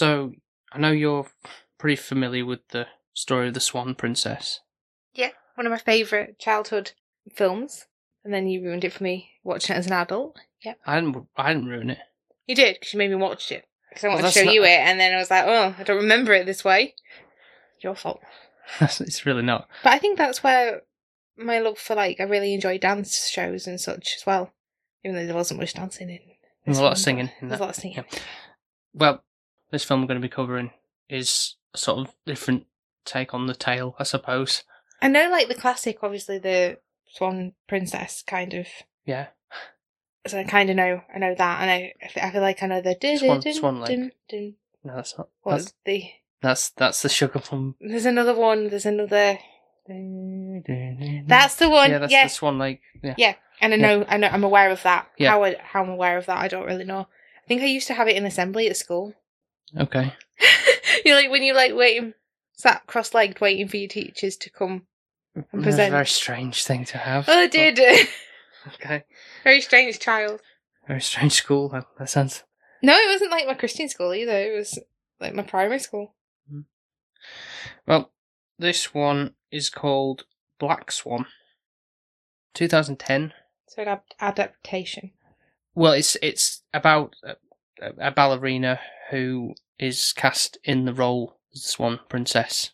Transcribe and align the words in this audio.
So, 0.00 0.32
I 0.72 0.78
know 0.78 0.92
you're 0.92 1.26
pretty 1.76 1.96
familiar 1.96 2.46
with 2.46 2.66
the 2.68 2.86
story 3.12 3.48
of 3.48 3.52
the 3.52 3.60
Swan 3.60 3.94
Princess. 3.94 4.60
Yeah, 5.12 5.32
one 5.56 5.66
of 5.66 5.70
my 5.72 5.76
favourite 5.76 6.38
childhood 6.38 6.92
films. 7.34 7.84
And 8.24 8.32
then 8.32 8.46
you 8.46 8.62
ruined 8.62 8.82
it 8.82 8.94
for 8.94 9.04
me 9.04 9.32
watching 9.44 9.76
it 9.76 9.78
as 9.78 9.86
an 9.88 9.92
adult. 9.92 10.38
Yep. 10.64 10.78
I 10.86 10.94
didn't. 11.00 11.26
I 11.36 11.52
didn't 11.52 11.68
ruin 11.68 11.90
it. 11.90 11.98
You 12.46 12.54
did, 12.54 12.76
because 12.80 12.94
you 12.94 12.98
made 12.98 13.10
me 13.10 13.16
watch 13.16 13.52
it. 13.52 13.66
Because 13.90 14.04
I 14.04 14.08
Well, 14.08 14.16
wanted 14.16 14.28
to 14.32 14.38
show 14.38 14.44
not- 14.46 14.54
you 14.54 14.64
it, 14.64 14.68
and 14.80 14.98
then 14.98 15.12
I 15.12 15.18
was 15.18 15.30
like, 15.30 15.44
oh, 15.46 15.74
I 15.78 15.82
don't 15.82 15.98
remember 15.98 16.32
it 16.32 16.46
this 16.46 16.64
way. 16.64 16.94
Your 17.82 17.94
fault. 17.94 18.22
it's 18.80 19.26
really 19.26 19.42
not. 19.42 19.68
But 19.84 19.92
I 19.92 19.98
think 19.98 20.16
that's 20.16 20.42
where 20.42 20.80
my 21.36 21.58
love 21.58 21.76
for, 21.78 21.94
like, 21.94 22.20
I 22.20 22.22
really 22.24 22.54
enjoy 22.54 22.78
dance 22.78 23.28
shows 23.28 23.66
and 23.66 23.78
such 23.78 24.14
as 24.16 24.24
well. 24.24 24.50
Even 25.04 25.16
though 25.16 25.26
there 25.26 25.34
wasn't 25.36 25.60
much 25.60 25.74
dancing 25.74 26.08
in 26.08 26.20
There's 26.64 26.78
a 26.78 26.82
lot 26.82 26.92
of 26.92 26.98
singing 26.98 27.30
There's 27.42 27.60
a 27.60 27.62
lot 27.62 27.68
of 27.70 27.76
singing. 27.76 27.98
Yeah. 28.10 28.18
Well, 28.94 29.24
this 29.70 29.84
film 29.84 30.00
we're 30.00 30.06
going 30.08 30.20
to 30.20 30.26
be 30.26 30.32
covering 30.32 30.70
is 31.08 31.56
a 31.74 31.78
sort 31.78 31.98
of 32.06 32.14
different 32.26 32.66
take 33.04 33.32
on 33.34 33.46
the 33.46 33.54
tale, 33.54 33.94
I 33.98 34.04
suppose. 34.04 34.64
I 35.02 35.08
know, 35.08 35.30
like, 35.30 35.48
the 35.48 35.54
classic, 35.54 35.98
obviously, 36.02 36.38
the 36.38 36.78
Swan 37.12 37.52
Princess 37.68 38.22
kind 38.26 38.52
of. 38.54 38.66
Yeah. 39.04 39.28
So 40.26 40.38
I 40.38 40.44
kind 40.44 40.68
of 40.68 40.76
know, 40.76 41.00
I 41.14 41.18
know 41.18 41.34
that, 41.34 41.62
and 41.62 41.70
I, 41.70 41.94
I 42.22 42.30
feel 42.30 42.42
like 42.42 42.62
I 42.62 42.66
know 42.66 42.82
the 42.82 42.96
Swan- 43.18 43.40
dun, 43.40 43.54
Swan 43.54 43.80
Lake. 43.80 43.88
dun, 43.88 44.12
dun. 44.28 44.54
No, 44.84 44.96
that's 44.96 45.16
not. 45.16 45.28
What 45.42 45.52
That's 45.58 45.74
the? 45.84 46.04
that's, 46.42 46.70
that's 46.70 47.02
the 47.02 47.08
sugar 47.08 47.38
plum. 47.38 47.74
There's 47.80 48.06
another 48.06 48.34
one. 48.34 48.68
There's 48.68 48.86
another. 48.86 49.38
That's 49.86 51.56
the 51.56 51.68
one. 51.70 51.90
yeah, 51.90 51.98
that's 51.98 52.12
yeah, 52.12 52.24
the 52.24 52.28
Swan 52.30 52.58
Lake. 52.58 52.80
Yeah. 53.02 53.14
Yeah. 53.16 53.34
and 53.60 53.72
I 53.74 53.76
Yeah. 53.76 53.86
know, 53.96 54.04
I 54.08 54.16
know, 54.18 54.28
I'm 54.28 54.44
aware 54.44 54.70
of 54.70 54.82
that. 54.82 55.08
Yeah. 55.18 55.30
How 55.30 55.44
I, 55.44 55.56
how 55.62 55.82
I'm 55.82 55.90
aware 55.90 56.16
of 56.18 56.26
that, 56.26 56.38
I 56.38 56.48
don't 56.48 56.66
really 56.66 56.84
know. 56.84 57.00
I 57.42 57.46
think 57.48 57.62
I 57.62 57.66
used 57.66 57.86
to 57.88 57.94
have 57.94 58.08
it 58.08 58.16
in 58.16 58.24
assembly 58.26 58.68
at 58.68 58.76
school. 58.76 59.14
Okay. 59.78 60.14
you 61.04 61.12
know, 61.12 61.18
like 61.20 61.30
when 61.30 61.42
you 61.42 61.54
like 61.54 61.74
waiting, 61.74 62.14
sat 62.54 62.86
cross-legged, 62.86 63.40
waiting 63.40 63.68
for 63.68 63.76
your 63.76 63.88
teachers 63.88 64.36
to 64.38 64.50
come. 64.50 64.86
And 65.34 65.44
That's 65.44 65.54
a 65.54 65.62
present. 65.62 65.92
very 65.92 66.06
strange 66.06 66.64
thing 66.64 66.84
to 66.86 66.98
have. 66.98 67.26
Oh, 67.28 67.46
did. 67.48 68.08
Okay. 68.74 69.04
Very 69.42 69.62
strange 69.62 69.98
child. 69.98 70.40
Very 70.86 71.00
strange 71.00 71.32
school. 71.32 71.70
That, 71.70 71.86
that 71.98 72.10
sounds. 72.10 72.42
No, 72.82 72.92
it 72.94 73.08
wasn't 73.10 73.30
like 73.30 73.46
my 73.46 73.54
Christian 73.54 73.88
school 73.88 74.12
either. 74.12 74.36
It 74.36 74.54
was 74.54 74.78
like 75.18 75.34
my 75.34 75.42
primary 75.42 75.78
school. 75.78 76.14
Hmm. 76.50 76.60
Well, 77.86 78.10
this 78.58 78.92
one 78.92 79.32
is 79.50 79.70
called 79.70 80.24
Black 80.58 80.92
Swan. 80.92 81.24
2010. 82.54 83.32
So 83.66 83.82
an 83.82 83.88
ad- 83.88 84.00
adaptation. 84.20 85.12
Well, 85.74 85.92
it's 85.92 86.16
it's 86.20 86.62
about 86.74 87.14
uh, 87.26 87.34
a, 87.98 88.10
ballerina 88.10 88.78
who 89.10 89.54
is 89.78 90.12
cast 90.12 90.58
in 90.64 90.84
the 90.84 90.94
role 90.94 91.38
as 91.54 91.62
the 91.62 91.68
Swan 91.68 92.00
Princess, 92.08 92.70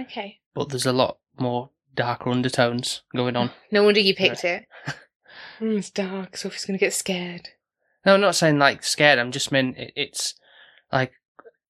Okay. 0.00 0.40
but 0.54 0.68
there's 0.68 0.86
a 0.86 0.92
lot 0.92 1.18
more 1.38 1.70
darker 1.94 2.30
undertones 2.30 3.02
going 3.14 3.36
on. 3.36 3.50
No 3.70 3.84
wonder 3.84 4.00
you 4.00 4.14
picked 4.14 4.44
it. 4.44 4.66
Mm, 5.60 5.78
it's 5.78 5.90
dark. 5.90 6.36
Sophie's 6.36 6.64
gonna 6.64 6.78
get 6.78 6.92
scared. 6.92 7.50
No, 8.04 8.14
I'm 8.14 8.20
not 8.20 8.34
saying 8.34 8.58
like 8.58 8.82
scared. 8.82 9.18
I'm 9.20 9.30
just 9.30 9.52
mean 9.52 9.74
it, 9.76 9.92
it's 9.94 10.34
like 10.90 11.12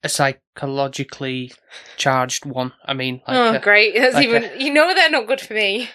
a 0.02 0.08
psychologically 0.08 1.52
charged 1.96 2.46
one. 2.46 2.72
I 2.84 2.94
mean, 2.94 3.20
like 3.28 3.36
oh, 3.36 3.54
a- 3.56 3.60
great! 3.60 3.94
That's 3.98 4.14
like 4.14 4.26
even. 4.26 4.44
a- 4.44 4.56
You 4.58 4.72
know 4.72 4.94
they're 4.94 5.10
not 5.10 5.26
good 5.26 5.40
for 5.40 5.54
me. 5.54 5.90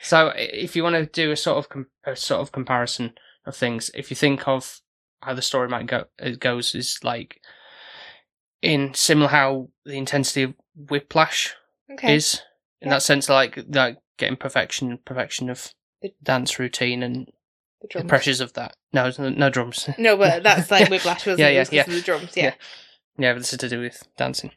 So 0.00 0.32
if 0.36 0.76
you 0.76 0.82
want 0.82 0.94
to 0.96 1.06
do 1.06 1.30
a 1.32 1.36
sort 1.36 1.58
of 1.58 1.68
com- 1.68 1.88
a 2.04 2.14
sort 2.16 2.40
of 2.40 2.52
comparison 2.52 3.14
of 3.46 3.56
things, 3.56 3.90
if 3.94 4.10
you 4.10 4.16
think 4.16 4.46
of 4.46 4.80
how 5.22 5.34
the 5.34 5.42
story 5.42 5.68
might 5.68 5.86
go, 5.86 6.04
it 6.18 6.40
goes 6.40 6.74
is 6.74 6.98
like 7.02 7.40
in 8.60 8.94
similar 8.94 9.28
how 9.28 9.68
the 9.84 9.94
intensity 9.96 10.42
of 10.44 10.54
Whiplash 10.76 11.54
Okay. 11.92 12.14
is 12.16 12.40
in 12.80 12.88
Yeah. 12.88 12.94
that 12.94 13.02
sense, 13.02 13.28
like 13.28 13.58
like 13.68 13.98
getting 14.18 14.36
perfection, 14.36 14.98
perfection 15.04 15.50
of 15.50 15.72
The- 16.00 16.14
dance 16.22 16.58
routine 16.58 17.02
and 17.02 17.26
the 17.80 18.00
the 18.02 18.04
pressures 18.04 18.40
of 18.40 18.52
that. 18.54 18.76
No, 18.92 19.10
no, 19.18 19.28
no 19.30 19.50
drums. 19.50 19.88
No, 19.98 20.16
but 20.16 20.42
that's 20.42 20.70
like 20.70 20.88
Whiplash, 20.90 21.26
wasn't 21.26 21.40
Yeah, 21.40 21.48
it? 21.48 21.68
It 21.68 21.72
yeah, 21.72 21.84
yeah. 21.88 21.94
the 21.94 22.00
drums, 22.02 22.36
yeah. 22.36 22.54
yeah, 23.18 23.32
but 23.32 23.40
this 23.40 23.52
is 23.52 23.58
to 23.58 23.68
do 23.68 23.80
with 23.80 24.02
dancing. 24.16 24.52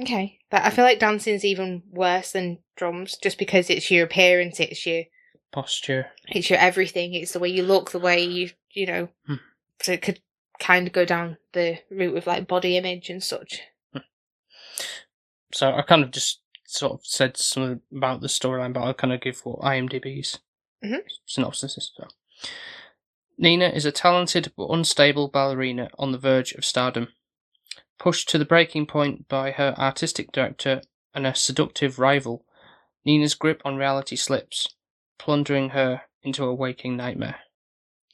Okay. 0.00 0.38
But 0.50 0.62
I 0.64 0.70
feel 0.70 0.84
like 0.84 0.98
dancing's 0.98 1.44
even 1.44 1.82
worse 1.90 2.32
than 2.32 2.58
drums, 2.76 3.16
just 3.22 3.38
because 3.38 3.68
it's 3.70 3.90
your 3.90 4.04
appearance, 4.06 4.58
it's 4.60 4.86
your 4.86 5.04
Posture. 5.52 6.06
it's 6.28 6.48
your 6.48 6.58
everything, 6.58 7.12
it's 7.14 7.32
the 7.32 7.40
way 7.40 7.48
you 7.48 7.62
look, 7.64 7.90
the 7.90 7.98
way 7.98 8.22
you 8.24 8.50
you 8.72 8.86
know. 8.86 9.08
Hmm. 9.26 9.34
So 9.82 9.92
it 9.92 10.02
could 10.02 10.20
kind 10.58 10.86
of 10.86 10.92
go 10.92 11.04
down 11.04 11.38
the 11.52 11.78
route 11.90 12.16
of 12.16 12.26
like 12.26 12.46
body 12.46 12.76
image 12.76 13.08
and 13.08 13.22
such. 13.22 13.62
So 15.52 15.72
I 15.72 15.82
kind 15.82 16.04
of 16.04 16.10
just 16.12 16.42
sort 16.66 16.92
of 16.92 17.00
said 17.04 17.36
something 17.36 17.80
about 17.96 18.20
the 18.20 18.28
storyline, 18.28 18.72
but 18.72 18.82
I'll 18.82 18.94
kind 18.94 19.12
of 19.12 19.20
give 19.20 19.40
what 19.40 19.60
IMDb's 19.60 20.38
Mhm. 20.84 21.02
synopsis 21.26 21.76
is. 21.76 21.92
So. 21.96 22.06
Nina 23.36 23.68
is 23.70 23.84
a 23.84 23.90
talented 23.90 24.52
but 24.56 24.68
unstable 24.68 25.28
ballerina 25.28 25.90
on 25.98 26.12
the 26.12 26.18
verge 26.18 26.52
of 26.52 26.64
stardom. 26.64 27.12
Pushed 27.98 28.28
to 28.28 28.38
the 28.38 28.44
breaking 28.44 28.86
point 28.86 29.28
by 29.28 29.50
her 29.50 29.74
artistic 29.76 30.30
director 30.30 30.82
and 31.14 31.26
a 31.26 31.34
seductive 31.34 31.98
rival, 31.98 32.46
Nina's 33.04 33.34
grip 33.34 33.60
on 33.64 33.76
reality 33.76 34.14
slips, 34.16 34.68
plundering 35.18 35.70
her 35.70 36.02
into 36.22 36.44
a 36.44 36.54
waking 36.54 36.96
nightmare. 36.96 37.40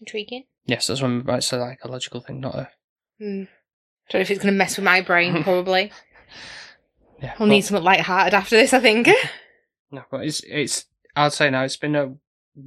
Intriguing. 0.01 0.47
Yes, 0.67 0.87
that's 0.89 1.01
what 1.01 1.09
I'm. 1.09 1.29
It's 1.31 1.53
a 1.53 1.59
psychological 1.61 2.21
thing, 2.21 2.41
not 2.41 2.55
a. 2.55 2.69
Hmm. 3.19 3.45
Don't 4.11 4.15
know 4.15 4.21
if 4.21 4.31
it's 4.31 4.43
going 4.43 4.53
to 4.55 4.59
mess 4.59 4.77
with 4.77 4.85
my 4.85 5.01
brain, 5.01 5.43
probably. 5.45 5.91
Yeah, 7.23 7.33
I'll 7.33 7.39
but- 7.41 7.47
need 7.47 7.63
something 7.63 7.85
light-hearted 7.85 8.35
after 8.35 8.57
this, 8.57 8.73
I 8.75 8.81
think. 8.81 9.09
No, 9.93 10.03
but 10.11 10.25
it's 10.27 10.41
it's. 10.49 10.87
I'd 11.15 11.33
say 11.33 11.49
now 11.49 11.63
it's 11.63 11.77
been 11.77 11.95
a 11.95 12.15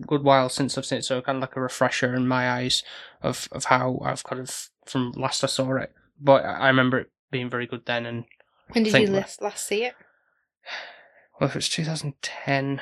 good 0.08 0.24
while 0.24 0.48
since 0.48 0.78
I've 0.78 0.86
seen 0.86 1.00
it, 1.00 1.06
so 1.06 1.22
kind 1.22 1.36
of 1.36 1.42
like 1.42 1.58
a 1.58 1.62
refresher 1.62 2.16
in 2.16 2.30
my 2.30 2.50
eyes 2.50 2.82
of 3.22 3.50
of 3.52 3.66
how 3.66 4.00
I've 4.06 4.24
kind 4.24 4.42
of 4.42 4.70
from 4.86 5.12
last 5.18 5.44
I 5.44 5.48
saw 5.48 5.76
it. 5.76 5.92
But 6.18 6.46
I 6.46 6.54
I 6.54 6.68
remember 6.68 6.98
it 7.00 7.12
being 7.30 7.50
very 7.50 7.68
good 7.68 7.86
then, 7.86 8.06
and 8.06 8.24
when 8.70 8.86
did 8.86 8.94
you 8.94 9.08
last, 9.08 9.42
last 9.42 9.68
see 9.68 9.84
it? 9.84 9.96
well, 11.40 11.50
if 11.50 11.58
it's 11.58 11.68
2010, 11.68 12.82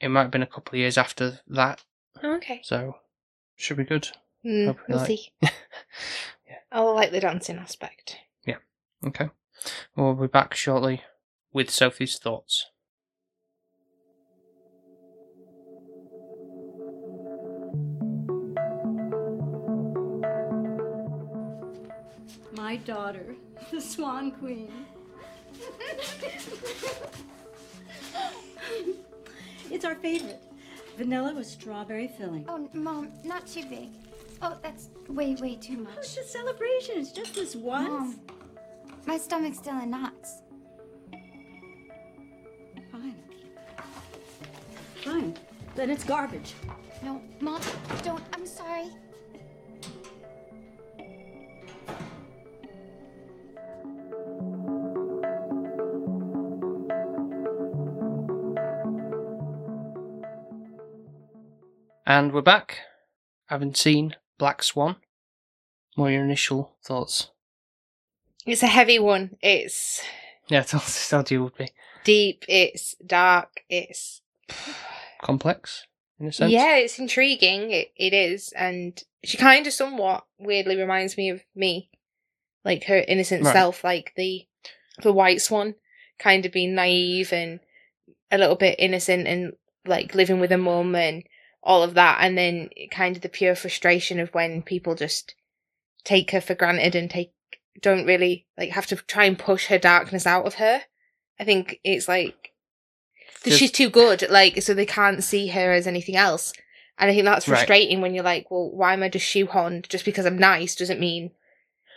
it 0.00 0.08
might 0.08 0.22
have 0.22 0.30
been 0.30 0.42
a 0.42 0.46
couple 0.46 0.74
of 0.74 0.80
years 0.80 0.98
after 0.98 1.40
that, 1.48 1.82
Oh, 2.22 2.34
okay. 2.36 2.60
so 2.62 2.96
should 3.60 3.76
be 3.76 3.84
good. 3.84 4.08
Mm, 4.44 4.76
we'll 4.88 4.98
like- 4.98 5.06
see. 5.06 5.32
yeah. 5.42 5.50
I 6.72 6.80
like 6.80 7.10
the 7.10 7.20
dancing 7.20 7.56
aspect. 7.56 8.16
Yeah. 8.46 8.56
Okay, 9.06 9.28
we'll 9.96 10.14
be 10.14 10.26
back 10.26 10.54
shortly 10.54 11.02
with 11.52 11.70
Sophie's 11.70 12.18
thoughts. 12.18 12.66
My 22.52 22.76
daughter, 22.76 23.36
the 23.70 23.80
Swan 23.80 24.32
Queen. 24.32 24.70
it's 29.70 29.84
our 29.84 29.94
favorite. 29.96 30.40
Vanilla 31.00 31.32
with 31.34 31.46
strawberry 31.46 32.08
filling. 32.08 32.44
Oh, 32.46 32.68
Mom, 32.74 33.08
not 33.24 33.46
too 33.46 33.64
big. 33.64 33.88
Oh, 34.42 34.58
that's 34.62 34.90
way, 35.08 35.34
way 35.36 35.56
too 35.56 35.86
Oh, 35.88 35.98
it's 35.98 36.14
much. 36.14 36.26
a 36.26 36.28
celebration. 36.28 36.98
It's 36.98 37.10
just 37.10 37.34
this 37.34 37.56
once. 37.56 37.88
Mom, 37.88 38.20
my 39.06 39.16
stomach's 39.16 39.56
still 39.56 39.80
in 39.80 39.88
knots. 39.90 40.42
Fine. 42.92 43.16
Fine. 45.02 45.38
Then 45.74 45.88
it's 45.88 46.04
garbage. 46.04 46.52
No, 47.02 47.22
Mom, 47.40 47.62
don't. 48.02 48.22
I'm 48.34 48.44
sorry. 48.44 48.90
And 62.10 62.32
we're 62.32 62.40
back. 62.42 62.78
Having 63.46 63.74
seen 63.76 64.16
Black 64.36 64.64
Swan. 64.64 64.96
What 65.94 66.06
are 66.06 66.10
your 66.10 66.24
initial 66.24 66.74
thoughts? 66.84 67.30
It's 68.44 68.64
a 68.64 68.66
heavy 68.66 68.98
one. 68.98 69.36
It's 69.40 70.02
Yeah, 70.48 70.58
I 70.72 70.78
told, 71.08 71.30
you 71.30 71.38
it 71.38 71.44
would 71.44 71.56
be 71.56 71.68
deep. 72.02 72.44
It's 72.48 72.96
dark. 72.96 73.62
It's 73.68 74.22
complex 75.22 75.86
in 76.18 76.26
a 76.26 76.32
sense. 76.32 76.50
yeah. 76.50 76.78
It's 76.78 76.98
intriguing. 76.98 77.70
It 77.70 77.92
it 77.94 78.12
is, 78.12 78.52
and 78.56 79.00
she 79.22 79.36
kind 79.38 79.64
of 79.68 79.72
somewhat 79.72 80.24
weirdly 80.36 80.74
reminds 80.74 81.16
me 81.16 81.30
of 81.30 81.44
me, 81.54 81.90
like 82.64 82.86
her 82.86 83.04
innocent 83.06 83.44
Right. 83.44 83.52
self, 83.52 83.84
like 83.84 84.14
the 84.16 84.48
the 85.00 85.12
white 85.12 85.42
swan, 85.42 85.76
kind 86.18 86.44
of 86.44 86.50
being 86.50 86.74
naive 86.74 87.32
and 87.32 87.60
a 88.32 88.38
little 88.38 88.56
bit 88.56 88.80
innocent 88.80 89.28
and 89.28 89.52
like 89.86 90.16
living 90.16 90.40
with 90.40 90.50
a 90.50 90.58
mum 90.58 90.96
and 90.96 91.22
all 91.62 91.82
of 91.82 91.94
that, 91.94 92.18
and 92.22 92.36
then 92.38 92.70
kind 92.90 93.16
of 93.16 93.22
the 93.22 93.28
pure 93.28 93.54
frustration 93.54 94.18
of 94.18 94.32
when 94.34 94.62
people 94.62 94.94
just 94.94 95.34
take 96.04 96.30
her 96.30 96.40
for 96.40 96.54
granted 96.54 96.94
and 96.94 97.10
take 97.10 97.32
don't 97.82 98.06
really 98.06 98.46
like 98.58 98.70
have 98.70 98.86
to 98.86 98.96
try 98.96 99.24
and 99.24 99.38
push 99.38 99.66
her 99.66 99.78
darkness 99.78 100.26
out 100.26 100.46
of 100.46 100.54
her. 100.54 100.82
I 101.38 101.44
think 101.44 101.78
it's 101.84 102.08
like 102.08 102.52
Just- 103.44 103.58
she's 103.58 103.70
too 103.72 103.88
good, 103.90 104.26
like 104.30 104.60
so 104.62 104.74
they 104.74 104.86
can't 104.86 105.22
see 105.24 105.48
her 105.48 105.72
as 105.72 105.86
anything 105.86 106.16
else. 106.16 106.52
And 106.98 107.10
I 107.10 107.14
think 107.14 107.24
that's 107.24 107.48
Right. 107.48 107.56
frustrating 107.56 108.00
when 108.02 108.12
you're 108.14 108.24
like, 108.24 108.50
well, 108.50 108.70
why 108.70 108.92
am 108.92 109.02
I 109.02 109.08
just 109.08 109.24
shoehorned? 109.26 109.88
Just 109.88 110.04
because 110.04 110.26
I'm 110.26 110.36
nice 110.36 110.74
doesn't 110.74 111.00
mean, 111.00 111.30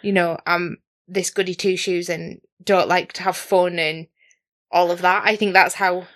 you 0.02 0.14
know, 0.14 0.38
I'm 0.46 0.78
this 1.08 1.30
goody 1.30 1.56
two 1.56 1.76
shoes 1.76 2.08
and 2.08 2.40
don't 2.64 2.88
like 2.88 3.12
to 3.14 3.24
have 3.24 3.36
fun 3.36 3.78
and 3.80 4.08
all 4.72 4.92
of 4.92 5.02
that. 5.02 5.24
I 5.26 5.36
think 5.36 5.52
that's 5.54 5.76
how 5.76 6.08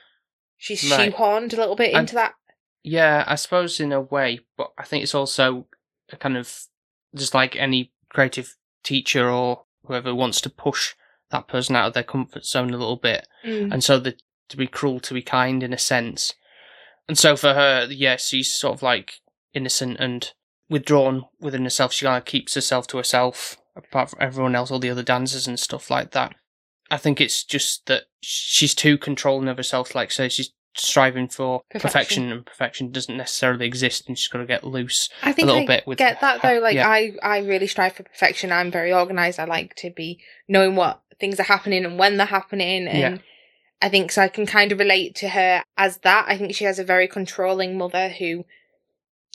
she's 0.56 0.90
Right. 0.90 1.12
shoehorned 1.14 1.52
a 1.54 1.58
little 1.58 1.76
bit 1.76 1.90
And- 1.90 2.02
into 2.02 2.16
that. 2.16 2.36
Yeah, 2.84 3.24
I 3.28 3.36
suppose 3.36 3.80
in 3.80 3.92
a 3.92 4.02
way, 4.02 4.42
but 4.58 4.72
I 4.78 4.84
think 4.84 5.04
it's 5.04 5.16
also 5.16 5.68
a 6.12 6.16
kind 6.18 6.38
of 6.38 6.66
just 7.16 7.34
like 7.34 7.56
any 7.56 7.92
creative 8.10 8.56
teacher 8.84 9.30
or 9.30 9.64
whoever 9.86 10.14
wants 10.16 10.40
to 10.42 10.50
push 10.50 10.94
that 11.32 11.48
person 11.48 11.76
out 11.76 11.88
of 11.88 11.94
their 11.94 12.04
comfort 12.04 12.46
zone 12.46 12.70
a 12.74 12.78
little 12.78 12.96
bit, 12.96 13.28
Mm. 13.46 13.74
and 13.74 13.84
so 13.84 14.00
the, 14.00 14.16
to 14.50 14.56
be 14.58 14.68
cruel 14.68 15.00
to 15.02 15.14
be 15.14 15.22
kind 15.22 15.62
in 15.64 15.74
a 15.74 15.78
sense. 15.78 16.34
And 17.10 17.18
so 17.18 17.36
for 17.36 17.54
her, 17.54 17.88
yes, 17.90 18.28
she's 18.30 18.54
sort 18.54 18.76
of 18.76 18.82
like 18.84 19.16
innocent 19.54 19.98
and 20.00 20.32
withdrawn 20.70 21.26
within 21.40 21.64
herself. 21.64 21.92
She 21.94 22.06
kind 22.06 22.18
of 22.18 22.26
keeps 22.26 22.54
herself 22.54 22.88
to 22.88 22.98
herself, 22.98 23.58
apart 23.76 24.10
from 24.12 24.20
everyone 24.22 24.56
else, 24.56 24.72
all 24.72 24.80
the 24.80 24.90
other 24.90 25.04
dancers 25.04 25.48
and 25.48 25.60
stuff 25.60 25.90
like 25.90 26.12
that. 26.12 26.36
I 26.90 26.98
think 26.98 27.20
it's 27.20 27.44
just 27.44 27.86
that 27.88 28.04
she's 28.22 28.74
too 28.76 28.98
controlling 28.98 29.48
of 29.50 29.58
herself. 29.58 29.94
Like 29.96 30.12
so 30.12 30.30
she's 30.30 30.52
striving 30.76 31.28
for 31.28 31.62
Perfection. 31.70 31.82
perfection, 31.90 32.32
and 32.32 32.46
perfection 32.46 32.92
doesn't 32.92 33.18
necessarily 33.18 33.66
exist, 33.66 34.08
and 34.08 34.18
she's 34.18 34.28
got 34.28 34.40
to 34.40 34.46
get 34.46 34.64
loose. 34.64 35.10
I 35.24 35.32
think 35.34 35.48
little 35.48 35.64
I 35.64 35.66
bit 35.68 35.88
with 35.88 36.00
I 36.02 36.10
get 36.10 36.22
that 36.22 36.42
though. 36.42 36.60
Like 36.60 36.76
yeah. 36.76 36.88
I, 36.88 37.14
I 37.24 37.40
really 37.40 37.68
strive 37.68 37.94
for 37.94 38.04
perfection. 38.04 38.52
I'm 38.52 38.72
very 38.72 38.94
organized. 38.94 39.40
I 39.40 39.46
like 39.46 39.76
to 39.78 39.90
be 39.90 40.20
knowing 40.48 40.76
what 40.76 41.02
things 41.20 41.40
are 41.40 41.44
happening 41.44 41.84
and 41.86 41.98
when 41.98 42.18
they're 42.18 42.28
happening. 42.28 42.88
And 42.88 42.98
Yeah. 43.00 43.18
I 43.82 43.90
think 43.90 44.12
so. 44.12 44.22
I 44.24 44.28
can 44.28 44.46
kind 44.46 44.72
of 44.72 44.80
relate 44.80 45.16
to 45.16 45.30
her 45.30 45.64
as 45.78 45.98
that. 46.00 46.26
I 46.28 46.38
think 46.38 46.56
she 46.56 46.66
has 46.66 46.80
a 46.80 46.84
very 46.84 47.08
controlling 47.08 47.78
mother 47.78 48.10
who 48.10 48.46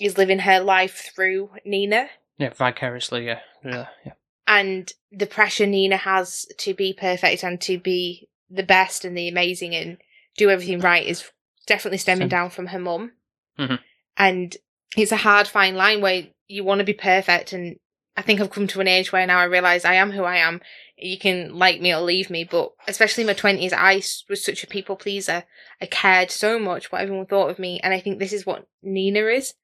is 0.01 0.19
living 0.19 0.41
her 0.41 0.61
life 0.61 1.11
through 1.15 1.51
Nina 1.65 2.09
Yeah, 2.39 2.51
vicariously. 2.55 3.27
Yeah, 3.27 3.41
yeah, 3.65 3.87
yeah. 4.05 4.13
and 4.49 4.93
the 5.13 5.27
pressure 5.27 5.67
Nina 5.67 5.97
has 5.97 6.47
to 6.59 6.75
be 6.75 6.93
perfect 6.93 7.45
and 7.45 7.61
to 7.63 7.79
be 7.79 8.29
the 8.51 8.63
best 8.65 9.05
and 9.05 9.17
the 9.17 9.29
amazing 9.29 9.75
and 9.75 9.99
do 10.37 10.51
everything 10.51 10.81
right 10.81 11.07
is 11.07 11.31
definitely 11.67 11.99
stemming 11.99 12.29
down 12.29 12.51
from 12.51 12.67
her 12.69 12.79
mum. 12.79 13.13
Mhm. 13.59 13.79
And 14.17 14.57
it's 14.97 15.13
a 15.13 15.17
hard 15.17 15.49
fine 15.49 15.75
line 15.75 16.01
where 16.01 16.29
you 16.49 16.65
want 16.65 16.81
to 16.81 16.85
be 16.85 16.93
perfect. 16.93 17.53
And 17.53 17.77
I 18.17 18.23
think 18.23 18.41
I've 18.41 18.51
come 18.51 18.67
to 18.69 18.81
an 18.81 18.89
age 18.89 19.13
where 19.13 19.27
now 19.27 19.39
I 19.39 19.45
realize 19.45 19.85
I 19.85 19.95
am 19.95 20.13
who 20.13 20.25
I 20.25 20.37
am. 20.37 20.61
You 20.97 21.19
can 21.19 21.55
like 21.55 21.81
me 21.81 21.95
or 21.95 22.01
leave 22.01 22.31
me, 22.31 22.45
but 22.45 22.73
especially 22.87 23.23
in 23.23 23.27
my 23.27 23.35
20s, 23.35 23.73
I 23.73 24.03
was 24.29 24.45
such 24.45 24.63
a 24.63 24.67
people 24.67 24.97
pleaser. 24.97 25.45
I 25.81 25.87
cared 25.87 26.31
so 26.31 26.59
much 26.59 26.93
what 26.93 27.01
everyone 27.01 27.27
thought 27.27 27.51
of 27.51 27.59
me. 27.59 27.81
And 27.83 27.95
I 27.95 28.01
think 28.01 28.19
this 28.19 28.33
is 28.33 28.47
what 28.47 28.67
Nina 28.83 29.21
is. 29.21 29.55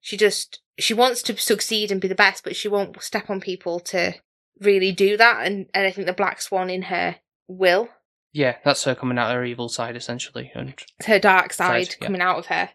She 0.00 0.16
just, 0.16 0.60
she 0.78 0.94
wants 0.94 1.22
to 1.22 1.36
succeed 1.36 1.90
and 1.90 2.00
be 2.00 2.08
the 2.08 2.14
best, 2.14 2.44
but 2.44 2.56
she 2.56 2.68
won't 2.68 3.02
step 3.02 3.28
on 3.28 3.40
people 3.40 3.78
to 3.80 4.14
really 4.60 4.92
do 4.92 5.16
that. 5.16 5.46
And, 5.46 5.66
and 5.74 5.86
I 5.86 5.90
think 5.90 6.06
the 6.06 6.12
black 6.12 6.40
swan 6.40 6.70
in 6.70 6.82
her 6.82 7.16
will. 7.46 7.88
Yeah, 8.32 8.56
that's 8.64 8.84
her 8.84 8.94
coming 8.94 9.18
out 9.18 9.30
of 9.30 9.36
her 9.36 9.44
evil 9.44 9.68
side 9.68 9.96
essentially, 9.96 10.50
and 10.54 10.74
It's 10.98 11.06
her 11.06 11.18
dark 11.18 11.52
side 11.52 11.86
Side, 11.86 11.96
yeah. 12.00 12.06
coming 12.06 12.20
out 12.20 12.38
of 12.38 12.46
her. 12.46 12.70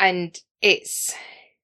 And 0.00 0.36
it's 0.60 1.14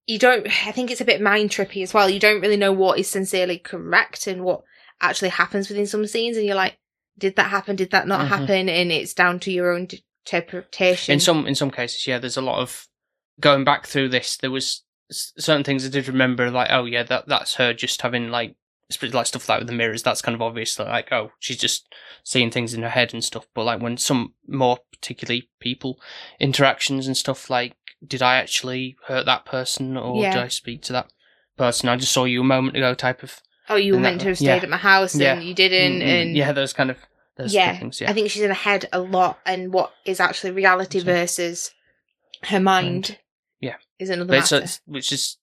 you 0.06 0.18
don't 0.18 0.46
I 0.66 0.72
think 0.72 0.90
it's 0.90 1.00
a 1.00 1.04
bit 1.04 1.20
mind 1.20 1.50
trippy 1.50 1.82
as 1.82 1.92
well. 1.92 2.08
You 2.08 2.20
don't 2.20 2.40
really 2.40 2.56
know 2.56 2.72
what 2.72 2.98
is 2.98 3.08
sincerely 3.10 3.58
correct 3.58 4.26
and 4.26 4.42
what 4.44 4.62
actually 5.00 5.28
happens 5.30 5.68
within 5.68 5.86
some 5.86 6.06
scenes 6.06 6.36
and 6.36 6.46
you're 6.46 6.54
like, 6.54 6.78
did 7.18 7.36
that 7.36 7.50
happen? 7.50 7.76
Did 7.76 7.90
that 7.90 8.06
not 8.08 8.20
Mhm. 8.22 8.28
happen? 8.28 8.68
And 8.68 8.92
it's 8.92 9.14
down 9.14 9.40
to 9.40 9.52
your 9.52 9.72
own 9.72 9.88
interpretation. 10.26 11.12
in 11.12 11.20
some 11.20 11.46
in 11.46 11.54
some 11.54 11.70
cases, 11.70 12.06
yeah, 12.06 12.18
there's 12.18 12.36
a 12.36 12.40
lot 12.42 12.60
of 12.60 12.86
going 13.40 13.64
back 13.64 13.86
through 13.86 14.08
this. 14.10 14.36
There 14.36 14.50
was 14.50 14.84
s- 15.10 15.32
certain 15.38 15.64
things 15.64 15.84
I 15.84 15.88
did 15.88 16.08
remember, 16.08 16.50
like 16.50 16.70
oh 16.70 16.84
yeah, 16.84 17.02
that 17.04 17.26
that's 17.28 17.54
her 17.56 17.72
just 17.74 18.02
having 18.02 18.30
like 18.30 18.54
sp- 18.90 19.12
like 19.14 19.26
stuff 19.26 19.48
like 19.48 19.58
with 19.60 19.68
the 19.68 19.74
mirrors. 19.74 20.02
That's 20.02 20.22
kind 20.22 20.34
of 20.34 20.42
obvious, 20.42 20.78
like 20.78 21.12
oh 21.12 21.32
she's 21.38 21.58
just 21.58 21.92
seeing 22.24 22.50
things 22.50 22.74
in 22.74 22.82
her 22.82 22.88
head 22.88 23.12
and 23.14 23.22
stuff. 23.24 23.46
But 23.54 23.64
like 23.64 23.80
when 23.80 23.96
some 23.96 24.34
more 24.46 24.78
particularly 24.92 25.48
people 25.60 25.98
interactions 26.40 27.06
and 27.06 27.16
stuff, 27.16 27.50
like 27.50 27.74
did 28.06 28.22
I 28.22 28.36
actually 28.36 28.96
hurt 29.06 29.26
that 29.26 29.44
person 29.44 29.96
or 29.96 30.22
Yeah. 30.22 30.34
did 30.34 30.42
I 30.42 30.48
speak 30.48 30.82
to 30.82 30.92
that 30.92 31.10
person? 31.56 31.88
I 31.88 31.96
just 31.96 32.12
saw 32.12 32.24
you 32.24 32.40
a 32.40 32.44
moment 32.44 32.76
ago, 32.76 32.94
type 32.94 33.22
of 33.22 33.40
oh, 33.68 33.76
you 33.76 33.92
were 33.92 33.96
and 33.96 34.02
meant 34.04 34.18
that- 34.18 34.22
to 34.24 34.28
have 34.30 34.36
stayed 34.38 34.46
yeah. 34.46 34.62
at 34.62 34.68
my 34.68 34.76
house 34.76 35.14
Yeah. 35.14 35.34
and 35.34 35.44
you 35.44 35.54
didn't 35.54 36.00
Mm, 36.00 36.02
mm, 36.02 36.22
and 36.22 36.36
yeah, 36.36 36.52
those 36.52 36.72
kind 36.72 36.90
of 36.90 36.96
those 37.36 37.52
yeah, 37.54 37.78
things. 37.78 38.00
Yeah, 38.00 38.10
I 38.10 38.14
think 38.14 38.30
she's 38.30 38.42
in 38.42 38.48
her 38.50 38.54
head 38.54 38.88
a 38.92 39.00
lot 39.00 39.38
and 39.46 39.72
what 39.72 39.92
is 40.04 40.18
actually 40.20 40.50
reality 40.52 40.98
So- 41.00 41.04
versus 41.04 41.72
her 42.44 42.60
mind. 42.60 42.86
Mind. 43.10 43.18
Yeah. 43.60 43.76
Is 43.98 44.10
another 44.10 44.28
But 44.28 44.38
it's, 44.38 44.52
matter. 44.52 44.62
it's- 44.64 44.80
which 44.86 45.10
is 45.12 45.36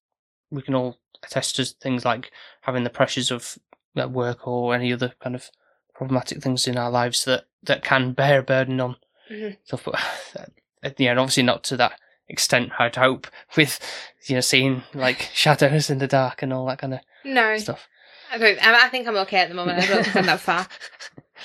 we 0.50 0.62
can 0.62 0.76
all 0.76 0.98
attest 1.26 1.56
to 1.58 1.66
things 1.66 2.06
like 2.06 2.32
having 2.62 2.84
the 2.84 2.90
pressures 2.90 3.32
of 3.32 3.58
work 3.96 4.48
or 4.48 4.74
any 4.76 4.92
other 4.94 5.14
kind 5.20 5.36
of 5.36 5.50
problematic 5.94 6.42
things 6.44 6.68
in 6.68 6.78
our 6.78 6.90
lives 6.92 7.24
that 7.26 7.46
that 7.64 7.84
can 7.84 8.12
bear 8.14 8.40
a 8.40 8.44
burden 8.44 8.80
on 8.82 8.96
Mhm. 9.32 9.58
stuff. 9.64 9.84
But 9.86 10.96
yeah, 11.00 11.12
and 11.12 11.20
obviously 11.20 11.44
not 11.44 11.64
to 11.66 11.78
that 11.78 12.00
extent. 12.28 12.72
I'd 12.80 12.96
hope 12.96 13.28
with 13.58 13.80
you 14.26 14.36
know 14.36 14.42
seeing 14.42 14.84
like 14.94 15.22
shadows 15.34 15.90
in 15.90 16.00
the 16.00 16.08
dark 16.08 16.42
and 16.42 16.52
all 16.54 16.66
that 16.68 16.80
kind 16.80 16.94
of 16.96 17.00
no. 17.24 17.58
stuff. 17.58 17.88
I 18.32 18.38
don't. 18.38 18.60
I 18.62 18.90
think 18.90 19.08
I'm 19.08 19.16
okay 19.18 19.38
at 19.40 19.50
the 19.50 19.56
moment. 19.56 19.80
I 19.80 19.86
don't 19.86 20.04
think 20.04 20.16
I'm 20.16 20.26
that 20.26 20.40
far. 20.42 20.68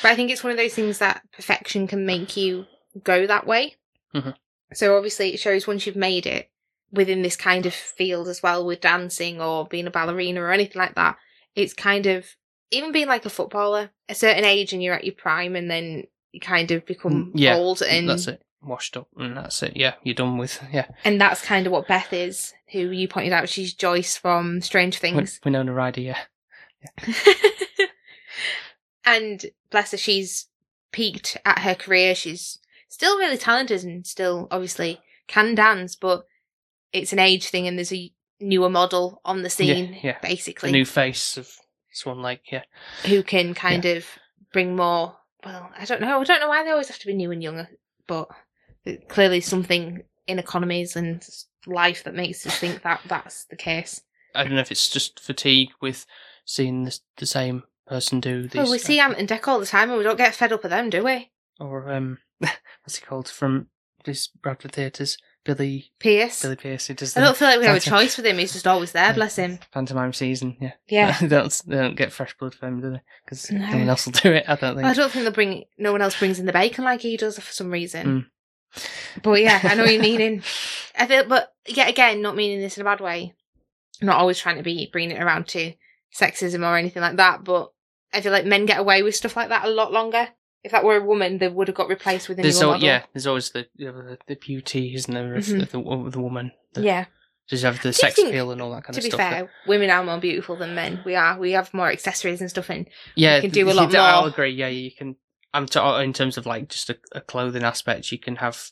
But 0.03 0.11
I 0.13 0.15
think 0.17 0.31
it's 0.31 0.43
one 0.43 0.51
of 0.51 0.57
those 0.57 0.75
things 0.75 0.99
that 0.99 1.23
perfection 1.33 1.87
can 1.87 2.07
make 2.07 2.37
you 2.37 2.67
go 3.05 3.27
that 3.27 3.47
way. 3.47 3.77
Mhm. 4.15 4.35
So 4.73 4.97
obviously, 4.97 5.35
it 5.35 5.41
shows 5.41 5.67
once 5.67 5.87
you've 5.87 5.97
made 5.97 6.27
it 6.27 6.49
within 6.93 7.23
this 7.23 7.37
kind 7.37 7.67
of 7.67 7.75
field 7.75 8.29
as 8.29 8.43
well, 8.43 8.65
with 8.67 8.81
dancing 8.81 9.41
or 9.41 9.67
being 9.67 9.87
a 9.87 9.91
ballerina 9.91 10.41
or 10.41 10.51
anything 10.53 10.79
like 10.81 10.95
that. 10.97 11.17
It's 11.55 11.73
kind 11.75 12.07
of 12.07 12.27
even 12.71 12.93
being 12.93 13.09
like 13.09 13.25
a 13.27 13.31
footballer, 13.31 13.91
a 14.09 14.15
certain 14.15 14.45
age, 14.45 14.73
and 14.73 14.83
you're 14.83 14.95
at 14.95 15.05
your 15.05 15.15
prime, 15.15 15.57
and 15.57 15.71
then 15.71 16.05
you 16.33 16.41
kind 16.41 16.71
of 16.71 16.87
become 16.87 17.27
Mm, 17.27 17.31
yeah, 17.35 17.57
old, 17.57 17.83
and 17.83 18.09
that's 18.09 18.29
it, 18.29 18.43
washed 18.63 18.97
up, 18.97 19.09
and 19.17 19.37
that's 19.37 19.63
it. 19.63 19.77
Yeah, 19.77 19.95
you're 20.05 20.15
done 20.15 20.39
with. 20.39 20.63
Yeah, 20.73 20.87
and 21.05 21.21
that's 21.21 21.43
kind 21.43 21.67
of 21.67 21.73
what 21.73 21.89
Beth 21.89 22.13
is, 22.13 22.53
who 22.71 22.91
you 22.91 23.09
pointed 23.09 23.33
out. 23.33 23.49
She's 23.49 23.75
Joyce 23.75 24.17
from 24.17 24.61
Strange 24.61 25.01
Win- 25.03 25.15
Things. 25.17 25.41
Winona 25.45 25.73
Ryder. 25.73 26.01
Yeah, 26.01 26.19
and 29.05 29.47
bless 29.71 29.91
her, 29.93 29.97
she's 29.97 30.47
peaked 30.93 31.37
at 31.45 31.61
her 31.61 31.75
career. 31.75 32.15
She's 32.15 32.59
still 32.89 33.19
really 33.19 33.37
talented 33.39 33.83
and 33.85 34.07
still 34.07 34.49
obviously 34.51 35.01
can 35.27 35.55
dance, 35.55 35.97
but 35.97 36.25
it's 36.93 37.13
an 37.13 37.19
age 37.19 37.49
thing 37.49 37.67
and 37.67 37.79
there's 37.79 37.93
a 37.93 38.13
newer 38.41 38.71
model 38.71 39.21
on 39.25 39.43
the 39.43 39.51
scene, 39.51 39.97
yeah. 40.03 40.19
the 40.21 40.29
basically, 40.29 40.73
new 40.73 40.85
face 40.85 41.37
of 41.37 41.51
Swan 41.93 42.23
Lake. 42.23 42.43
Yeah, 42.51 42.63
who 43.05 43.23
can 43.23 43.55
kind 43.55 43.85
of 43.85 44.07
bring 44.53 44.77
more. 44.77 45.17
Well, 45.45 45.71
I 45.77 45.85
don't 45.85 46.01
know. 46.01 46.21
I 46.21 46.25
don't 46.25 46.41
know 46.41 46.49
why 46.49 46.65
they 46.65 46.71
always 46.71 46.89
have 46.89 46.99
to 46.99 47.07
be 47.07 47.15
new 47.15 47.31
and 47.31 47.43
younger, 47.43 47.69
but 48.07 48.29
clearly 49.09 49.41
something 49.41 50.03
in 50.27 50.39
economies 50.39 50.97
and 50.97 51.27
life 51.67 52.05
that 52.05 52.15
makes 52.15 52.47
us 52.47 52.57
think 52.59 52.83
that 52.83 53.01
that's 53.07 53.45
the 53.45 53.57
case. 53.57 54.03
I 54.35 54.45
don't 54.45 54.55
know 54.55 54.61
if 54.61 54.71
it's 54.71 54.89
just 54.89 55.19
fatigue 55.19 55.71
with 55.81 56.07
seeing 56.45 56.85
the, 56.85 56.99
the 57.17 57.27
same 57.27 57.65
person 57.87 58.21
do 58.21 58.43
these. 58.43 58.55
Well, 58.55 58.71
we 58.71 58.79
see 58.79 59.01
Ant 59.01 59.19
and 59.19 59.29
Dec 59.29 59.49
all 59.49 59.59
the 59.59 59.67
time 59.67 59.89
and 59.89 59.99
we 59.99 60.05
don't 60.05 60.17
get 60.17 60.35
fed 60.35 60.53
up 60.53 60.63
with 60.63 60.71
them, 60.71 60.89
do 60.89 61.03
we? 61.03 61.31
or 61.61 61.93
um, 61.93 62.19
what's 62.39 62.97
he 62.97 63.05
called 63.05 63.29
from 63.29 63.69
this 64.05 64.27
Bradford 64.27 64.73
Theatres? 64.73 65.19
Billy 65.45 65.91
Pearce. 65.99 66.43
Billy 66.43 66.57
Pearce. 66.57 66.87
Who 66.87 66.95
does 66.95 67.17
I 67.17 67.21
don't 67.21 67.37
feel 67.37 67.49
like 67.49 67.61
we 67.61 67.67
have 67.67 67.77
a 67.77 67.81
choice 67.81 68.17
with 68.17 68.27
him. 68.27 68.39
He's 68.39 68.53
just 68.53 68.67
always 68.67 68.93
there, 68.93 69.13
bless 69.15 69.37
him. 69.37 69.59
Pantomime 69.73 70.13
season, 70.13 70.57
yeah. 70.61 70.73
Yeah. 70.89 71.19
they 71.21 71.29
don't 71.29 71.63
they 71.67 71.77
don't 71.77 71.97
get 71.97 72.13
fresh 72.13 72.37
blood 72.37 72.55
for 72.55 72.67
him, 72.67 72.81
do 72.81 72.91
they? 72.91 73.01
Because 73.25 73.51
No. 73.51 73.59
no 73.59 73.79
one 73.79 73.89
else 73.89 74.07
will 74.07 74.13
do 74.13 74.33
it. 74.33 74.45
I 74.47 74.57
don't 74.57 74.75
think. 74.77 74.87
I 74.87 74.93
don't 74.93 75.11
think 75.11 75.25
they 75.25 75.31
bring. 75.31 75.65
No 75.79 75.93
one 75.93 76.03
else 76.03 76.19
brings 76.19 76.39
in 76.39 76.47
the 76.47 76.53
bacon 76.53 76.85
like 76.85 77.01
he 77.01 77.17
does 77.17 77.39
for 77.39 77.53
some 77.53 77.71
reason. 77.71 78.07
Mm. 78.07 78.27
But 79.23 79.41
yeah, 79.41 79.61
I 79.65 79.75
know 79.75 79.83
what 79.85 79.93
you're 79.93 80.03
meaning. 80.03 80.43
I 80.99 81.07
feel, 81.07 81.25
but 81.27 81.53
yet 81.67 81.89
again, 81.89 82.23
not 82.23 82.37
meaning 82.37 82.61
this 82.61 82.77
in 82.77 82.83
a 82.83 82.85
bad 82.85 83.01
way. 83.01 83.35
Not 84.03 84.17
always 84.19 84.39
trying 84.39 84.57
to 84.57 84.63
be 84.63 84.89
bringing 84.93 85.17
it 85.17 85.23
around 85.23 85.49
to 85.49 85.73
sexism 86.17 86.67
or 86.67 86.77
anything 86.77 87.03
like 87.03 87.17
that, 87.17 87.45
but 87.45 87.73
I 88.13 88.21
feel 88.21 88.33
like 88.33 88.45
men 88.47 88.67
get 88.67 88.79
away 88.79 89.03
with 89.03 89.17
stuff 89.17 89.37
like 89.37 89.49
that 89.49 89.65
a 89.65 89.71
lot 89.71 89.93
longer. 89.93 90.29
If 90.63 90.73
that 90.73 90.85
were 90.85 90.97
a 90.97 91.05
woman, 91.05 91.39
they 91.39 91.49
would 91.49 91.69
have 91.69 91.75
got 91.77 91.89
replaced 91.89 92.29
with 92.29 92.39
a 92.39 92.43
There's 92.43 92.61
newer 92.61 92.67
al- 92.69 92.73
model. 92.75 92.87
yeah, 92.87 93.03
there's 93.15 93.27
always 93.27 93.51
the 93.51 93.67
you 93.77 93.87
know, 93.91 94.03
the, 94.03 94.19
the 94.27 94.35
beauty, 94.37 94.95
isn't 94.95 95.13
there, 95.15 95.35
of, 95.37 95.45
Mhm. 95.45 95.63
of 95.63 95.71
the, 95.71 96.11
the 96.11 96.21
woman. 96.21 96.53
The, 96.75 96.83
yeah. 96.83 97.05
Just 97.49 97.65
have 97.65 97.83
the 97.83 97.93
sex 97.93 98.15
think, 98.15 98.29
appeal 98.29 98.53
and 98.53 98.61
all 98.63 98.71
that 98.73 98.85
kind 98.85 98.97
of 98.97 99.03
stuff? 99.03 99.11
To 99.11 99.17
of 99.17 99.19
be 99.19 99.23
stuff. 99.25 99.33
fair, 99.33 99.51
women 99.67 99.91
are 99.91 100.05
more 100.05 100.19
beautiful 100.21 100.55
than 100.57 100.75
men. 100.75 101.01
We 101.05 101.17
are. 101.17 101.37
We 101.39 101.53
have 101.53 101.73
more 101.75 101.91
accessories 101.91 102.41
and 102.41 102.49
stuff, 102.51 102.71
and 102.71 102.87
yeah, 103.17 103.37
you 103.37 103.41
can 103.43 103.51
do 103.51 103.69
a 103.69 103.73
lot 103.73 103.93
I'll 103.95 104.21
more. 104.21 104.29
agree. 104.31 104.51
Yeah, 104.53 104.69
you 104.69 104.91
can. 104.93 105.17
I'm 105.53 105.67
t- 105.67 105.81
in 105.81 106.13
terms 106.13 106.37
of 106.39 106.47
like 106.47 106.69
just 106.69 106.91
a, 106.91 106.99
a 107.13 107.21
clothing 107.21 107.65
aspect. 107.65 108.13
You 108.13 108.19
can 108.19 108.37
have 108.37 108.71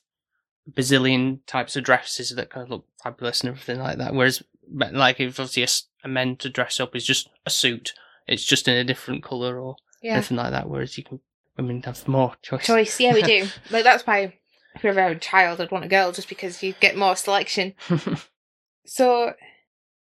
bazillion 0.71 1.40
types 1.47 1.76
of 1.76 1.85
dresses 1.85 2.30
that 2.30 2.50
kind 2.50 2.64
of 2.64 2.71
look 2.71 2.85
fabulous 3.02 3.40
and 3.40 3.49
everything 3.50 3.78
like 3.80 3.99
that. 3.99 4.14
Whereas, 4.14 4.42
but, 4.71 4.95
like, 4.95 5.18
if 5.21 5.40
obviously 5.40 5.62
a, 5.62 5.64
s- 5.64 5.87
a 6.04 6.09
men 6.09 6.37
to 6.37 6.50
dress 6.50 6.78
up 6.78 6.95
is 6.95 7.04
just 7.07 7.28
a 7.47 7.50
suit, 7.50 7.95
it's 8.26 8.45
just 8.45 8.68
in 8.68 8.76
a 8.76 8.85
different 8.85 9.23
color 9.25 9.59
or 9.59 9.76
yeah, 10.02 10.14
anything 10.14 10.37
like 10.37 10.50
that. 10.52 10.68
Whereas 10.68 10.97
you 10.99 11.04
can, 11.04 11.21
women 11.58 11.82
have 11.82 12.06
more 12.08 12.34
choice. 12.40 12.64
choice. 12.64 13.00
Yeah, 13.00 13.12
we 13.12 13.22
do. 13.22 13.48
like 13.70 13.84
that's 13.84 14.06
why 14.06 14.38
if 14.74 14.82
we 14.82 14.90
ever 14.90 15.02
had 15.02 15.12
a 15.12 15.20
child, 15.20 15.60
I'd 15.60 15.70
want 15.70 15.84
a 15.84 15.88
girl, 15.88 16.12
just 16.12 16.28
because 16.28 16.62
you 16.62 16.72
get 16.80 16.96
more 16.96 17.16
selection. 17.16 17.74
So, 18.90 19.34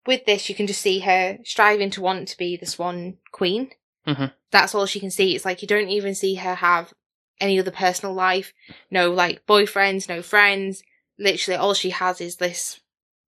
with 0.05 0.25
this, 0.25 0.47
you 0.47 0.53
can 0.53 0.67
just 0.67 0.81
see 0.81 0.99
her 0.99 1.39
striving 1.43 1.89
to 1.89 2.01
want 2.01 2.27
to 2.27 2.37
be 2.37 2.55
the 2.55 2.67
Swan 2.67 3.17
Queen. 3.31 3.71
Mhm. 4.05 4.31
That's 4.51 4.75
all 4.75 4.85
she 4.85 4.99
can 4.99 5.09
see. 5.09 5.35
It's 5.35 5.43
like 5.43 5.63
you 5.63 5.67
don't 5.67 5.89
even 5.89 6.13
see 6.13 6.35
her 6.35 6.53
have 6.53 6.93
any 7.41 7.59
other 7.59 7.71
personal 7.71 8.13
life. 8.13 8.53
No, 8.91 9.11
like 9.11 9.47
boyfriends, 9.47 10.07
no 10.07 10.21
friends. 10.21 10.83
Literally, 11.17 11.57
all 11.57 11.73
she 11.73 11.89
has 11.89 12.21
is 12.21 12.35
this 12.35 12.79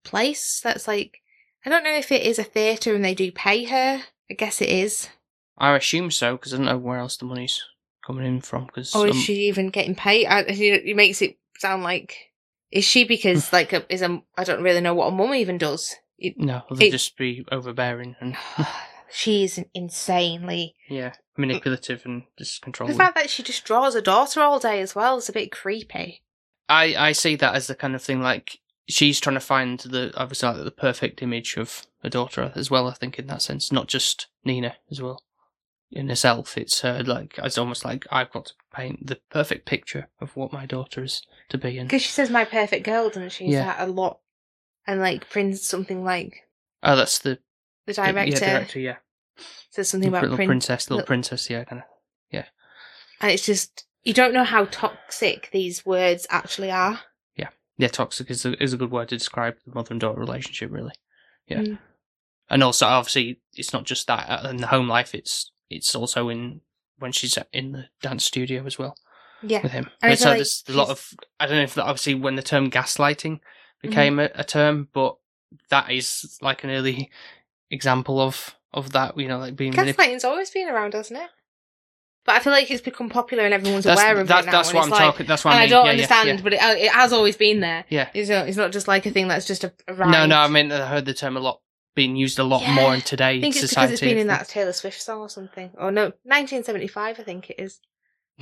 place 0.03 0.59
that's 0.61 0.89
like. 0.89 1.21
I 1.65 1.69
don't 1.69 1.85
know 1.85 1.95
if 1.95 2.11
it 2.11 2.23
is 2.23 2.37
a 2.37 2.43
theatre 2.43 2.93
and 2.93 3.03
they 3.05 3.15
do 3.15 3.31
pay 3.31 3.63
her. 3.63 4.03
I 4.29 4.33
guess 4.33 4.61
it 4.61 4.69
is. 4.69 5.07
I 5.57 5.73
assume 5.75 6.11
so 6.11 6.35
because 6.35 6.53
I 6.53 6.57
don't 6.57 6.65
know 6.65 6.77
where 6.77 6.99
else 6.99 7.15
the 7.15 7.25
money's 7.25 7.63
coming 8.05 8.25
in 8.25 8.41
from. 8.41 8.65
Because 8.65 8.95
Or 8.95 9.07
is 9.07 9.21
she 9.21 9.47
even 9.47 9.69
getting 9.69 9.95
paid? 9.95 10.27
I, 10.27 10.41
it 10.41 10.95
makes 10.95 11.21
it 11.21 11.37
sound 11.57 11.83
like. 11.83 12.31
Is 12.71 12.83
she 12.83 13.03
because, 13.03 13.49
hmm. 13.49 13.55
like, 13.55 13.73
a, 13.73 13.85
is 13.93 14.01
a. 14.01 14.21
I 14.37 14.43
don't 14.43 14.63
really 14.63 14.81
know 14.81 14.93
what 14.93 15.07
a 15.07 15.11
mum 15.11 15.33
even 15.33 15.57
does. 15.57 15.95
It, 16.17 16.37
no, 16.37 16.63
they'll 16.69 16.87
it- 16.87 16.91
just 16.91 17.17
be 17.17 17.45
overbearing 17.51 18.15
and 18.21 18.37
she's 19.11 19.59
insanely 19.73 20.75
yeah, 20.87 21.13
manipulative 21.37 22.05
and 22.05 22.23
just 22.37 22.61
controlling. 22.61 22.93
The 22.93 23.03
fact 23.03 23.15
that 23.15 23.29
she 23.29 23.43
just 23.43 23.65
draws 23.65 23.95
her 23.95 24.01
daughter 24.01 24.41
all 24.41 24.59
day 24.59 24.81
as 24.81 24.95
well 24.95 25.17
is 25.17 25.29
a 25.29 25.33
bit 25.33 25.51
creepy. 25.51 26.23
I 26.69 26.95
I 26.95 27.11
see 27.11 27.35
that 27.35 27.55
as 27.55 27.67
the 27.67 27.75
kind 27.75 27.95
of 27.95 28.01
thing 28.01 28.21
like 28.21 28.59
she's 28.87 29.19
trying 29.19 29.35
to 29.35 29.39
find 29.41 29.79
the 29.79 30.13
obviously 30.15 30.49
like 30.49 30.63
the 30.63 30.71
perfect 30.71 31.21
image 31.21 31.57
of 31.57 31.85
a 32.03 32.09
daughter 32.09 32.51
as 32.55 32.71
well. 32.71 32.87
I 32.87 32.93
think 32.93 33.19
in 33.19 33.27
that 33.27 33.41
sense, 33.41 33.71
not 33.71 33.87
just 33.87 34.27
Nina 34.43 34.75
as 34.89 35.01
well. 35.01 35.21
In 35.95 36.09
herself, 36.09 36.57
it's 36.57 36.81
her 36.81 37.01
like 37.03 37.39
it's 37.41 37.57
almost 37.57 37.85
like 37.85 38.05
I've 38.11 38.29
got 38.29 38.47
to 38.47 38.53
paint 38.75 39.07
the 39.07 39.17
perfect 39.31 39.65
picture 39.65 40.09
of 40.19 40.35
what 40.35 40.51
my 40.51 40.65
daughter 40.65 41.03
is 41.03 41.21
to 41.49 41.57
be, 41.57 41.77
and 41.77 41.87
Because 41.87 42.01
she 42.01 42.11
says 42.11 42.29
my 42.29 42.43
perfect 42.43 42.83
girl, 42.85 43.07
doesn't 43.07 43.31
she? 43.31 43.45
Yeah. 43.45 43.63
That 43.65 43.87
a 43.87 43.91
lot. 43.91 44.19
And 44.85 44.99
like 44.99 45.29
Prince, 45.29 45.65
something 45.65 46.03
like 46.03 46.41
oh, 46.83 46.97
that's 46.97 47.19
the 47.19 47.39
the 47.85 47.93
the- 47.93 47.93
director, 47.93 48.31
yeah, 48.31 48.53
director, 48.53 48.79
yeah, 48.79 48.95
says 49.69 49.87
something 49.89 50.09
about 50.09 50.23
little 50.23 50.35
Prince. 50.35 50.49
princess, 50.49 50.89
little 50.89 50.97
little- 50.97 51.07
princess, 51.07 51.49
yeah, 51.49 51.63
kind 51.63 51.81
of. 51.81 51.87
Yeah. 52.29 52.45
And 53.21 53.31
it's 53.31 53.45
just, 53.45 53.85
you 54.03 54.13
don't 54.13 54.33
know 54.33 54.43
how 54.43 54.65
toxic 54.65 55.49
these 55.53 55.85
words 55.85 56.27
actually 56.29 56.71
are. 56.71 56.99
Yeah, 57.37 57.49
yeah, 57.77 57.87
toxic 57.87 58.29
is 58.29 58.45
a, 58.45 58.61
is 58.61 58.73
a 58.73 58.77
good 58.77 58.91
word 58.91 59.07
to 59.09 59.17
describe 59.17 59.55
the 59.65 59.73
mother 59.73 59.93
and 59.93 60.01
daughter 60.01 60.19
relationship, 60.19 60.71
really. 60.71 60.93
Yeah. 61.47 61.59
Mm. 61.59 61.77
And 62.49 62.63
also, 62.63 62.85
obviously, 62.85 63.39
it's 63.53 63.71
not 63.71 63.85
just 63.85 64.07
that 64.07 64.45
uh, 64.45 64.49
in 64.49 64.57
the 64.57 64.67
home 64.67 64.87
life. 64.89 65.15
It's 65.15 65.51
it's 65.75 65.93
also 65.95 66.29
in 66.29 66.61
when 66.99 67.11
she's 67.11 67.37
in 67.51 67.71
the 67.73 67.85
dance 68.01 68.23
studio 68.25 68.65
as 68.65 68.79
well 68.79 68.95
Yeah. 69.43 69.61
with 69.61 69.71
him. 69.73 69.89
And 70.01 70.09
I 70.09 70.11
And 70.11 70.19
so 70.19 70.29
like 70.29 70.37
there's 70.37 70.63
a 70.69 70.73
lot 70.73 70.89
of 70.89 71.09
I 71.39 71.45
don't 71.47 71.57
know 71.57 71.63
if 71.63 71.75
that 71.75 71.83
obviously 71.83 72.15
when 72.15 72.35
the 72.35 72.41
term 72.43 72.69
gaslighting 72.71 73.39
Mm-hmm. 73.83 73.89
became 73.89 74.19
a, 74.19 74.29
a 74.35 74.43
term, 74.43 74.87
but 74.93 75.17
that 75.69 75.91
is 75.91 76.37
like 76.41 76.63
an 76.63 76.69
early 76.71 77.11
example 77.69 78.19
of 78.19 78.55
of 78.73 78.91
that. 78.93 79.17
You 79.17 79.27
know, 79.27 79.37
like 79.37 79.55
being 79.55 79.73
manip- 79.73 79.95
Gaslighting's 79.95 80.23
always 80.23 80.49
been 80.49 80.69
around, 80.69 80.93
hasn't 80.93 81.19
it? 81.19 81.29
But 82.25 82.35
I 82.35 82.39
feel 82.39 82.53
like 82.53 82.71
it's 82.71 82.81
become 82.81 83.09
popular 83.09 83.43
and 83.43 83.53
everyone's 83.53 83.83
That's, 83.83 84.01
aware 84.01 84.19
of 84.19 84.27
that's, 84.27 84.43
it 84.43 84.45
now. 84.47 84.51
that's 84.53 84.73
what 84.73 84.83
I'm 84.85 84.89
like, 84.89 84.99
talking. 84.99 85.25
That's 85.27 85.45
what 85.45 85.53
I 85.53 85.63
I 85.63 85.67
don't 85.67 85.85
yeah, 85.85 85.91
understand, 85.91 86.27
Yeah, 86.27 86.35
yeah. 86.35 86.41
but 86.41 86.53
it, 86.53 86.59
it 86.85 86.91
has 86.91 87.13
always 87.13 87.37
been 87.37 87.59
there. 87.59 87.85
Yeah. 87.89 88.09
It's 88.15 88.29
not, 88.29 88.47
it's 88.47 88.57
not 88.57 88.71
just 88.71 88.87
like 88.87 89.05
a 89.05 89.11
thing 89.11 89.27
that's 89.27 89.45
just 89.45 89.63
a, 89.63 89.71
a 89.87 89.93
No, 89.93 90.25
no, 90.25 90.37
I 90.39 90.47
mean 90.47 90.71
I 90.71 90.87
heard 90.87 91.05
the 91.05 91.13
term 91.13 91.37
a 91.37 91.39
lot 91.39 91.59
being 91.95 92.15
used 92.15 92.37
a 92.39 92.43
lot 92.43 92.61
Yeah. 92.61 92.73
more 92.75 92.93
in 92.93 93.01
today's 93.01 93.39
I 93.39 93.41
think 93.41 93.55
it's 93.55 93.69
society. 93.69 93.87
because 93.87 94.01
it's 94.01 94.01
been 94.11 94.17
in 94.17 94.27
that 94.27 94.47
Taylor 94.47 94.73
Swift 94.73 95.01
song 95.01 95.19
or 95.21 95.29
something. 95.29 95.71
Or 95.77 95.91
no, 95.91 96.11
1975, 96.23 97.19
I 97.19 97.23
think 97.23 97.49
it 97.49 97.55
is. 97.59 97.79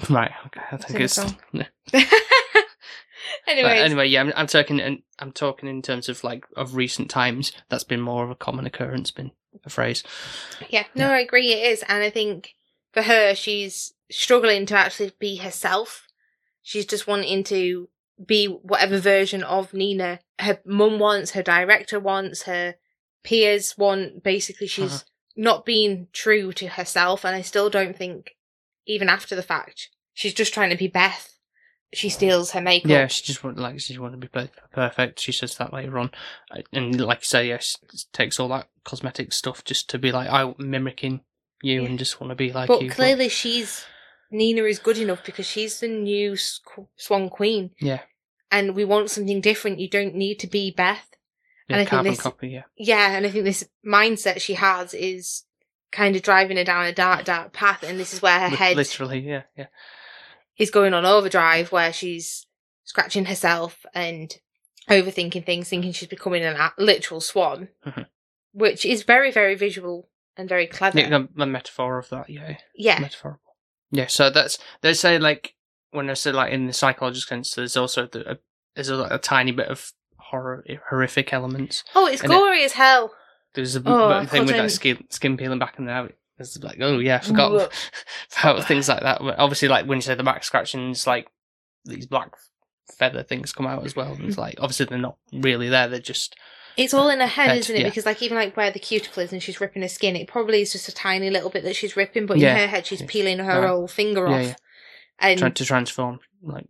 Right. 0.09 0.31
Okay. 0.47 0.61
I 0.71 0.77
think 0.77 0.95
in 0.99 1.01
it's. 1.03 1.17
yeah. 1.53 1.63
Anyways, 3.47 3.71
But 3.73 3.85
anyway, 3.85 4.07
yeah, 4.07 4.21
I'm, 4.21 4.33
I'm 4.35 4.47
talking 4.47 4.79
and 4.81 5.01
I'm 5.19 5.31
talking 5.31 5.69
in 5.69 5.81
terms 5.81 6.09
of 6.09 6.23
like 6.23 6.45
of 6.57 6.75
recent 6.75 7.09
times. 7.09 7.51
That's 7.69 7.83
been 7.83 8.01
more 8.01 8.23
of 8.23 8.29
a 8.29 8.35
common 8.35 8.65
occurrence, 8.65 9.11
been 9.11 9.31
a 9.65 9.69
phrase. 9.69 10.03
yeah, 10.69 10.85
no, 10.95 11.09
I 11.09 11.19
agree, 11.19 11.53
it 11.53 11.71
is. 11.71 11.83
And 11.87 12.03
I 12.03 12.09
think 12.09 12.53
for 12.91 13.01
her, 13.03 13.33
she's 13.35 13.93
struggling 14.11 14.65
to 14.67 14.77
actually 14.77 15.11
be 15.19 15.37
herself. 15.37 16.07
She's 16.61 16.85
just 16.85 17.07
wanting 17.07 17.43
to 17.45 17.89
be 18.25 18.45
whatever 18.47 18.97
version 18.99 19.43
of 19.43 19.73
Nina 19.73 20.19
her 20.39 20.59
mum 20.65 20.99
wants, 20.99 21.31
her 21.31 21.43
director 21.43 21.99
wants, 21.99 22.43
her 22.43 22.75
peers 23.23 23.77
want. 23.77 24.23
Basically, 24.23 24.67
she's 24.67 24.91
Uh-huh. 24.93 25.03
not 25.35 25.65
being 25.65 26.07
true 26.13 26.51
to 26.53 26.67
herself. 26.67 27.25
And 27.25 27.35
I 27.35 27.41
still 27.41 27.69
don't 27.69 27.97
think, 27.97 28.35
even 28.85 29.09
after 29.09 29.35
the 29.35 29.43
fact, 29.43 29.89
she's 30.13 30.33
just 30.33 30.53
trying 30.53 30.69
to 30.69 30.75
be 30.77 30.87
Beth. 30.87 31.29
She 31.93 32.09
steals 32.09 32.51
her 32.51 32.61
makeup. 32.61 32.89
Yeah, 32.89 33.05
she 33.05 33.21
just 33.23 33.43
want 33.43 33.59
like 33.59 33.79
she 33.79 33.97
wanted 33.99 34.19
to 34.19 34.27
be 34.27 34.49
perfect. 34.73 35.19
She 35.19 35.31
says 35.31 35.55
that 35.57 35.71
later 35.71 35.99
on, 35.99 36.09
and 36.71 36.99
like 36.99 37.19
you 37.19 37.25
say, 37.25 37.47
yes, 37.47 37.77
it 37.93 38.05
takes 38.11 38.39
all 38.39 38.47
that 38.49 38.67
cosmetic 38.83 39.31
stuff 39.31 39.63
just 39.63 39.91
to 39.91 39.99
be 39.99 40.11
like 40.11 40.27
I 40.27 40.55
mimicking 40.57 41.21
you 41.61 41.83
Yeah. 41.83 41.87
and 41.89 41.99
just 41.99 42.19
want 42.19 42.31
to 42.31 42.35
be 42.35 42.51
like 42.51 42.67
but 42.67 42.81
you. 42.81 42.89
clearly 42.89 43.29
she's 43.29 43.85
Nina 44.31 44.63
is 44.63 44.79
good 44.79 44.97
enough 44.97 45.23
because 45.23 45.45
she's 45.45 45.79
the 45.81 45.87
new 45.87 46.35
Swan 46.97 47.29
Queen, 47.29 47.69
yeah, 47.79 48.01
and 48.51 48.73
we 48.75 48.83
want 48.85 49.11
something 49.11 49.39
different. 49.39 49.79
You 49.79 49.87
don't 49.87 50.15
need 50.15 50.39
to 50.39 50.47
be 50.47 50.71
Beth. 50.71 51.07
Yeah, 51.69 51.77
and 51.77 51.87
I 51.87 51.89
think 51.89 52.15
this- 52.15 52.21
copy. 52.21 52.49
Yeah, 52.49 52.63
Yeah, 52.77 53.15
and 53.15 53.25
I 53.25 53.29
think 53.29 53.45
this 53.45 53.67
mindset 53.85 54.41
she 54.41 54.53
has 54.55 54.93
is 54.93 55.43
kind 55.91 56.15
of 56.15 56.21
driving 56.21 56.57
her 56.57 56.63
down 56.63 56.85
a 56.85 56.91
dark, 56.93 57.25
dark 57.25 57.53
path, 57.53 57.83
and 57.83 57.99
this 57.99 58.13
is 58.13 58.21
where 58.21 58.39
her 58.39 58.49
Li- 58.49 58.55
head 58.55 58.77
literally, 58.77 59.19
yeah, 59.19 59.43
yeah. 59.57 59.67
is 60.57 60.71
going 60.71 60.93
on 60.93 61.05
overdrive, 61.05 61.71
where 61.71 61.93
she's 61.93 62.47
scratching 62.83 63.25
herself 63.25 63.85
and 63.93 64.37
overthinking 64.89 65.45
things, 65.45 65.69
thinking 65.69 65.91
she's 65.93 66.07
becoming 66.09 66.43
an 66.43 66.55
a- 66.57 66.73
literal 66.77 67.21
swan, 67.21 67.69
Mhm. 67.85 68.07
which 68.51 68.85
is 68.85 69.03
very, 69.03 69.31
very 69.31 69.55
visual 69.55 70.09
and 70.35 70.49
very 70.49 70.67
clever. 70.67 70.99
Yeah, 70.99 71.09
the, 71.09 71.29
the 71.35 71.45
metaphor 71.45 71.97
of 71.99 72.09
that, 72.09 72.29
yeah, 72.29 72.57
yeah. 72.75 72.99
metaphorical. 72.99 73.55
Yeah, 73.91 74.07
so 74.07 74.29
that's 74.31 74.57
they 74.81 74.93
say 74.95 75.19
like 75.19 75.53
when 75.91 76.09
I 76.09 76.15
said 76.15 76.33
like 76.33 76.51
in 76.51 76.65
the 76.65 76.73
psychological 76.73 77.27
sense, 77.27 77.53
there's 77.53 77.77
also 77.77 78.07
the, 78.07 78.31
a, 78.33 78.37
there's 78.75 78.89
a, 78.89 79.03
a 79.11 79.19
tiny 79.19 79.51
bit 79.51 79.67
of 79.67 79.93
horror, 80.33 80.63
horrific 80.89 81.31
elements. 81.31 81.83
Oh, 81.95 82.07
it's 82.07 82.23
And 82.23 82.31
it- 82.31 82.35
gory 82.35 82.63
as 82.65 82.73
hell. 82.73 83.13
There's 83.53 83.75
a 83.75 83.79
Oh, 83.79 83.83
bit 83.83 83.93
I 83.93 84.23
of 84.23 84.29
thing 84.31 84.45
with 84.47 84.55
that 84.55 84.71
skin 84.71 85.05
skin 85.11 85.37
peeling 85.37 85.59
back 85.59 85.77
and 85.77 85.87
out. 85.89 86.11
It's 86.39 86.57
like, 86.63 86.77
oh 86.81 86.97
yeah, 86.97 87.17
I 87.17 87.19
forgot 87.19 87.71
about 88.41 88.65
things 88.67 88.89
like 88.89 89.01
that. 89.01 89.19
But 89.21 89.37
obviously, 89.37 89.67
like 89.67 89.85
when 89.85 89.99
you 89.99 90.01
say 90.01 90.15
the 90.15 90.23
back 90.23 90.43
scratching, 90.43 90.89
it's 90.89 91.05
like 91.05 91.27
these 91.85 92.07
black 92.07 92.31
feather 92.97 93.21
things 93.21 93.53
come 93.53 93.67
out 93.67 93.85
as 93.85 93.95
well. 93.95 94.13
And 94.13 94.25
it's 94.25 94.37
like 94.39 94.55
obviously 94.59 94.87
they're 94.87 94.97
not 94.97 95.17
really 95.31 95.69
there; 95.69 95.87
they're 95.87 95.99
just 95.99 96.35
It's 96.77 96.95
all 96.95 97.09
in 97.11 97.19
her 97.19 97.27
head, 97.27 97.49
Head, 97.49 97.57
isn't 97.59 97.75
it? 97.75 97.81
yeah. 97.81 97.89
Because 97.89 98.07
like 98.07 98.23
even 98.23 98.37
like 98.37 98.57
where 98.57 98.71
the 98.71 98.79
cuticle 98.79 99.21
is 99.21 99.31
and 99.31 99.43
she's 99.43 99.61
ripping 99.61 99.83
her 99.83 99.87
skin, 99.87 100.15
it 100.15 100.27
probably 100.27 100.61
is 100.61 100.71
just 100.71 100.89
a 100.89 100.93
tiny 100.93 101.29
little 101.29 101.51
bit 101.51 101.63
that 101.63 101.75
she's 101.75 101.95
ripping, 101.95 102.25
but 102.25 102.39
Yeah. 102.39 102.53
in 102.55 102.57
her 102.61 102.67
head 102.67 102.87
she's 102.87 103.03
peeling 103.03 103.37
her 103.37 103.61
Right. 103.61 103.67
whole 103.69 103.87
finger 103.87 104.27
Yeah, 104.27 104.35
off. 104.35 104.45
yeah. 104.47 104.55
And 105.19 105.39
trying 105.39 105.53
to 105.53 105.65
transform 105.65 106.19
like 106.41 106.65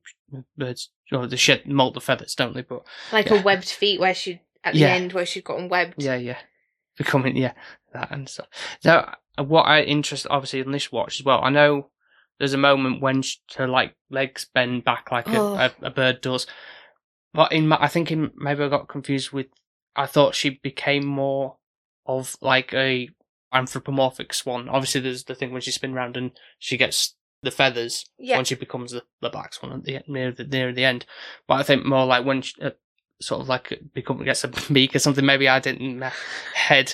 birds 0.57 0.89
or 1.11 1.27
the 1.27 1.37
shed 1.37 1.67
molt 1.67 1.93
the 1.93 2.01
feathers, 2.01 2.35
don't 2.35 2.53
they? 2.53 2.61
But 2.61 2.83
like 3.11 3.27
yeah. 3.29 3.37
her 3.37 3.43
webbed 3.43 3.69
feet 3.69 3.99
where 3.99 4.13
she 4.13 4.41
at 4.63 4.73
the 4.73 4.79
Yeah. 4.81 4.93
end 4.93 5.13
where 5.13 5.25
she's 5.25 5.43
gotten 5.43 5.69
webbed. 5.69 5.95
yeah, 6.01 6.15
yeah, 6.15 6.37
becoming 6.97 7.35
yeah 7.37 7.53
that 7.93 8.11
and 8.11 8.27
stuff. 8.29 8.47
Now, 8.83 9.15
uh, 9.37 9.43
what 9.43 9.63
I 9.63 9.81
interest 9.81 10.25
obviously 10.29 10.59
in 10.61 10.71
this 10.71 10.91
watch 10.91 11.19
as 11.19 11.25
well. 11.25 11.41
I 11.43 11.49
know 11.49 11.89
there's 12.39 12.53
a 12.53 12.57
moment 12.57 13.01
when 13.01 13.21
sh 13.21 13.37
her 13.57 13.67
like 13.67 13.95
legs 14.09 14.47
bend 14.53 14.83
back 14.83 15.11
like 15.11 15.27
a, 15.27 15.37
Oh. 15.39 15.53
a, 15.55 15.71
a 15.83 15.91
bird 15.91 16.21
does, 16.21 16.47
but 17.33 17.51
in 17.51 17.67
my, 17.67 17.77
I 17.79 17.87
think 17.87 18.11
in, 18.11 18.31
maybe 18.35 18.63
I 18.63 18.69
got 18.69 18.87
confused 18.87 19.31
with. 19.31 19.47
I 19.95 20.07
thought 20.07 20.33
she 20.33 20.49
became 20.49 21.05
more 21.05 21.57
of 22.07 22.35
like 22.41 22.73
a 22.73 23.09
anthropomorphic 23.53 24.33
swan. 24.33 24.67
Obviously, 24.69 25.01
there's 25.01 25.23
the 25.25 25.35
thing 25.35 25.51
when 25.51 25.61
she 25.61 25.71
spin 25.71 25.93
round 25.93 26.17
and 26.17 26.31
she 26.59 26.77
gets 26.77 27.15
the 27.43 27.51
feathers 27.51 28.05
Yeah. 28.17 28.37
when 28.37 28.45
she 28.45 28.55
becomes 28.55 28.91
the, 28.91 29.03
the 29.21 29.29
black 29.29 29.53
swan 29.53 29.73
at 29.73 29.83
the 29.83 29.99
near 30.07 30.31
the 30.31 30.43
near 30.45 30.71
the 30.73 30.85
end. 30.85 31.05
But 31.47 31.55
I 31.55 31.63
think 31.63 31.85
more 31.85 32.05
like 32.05 32.25
when 32.25 32.41
she, 32.41 32.59
uh, 32.61 32.71
sort 33.21 33.41
of 33.41 33.47
like 33.49 33.79
become 33.93 34.23
gets 34.23 34.43
a 34.43 34.49
beak 34.73 34.95
or 34.95 34.99
something. 34.99 35.25
Maybe 35.25 35.47
I 35.47 35.59
didn't 35.59 36.01
head 36.55 36.93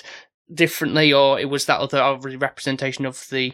differently, 0.52 1.12
or 1.12 1.40
it 1.40 1.48
was 1.48 1.64
that 1.66 1.80
other 1.80 2.18
representation 2.38 3.06
of 3.06 3.26
the 3.30 3.52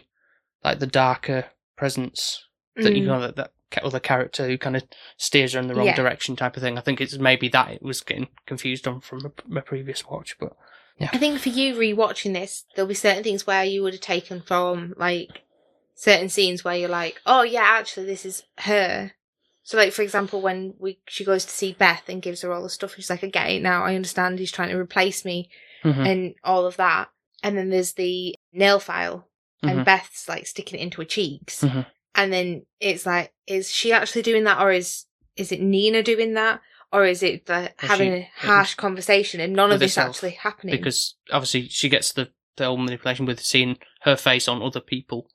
like 0.63 0.79
the 0.79 0.87
darker 0.87 1.45
presence 1.75 2.43
that 2.75 2.95
you 2.95 3.03
Mm. 3.03 3.07
know 3.07 3.21
that, 3.21 3.35
that 3.37 3.51
other 3.83 3.99
character 3.99 4.47
who 4.47 4.57
kind 4.57 4.75
of 4.75 4.83
steers 5.17 5.53
her 5.53 5.59
in 5.59 5.67
the 5.67 5.75
wrong 5.75 5.87
Yeah. 5.87 5.95
direction 5.95 6.35
type 6.35 6.55
of 6.57 6.63
thing. 6.63 6.77
I 6.77 6.81
think 6.81 7.01
it's 7.01 7.17
maybe 7.17 7.47
that 7.49 7.71
it 7.71 7.81
was 7.83 8.01
getting 8.01 8.27
confused 8.45 8.87
on 8.87 9.01
from 9.01 9.31
my 9.47 9.61
previous 9.61 10.05
watch, 10.05 10.37
but 10.39 10.55
Yeah. 10.99 11.09
I 11.13 11.17
think 11.17 11.39
for 11.39 11.49
you 11.49 11.75
rewatching 11.75 12.33
this, 12.33 12.65
there'll 12.75 12.87
be 12.89 12.93
certain 12.95 13.23
things 13.23 13.45
where 13.45 13.63
you 13.63 13.83
would 13.83 13.93
have 13.93 14.01
taken 14.01 14.41
from 14.41 14.93
like 14.97 15.43
certain 15.99 16.29
scenes 16.29 16.63
where 16.63 16.75
you're 16.77 16.87
like, 16.89 17.19
oh 17.25 17.41
yeah, 17.41 17.63
actually 17.63 18.05
this 18.05 18.23
is 18.25 18.43
her. 18.59 19.11
So 19.63 19.75
like 19.77 19.91
for 19.91 20.03
example, 20.03 20.39
when 20.41 20.75
we 20.79 20.99
she 21.07 21.25
goes 21.25 21.43
to 21.45 21.51
see 21.51 21.73
Beth 21.73 22.03
and 22.07 22.21
gives 22.21 22.41
her 22.43 22.53
all 22.53 22.63
the 22.63 22.69
stuff, 22.69 22.95
she's 22.95 23.09
like, 23.09 23.23
I 23.23 23.27
get 23.27 23.49
it 23.49 23.61
now. 23.63 23.83
I 23.83 23.95
understand 23.95 24.39
he's 24.39 24.51
trying 24.51 24.69
to 24.69 24.77
replace 24.77 25.25
me 25.25 25.49
Mhm. 25.83 26.07
and 26.07 26.35
all 26.43 26.65
of 26.65 26.77
that. 26.77 27.09
And 27.43 27.57
then 27.57 27.69
there's 27.69 27.93
the 27.93 28.33
nail 28.53 28.79
file, 28.79 29.27
and 29.61 29.79
Mhm. 29.79 29.85
Beth's 29.85 30.27
like 30.29 30.47
sticking 30.47 30.79
it 30.79 30.83
into 30.83 31.01
her 31.01 31.05
cheeks, 31.05 31.61
Mhm. 31.63 31.85
and 32.15 32.31
then 32.33 32.65
it's 32.79 33.05
like, 33.05 33.33
is 33.45 33.73
she 33.73 33.91
actually 33.91 34.21
doing 34.21 34.43
that, 34.45 34.61
or 34.61 34.71
is 34.71 35.05
is 35.35 35.51
it 35.51 35.61
Nina 35.61 36.01
doing 36.01 36.33
that, 36.33 36.61
or 36.91 37.05
is 37.05 37.21
it 37.21 37.45
the, 37.45 37.71
Or 37.83 37.87
having 37.87 38.11
she- 38.13 38.19
a 38.21 38.47
harsh 38.47 38.73
conversation 38.75 39.39
and 39.39 39.53
none 39.53 39.71
of 39.71 39.79
this 39.79 39.95
herself, 39.95 40.15
actually 40.15 40.31
happening? 40.31 40.75
because 40.75 41.15
obviously 41.31 41.67
she 41.69 41.89
gets 41.89 42.11
the 42.13 42.31
the 42.55 42.65
whole 42.65 42.77
manipulation 42.77 43.25
with 43.27 43.39
seeing 43.39 43.77
her 44.01 44.15
face 44.15 44.47
on 44.47 44.63
other 44.63 44.79
people 44.79 45.29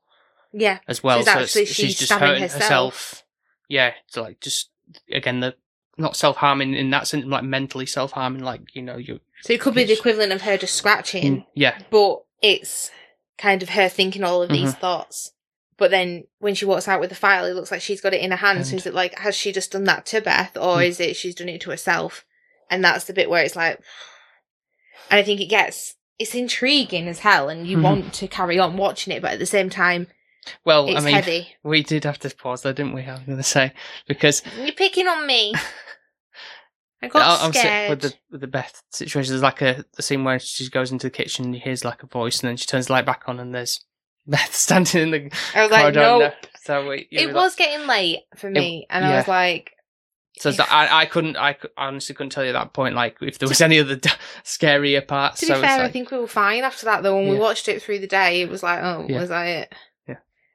yeah, 0.52 0.78
as 0.88 1.02
well. 1.02 1.18
She's 1.18 1.26
so 1.26 1.32
actually- 1.32 1.64
she's, 1.66 1.74
she's 1.76 1.98
just 1.98 2.12
hurting 2.12 2.42
herself. 2.42 2.62
herself. 2.62 3.22
Yeah, 3.68 3.92
it's 4.06 4.16
like 4.16 4.40
just 4.40 4.70
again 5.10 5.40
the 5.40 5.54
not 5.98 6.16
self 6.16 6.36
harming 6.36 6.74
in 6.74 6.90
that 6.90 7.06
sense, 7.06 7.24
like 7.26 7.44
mentally 7.44 7.86
self 7.86 8.12
harming. 8.12 8.42
Like 8.42 8.74
you 8.74 8.82
know 8.82 8.96
you. 8.96 9.20
so 9.42 9.52
it 9.52 9.60
could 9.60 9.74
be 9.74 9.84
the 9.84 9.92
equivalent 9.98 10.32
of 10.32 10.42
her 10.42 10.56
just 10.56 10.74
scratching, 10.74 11.22
Mm, 11.38 11.46
yeah, 11.54 11.78
but 11.90 12.22
it's 12.42 12.90
kind 13.38 13.62
of 13.62 13.70
her 13.70 13.88
thinking 13.88 14.22
all 14.24 14.42
of 14.42 14.50
these 14.50 14.70
Mm-hmm. 14.72 14.80
thoughts. 14.80 15.32
But 15.78 15.90
then 15.90 16.24
when 16.38 16.54
she 16.54 16.64
walks 16.64 16.86
out 16.86 17.00
with 17.00 17.08
the 17.08 17.16
file, 17.16 17.44
it 17.44 17.54
looks 17.54 17.70
like 17.72 17.80
she's 17.80 18.00
got 18.00 18.14
it 18.14 18.20
in 18.20 18.30
her 18.30 18.36
hand. 18.36 18.66
so 18.66 18.76
is 18.76 18.86
it 18.86 18.94
like 18.94 19.18
has 19.18 19.34
she 19.34 19.52
just 19.52 19.72
done 19.72 19.84
that 19.84 20.06
to 20.06 20.20
Beth, 20.20 20.56
or 20.56 20.76
Mm. 20.78 20.86
is 20.86 21.00
it 21.00 21.16
she's 21.16 21.34
done 21.34 21.48
it 21.48 21.60
to 21.62 21.70
herself? 21.70 22.24
And 22.70 22.84
that's 22.84 23.04
the 23.06 23.12
bit 23.12 23.28
where 23.30 23.42
it's 23.42 23.56
like, 23.56 23.78
and 25.10 25.18
I 25.18 25.22
think 25.22 25.40
it 25.40 25.46
gets 25.46 25.94
it's 26.18 26.34
intriguing 26.34 27.08
as 27.08 27.20
hell, 27.20 27.48
and 27.48 27.66
you 27.66 27.78
Mhm. 27.78 27.82
want 27.82 28.12
to 28.14 28.28
carry 28.28 28.58
on 28.58 28.76
watching 28.76 29.12
it, 29.14 29.22
but 29.22 29.32
at 29.32 29.38
the 29.38 29.46
same 29.46 29.70
time, 29.70 30.06
well, 30.64 30.88
it's 30.88 31.00
I 31.00 31.04
mean, 31.04 31.14
heavy. 31.14 31.48
we 31.62 31.82
did 31.82 32.04
have 32.04 32.18
to 32.20 32.30
pause 32.34 32.62
there, 32.62 32.72
didn't 32.72 32.92
we? 32.94 33.02
I 33.02 33.12
was 33.14 33.22
going 33.22 33.36
to 33.38 33.42
say 33.44 33.72
because 34.08 34.42
You're 34.58 34.72
picking 34.72 35.06
on 35.08 35.26
me. 35.26 35.54
I 37.04 37.08
got 37.08 37.40
I'm 37.42 37.52
sick 37.52 37.62
scared. 37.62 37.90
with 37.90 38.00
the 38.02 38.14
with 38.30 38.40
the 38.42 38.46
Beth 38.46 38.80
situation. 38.90 39.32
There's 39.32 39.42
like 39.42 39.60
a, 39.60 39.84
a 39.98 40.02
scene 40.02 40.22
where 40.22 40.38
she 40.38 40.68
goes 40.70 40.92
into 40.92 41.06
the 41.08 41.10
kitchen 41.10 41.46
and 41.46 41.54
hears 41.56 41.84
like 41.84 42.02
a 42.04 42.06
voice, 42.06 42.40
and 42.40 42.48
then 42.48 42.56
she 42.56 42.66
turns 42.66 42.86
the 42.86 42.92
light 42.92 43.06
back 43.06 43.24
on, 43.26 43.40
and 43.40 43.52
there's 43.52 43.84
Beth 44.26 44.54
standing 44.54 45.02
in 45.02 45.10
the 45.10 45.30
I 45.54 45.62
was 45.62 45.70
like, 45.72 45.80
corridor. 45.82 46.00
no. 46.00 46.14
and, 46.22 46.32
uh, 46.32 46.48
So 46.64 46.88
we, 46.88 47.08
it 47.10 47.34
was 47.34 47.56
getting 47.56 47.88
late 47.88 48.20
for 48.36 48.48
me, 48.48 48.86
and 48.88 49.04
I 49.04 49.16
was 49.16 49.26
like, 49.26 49.72
So 50.38 50.52
I, 50.70 51.00
I 51.02 51.06
couldn't, 51.06 51.36
I, 51.36 51.56
I 51.76 51.88
honestly 51.88 52.14
couldn't 52.14 52.30
tell 52.30 52.44
you 52.44 52.50
at 52.50 52.52
that 52.52 52.72
point, 52.72 52.94
like, 52.94 53.16
if 53.20 53.38
there 53.38 53.48
was 53.48 53.60
any 53.60 53.80
other 53.80 53.96
d- 53.96 54.08
scarier 54.44 55.04
parts. 55.04 55.40
To 55.40 55.46
be 55.46 55.52
it's 55.54 55.60
fair, 55.60 55.82
I 55.82 55.90
think 55.90 56.12
we 56.12 56.18
were 56.18 56.28
fine 56.28 56.62
after 56.62 56.84
that. 56.86 57.02
Though 57.02 57.16
when 57.16 57.28
we 57.30 57.36
watched 57.36 57.66
it 57.66 57.82
through 57.82 57.98
the 57.98 58.06
day, 58.06 58.42
it 58.42 58.48
was 58.48 58.62
like, 58.62 58.78
oh, 58.80 59.06
Yeah. 59.08 59.18
was 59.20 59.30
that 59.30 59.46
it? 59.48 59.74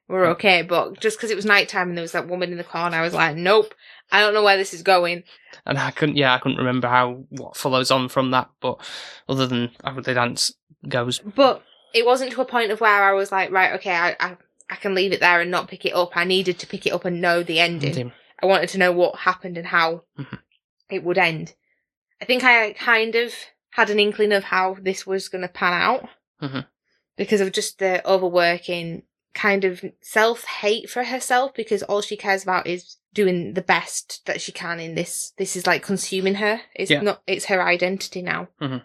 We're 0.08 0.26
okay. 0.30 0.62
But 0.62 0.98
just 1.00 1.18
because 1.18 1.30
it 1.30 1.36
was 1.36 1.44
nighttime 1.44 1.88
and 1.88 1.96
there 1.98 2.02
was 2.02 2.12
that 2.12 2.28
woman 2.28 2.50
in 2.50 2.58
the 2.58 2.64
corner, 2.64 2.96
I 2.96 3.02
was 3.02 3.12
like, 3.14 3.36
nope, 3.36 3.74
I 4.10 4.20
don't 4.20 4.32
know 4.34 4.42
where 4.42 4.56
this 4.56 4.72
is 4.74 4.82
going. 4.82 5.24
and 5.66 5.78
I 5.78 5.90
couldn't, 5.90 6.16
yeah, 6.16 6.34
I 6.34 6.38
couldn't 6.38 6.58
remember 6.58 6.88
how, 6.88 7.24
what 7.28 7.56
follows 7.56 7.90
on 7.90 8.08
from 8.08 8.30
that, 8.30 8.48
but 8.60 8.80
other 9.28 9.46
than 9.46 9.70
how 9.84 10.00
the 10.00 10.14
dance 10.14 10.52
goes. 10.88 11.18
But 11.18 11.62
it 11.94 12.06
wasn't 12.06 12.32
to 12.32 12.40
a 12.40 12.44
point 12.46 12.70
of 12.70 12.80
where 12.80 13.04
I 13.04 13.12
was 13.12 13.30
like, 13.30 13.50
right, 13.50 13.74
okay, 13.74 13.94
I, 13.94 14.16
I, 14.18 14.36
I 14.70 14.76
can 14.76 14.94
leave 14.94 15.12
it 15.12 15.20
there 15.20 15.40
and 15.42 15.50
not 15.50 15.68
pick 15.68 15.84
it 15.84 15.94
up. 15.94 16.16
I 16.16 16.24
needed 16.24 16.58
to 16.60 16.66
pick 16.66 16.86
it 16.86 16.92
up 16.92 17.04
and 17.04 17.20
know 17.20 17.42
the 17.42 17.60
ending. 17.60 18.12
I 18.42 18.46
wanted 18.46 18.68
to 18.70 18.78
know 18.78 18.92
what 18.92 19.16
happened 19.16 19.58
and 19.58 19.66
how 19.66 20.04
Mhm. 20.18 20.38
it 20.90 21.04
would 21.04 21.18
end. 21.18 21.54
I 22.20 22.24
think 22.24 22.44
I 22.44 22.72
kind 22.72 23.14
of 23.14 23.32
had 23.70 23.90
an 23.90 23.98
inkling 24.00 24.32
of 24.32 24.44
how 24.44 24.76
this 24.80 25.06
was 25.06 25.28
going 25.28 25.42
to 25.42 25.48
pan 25.48 25.72
out 25.74 26.08
Mhm. 26.42 26.66
because 27.16 27.40
of 27.40 27.52
just 27.52 27.78
the 27.78 28.06
overworking, 28.08 29.02
kind 29.38 29.64
of 29.64 29.84
self 30.00 30.44
hate 30.44 30.90
for 30.90 31.04
herself 31.04 31.52
because 31.54 31.82
all 31.84 32.00
she 32.02 32.16
cares 32.16 32.42
about 32.42 32.66
is 32.66 32.96
doing 33.14 33.54
the 33.54 33.62
best 33.62 34.22
that 34.26 34.40
she 34.40 34.52
can 34.52 34.80
in 34.80 34.94
this. 34.94 35.32
This 35.38 35.56
is 35.56 35.66
like 35.66 35.82
consuming 35.82 36.34
her. 36.36 36.60
It's 36.74 36.90
Yeah. 36.90 37.00
not. 37.02 37.22
It's 37.26 37.46
her 37.46 37.62
identity 37.62 38.22
now. 38.22 38.48
Mm-hmm. 38.60 38.78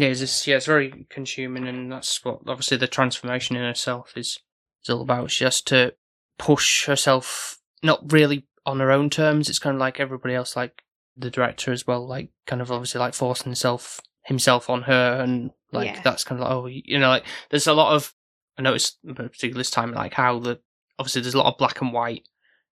Yeah, 0.00 0.08
it's, 0.08 0.20
just- 0.20 0.46
yeah, 0.46 0.56
it's 0.56 0.66
very 0.66 1.06
consuming, 1.10 1.66
and 1.66 1.90
that's 1.90 2.24
what, 2.24 2.40
obviously, 2.46 2.76
the 2.76 2.86
transformation 2.86 3.56
in 3.56 3.62
herself 3.62 4.12
is, 4.16 4.38
is 4.84 4.88
all 4.90 5.02
about. 5.02 5.30
She 5.32 5.42
has 5.44 5.60
to 5.62 5.94
push 6.38 6.86
herself, 6.86 7.58
not 7.82 8.12
really 8.12 8.46
on 8.64 8.78
her 8.78 8.92
own 8.92 9.10
terms, 9.10 9.48
it's 9.48 9.58
kind 9.58 9.74
of 9.74 9.80
like 9.80 9.98
everybody 9.98 10.34
else, 10.34 10.54
like 10.54 10.82
the 11.16 11.28
director 11.30 11.72
as 11.72 11.88
well, 11.88 12.06
like, 12.06 12.30
kind 12.46 12.62
of 12.62 12.70
obviously, 12.70 13.00
like, 13.00 13.14
forcing 13.14 13.46
himself, 13.46 14.00
himself 14.26 14.70
on 14.70 14.82
her, 14.82 15.20
and, 15.20 15.50
like, 15.72 15.88
Yeah. 15.88 16.00
that's 16.04 16.22
kind 16.22 16.40
of 16.40 16.46
like, 16.46 16.54
oh, 16.56 16.66
you 16.66 16.98
know, 17.00 17.08
like, 17.08 17.24
there's 17.50 17.66
a 17.66 17.72
lot 17.74 17.92
of, 17.94 18.14
I 18.60 18.62
noticed, 18.62 18.98
particularly 19.06 19.58
this 19.60 19.70
time, 19.70 19.92
like, 19.92 20.12
how 20.14 20.38
the, 20.38 20.60
obviously, 20.98 21.22
there's 21.22 21.34
a 21.34 21.38
lot 21.38 21.46
of 21.52 21.58
black 21.58 21.80
and 21.80 21.92
white 21.92 22.28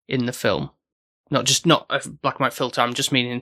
in 0.08 0.26
the 0.26 0.34
film. 0.34 0.70
Not 1.32 1.46
just, 1.46 1.66
not 1.66 1.86
a 1.90 2.08
black 2.10 2.36
and 2.36 2.42
white 2.42 2.54
filter, 2.54 2.82
I'm 2.82 2.94
just 2.94 3.12
meaning 3.14 3.42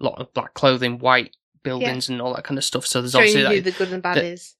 a 0.00 0.04
lot 0.04 0.20
of 0.20 0.32
black 0.34 0.52
clothing, 0.54 0.98
white 0.98 1.34
buildings, 1.62 2.08
and 2.08 2.20
all 2.20 2.34
that 2.34 2.44
kind 2.44 2.58
of 2.58 2.64
stuff. 2.64 2.86
So 2.86 3.00
there's 3.00 3.12
Showing 3.12 3.22
obviously 3.24 3.40
you 3.56 3.62
who 3.62 3.70
the 3.70 3.70
good 3.72 3.92
and 3.92 4.02
bad 4.02 4.16
the- 4.18 4.24
is. 4.26 4.56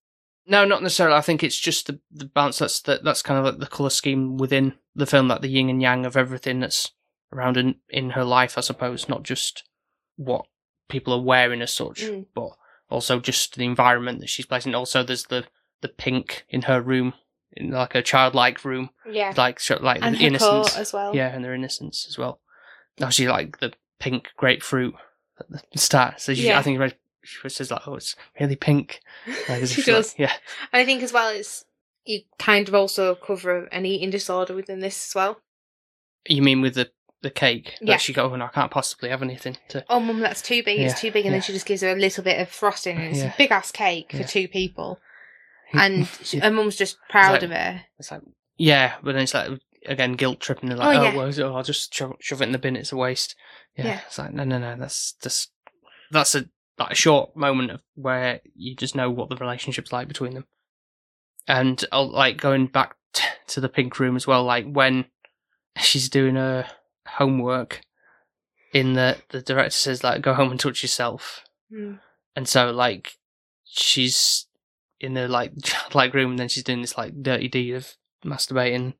no, 0.46 0.64
not 0.64 0.82
necessarily. 0.82 1.16
I 1.16 1.20
think 1.20 1.42
it's 1.44 1.58
just 1.58 1.86
the 1.88 2.00
the 2.10 2.24
balance. 2.24 2.58
That's 2.58 2.80
the, 2.80 3.00
that's 3.04 3.22
kind 3.22 3.38
of 3.38 3.44
like 3.44 3.60
the 3.60 3.66
color 3.66 3.90
scheme 3.90 4.36
within 4.38 4.74
the 4.94 5.06
film, 5.06 5.28
like 5.28 5.42
the 5.42 5.48
yin 5.48 5.68
and 5.70 5.80
yang 5.82 6.06
of 6.06 6.16
everything 6.16 6.60
that's 6.60 6.92
around 7.32 7.56
in 7.58 7.76
in 7.90 8.10
her 8.10 8.24
life. 8.24 8.56
I 8.58 8.62
suppose 8.62 9.08
not 9.08 9.22
just 9.24 9.64
what 10.16 10.46
people 10.88 11.12
are 11.12 11.22
wearing 11.22 11.60
as 11.62 11.72
such, 11.72 12.02
Mm. 12.02 12.26
but 12.34 12.50
also 12.90 13.20
just 13.20 13.56
the 13.56 13.64
environment 13.64 14.20
that 14.20 14.28
she's 14.30 14.46
placed 14.46 14.66
in. 14.66 14.74
Also, 14.74 15.02
there's 15.02 15.24
the 15.24 15.44
the 15.82 15.88
pink 15.88 16.44
in 16.48 16.62
her 16.62 16.80
room, 16.80 17.12
in 17.52 17.70
like 17.70 17.94
a 17.94 18.02
childlike 18.02 18.64
room, 18.64 18.90
Yeah, 19.10 19.32
like 19.36 19.60
so- 19.60 19.78
like 19.80 20.00
and 20.02 20.14
the 20.16 20.20
innocence. 20.24 20.76
as 20.76 20.92
well. 20.92 21.14
Yeah, 21.14 21.28
and 21.28 21.44
their 21.44 21.54
innocence 21.54 22.06
as 22.08 22.18
well. 22.18 22.40
Actually, 23.00 23.28
like 23.28 23.58
the 23.58 23.72
pink 23.98 24.28
grapefruit 24.36 24.94
at 25.40 25.46
the 25.50 25.78
start. 25.78 26.20
So 26.20 26.34
she, 26.34 26.46
Yeah. 26.46 26.58
I 26.58 26.62
think 26.62 26.80
she 27.22 27.48
says 27.48 27.70
like, 27.70 27.86
"Oh, 27.86 27.94
it's 27.94 28.14
really 28.40 28.56
pink." 28.56 29.00
Like, 29.48 29.66
she 29.66 29.80
if, 29.80 29.86
like- 29.86 29.86
does. 29.86 30.14
yeah. 30.18 30.32
And 30.72 30.82
I 30.82 30.84
think 30.84 31.02
as 31.02 31.12
well, 31.12 31.28
it's 31.30 31.64
you 32.04 32.20
kind 32.38 32.68
of 32.68 32.74
also 32.74 33.14
cover 33.16 33.64
an 33.66 33.84
eating 33.84 34.10
disorder 34.10 34.54
within 34.54 34.80
this 34.80 35.08
as 35.10 35.14
well. 35.14 35.40
You 36.28 36.42
mean 36.42 36.60
with 36.60 36.74
the 36.74 36.90
the 37.22 37.30
cake? 37.30 37.74
Yeah. 37.80 37.94
That 37.94 38.00
she 38.00 38.12
go, 38.12 38.30
oh, 38.30 38.36
no, 38.36 38.44
I 38.44 38.48
can't 38.48 38.70
possibly 38.70 39.08
have 39.08 39.22
anything 39.22 39.56
to. 39.70 39.84
Oh, 39.88 39.98
mum, 40.00 40.20
that's 40.20 40.42
too 40.42 40.62
big. 40.62 40.80
It's 40.80 41.00
too 41.00 41.10
big, 41.10 41.24
and 41.24 41.32
yeah. 41.32 41.38
then 41.38 41.42
she 41.42 41.52
just 41.52 41.66
gives 41.66 41.80
her 41.82 41.90
a 41.90 41.96
little 41.96 42.22
bit 42.22 42.40
of 42.40 42.48
frosting, 42.48 42.96
and 42.98 43.06
it's 43.10 43.18
Yeah. 43.18 43.32
a 43.34 43.36
big 43.36 43.50
ass 43.50 43.72
cake 43.72 44.10
Yeah. 44.12 44.22
for 44.22 44.28
two 44.28 44.46
people. 44.48 45.00
And 45.72 46.06
she, 46.22 46.38
her 46.38 46.50
mum's 46.50 46.76
just 46.76 46.96
proud 47.10 47.32
like- 47.32 47.42
of 47.42 47.50
her. 47.50 47.82
It's 47.98 48.10
like, 48.10 48.22
yeah, 48.56 48.94
but 49.02 49.12
then 49.12 49.22
it's 49.22 49.34
like 49.34 49.50
again 49.86 50.12
guilt 50.14 50.40
tripping. 50.40 50.68
They're 50.68 50.78
Oh, 50.78 50.80
like, 50.80 50.98
oh, 50.98 51.02
yeah. 51.04 51.16
well, 51.16 51.32
so 51.32 51.54
I'll 51.54 51.62
just 51.62 51.92
shove, 51.94 52.16
shove 52.20 52.40
it 52.42 52.46
in 52.46 52.52
the 52.52 52.58
bin. 52.58 52.76
It's 52.76 52.92
a 52.92 52.96
waste. 52.96 53.34
Yeah, 53.76 53.86
Yeah. 53.86 54.00
it's 54.06 54.18
like 54.18 54.32
no, 54.32 54.44
no, 54.44 54.58
no. 54.58 54.76
That's 54.76 55.14
just 55.22 55.50
that's 56.10 56.34
a 56.34 56.46
like 56.78 56.92
a 56.92 56.94
short 56.94 57.36
moment 57.36 57.70
of 57.70 57.80
where 57.94 58.40
you 58.54 58.74
just 58.76 58.94
know 58.94 59.10
what 59.10 59.28
the 59.28 59.36
relationship's 59.36 59.92
like 59.92 60.08
between 60.08 60.34
them. 60.34 60.46
And 61.48 61.84
I'll 61.92 62.10
like 62.10 62.38
going 62.38 62.66
back 62.66 62.96
t- 63.12 63.24
to 63.48 63.60
the 63.60 63.68
pink 63.68 63.98
room 64.00 64.16
as 64.16 64.26
well. 64.26 64.44
Like 64.44 64.66
when 64.70 65.06
she's 65.78 66.08
doing 66.08 66.34
her 66.36 66.66
homework, 67.06 67.80
in 68.72 68.94
the 68.94 69.16
the 69.30 69.40
director 69.42 69.70
says 69.70 70.02
like, 70.04 70.22
go 70.22 70.34
home 70.34 70.50
and 70.50 70.60
touch 70.60 70.82
yourself. 70.82 71.42
Mm. 71.72 71.98
and 72.36 72.48
so 72.48 72.70
like 72.70 73.12
she's 73.64 74.46
in 75.00 75.14
the 75.14 75.28
like 75.28 75.52
like 75.94 76.14
room 76.14 76.30
and 76.30 76.38
then 76.38 76.48
she's 76.48 76.64
doing 76.64 76.80
this 76.80 76.96
like 76.96 77.22
dirty 77.22 77.48
deed 77.48 77.74
of 77.74 77.96
masturbating 78.24 78.94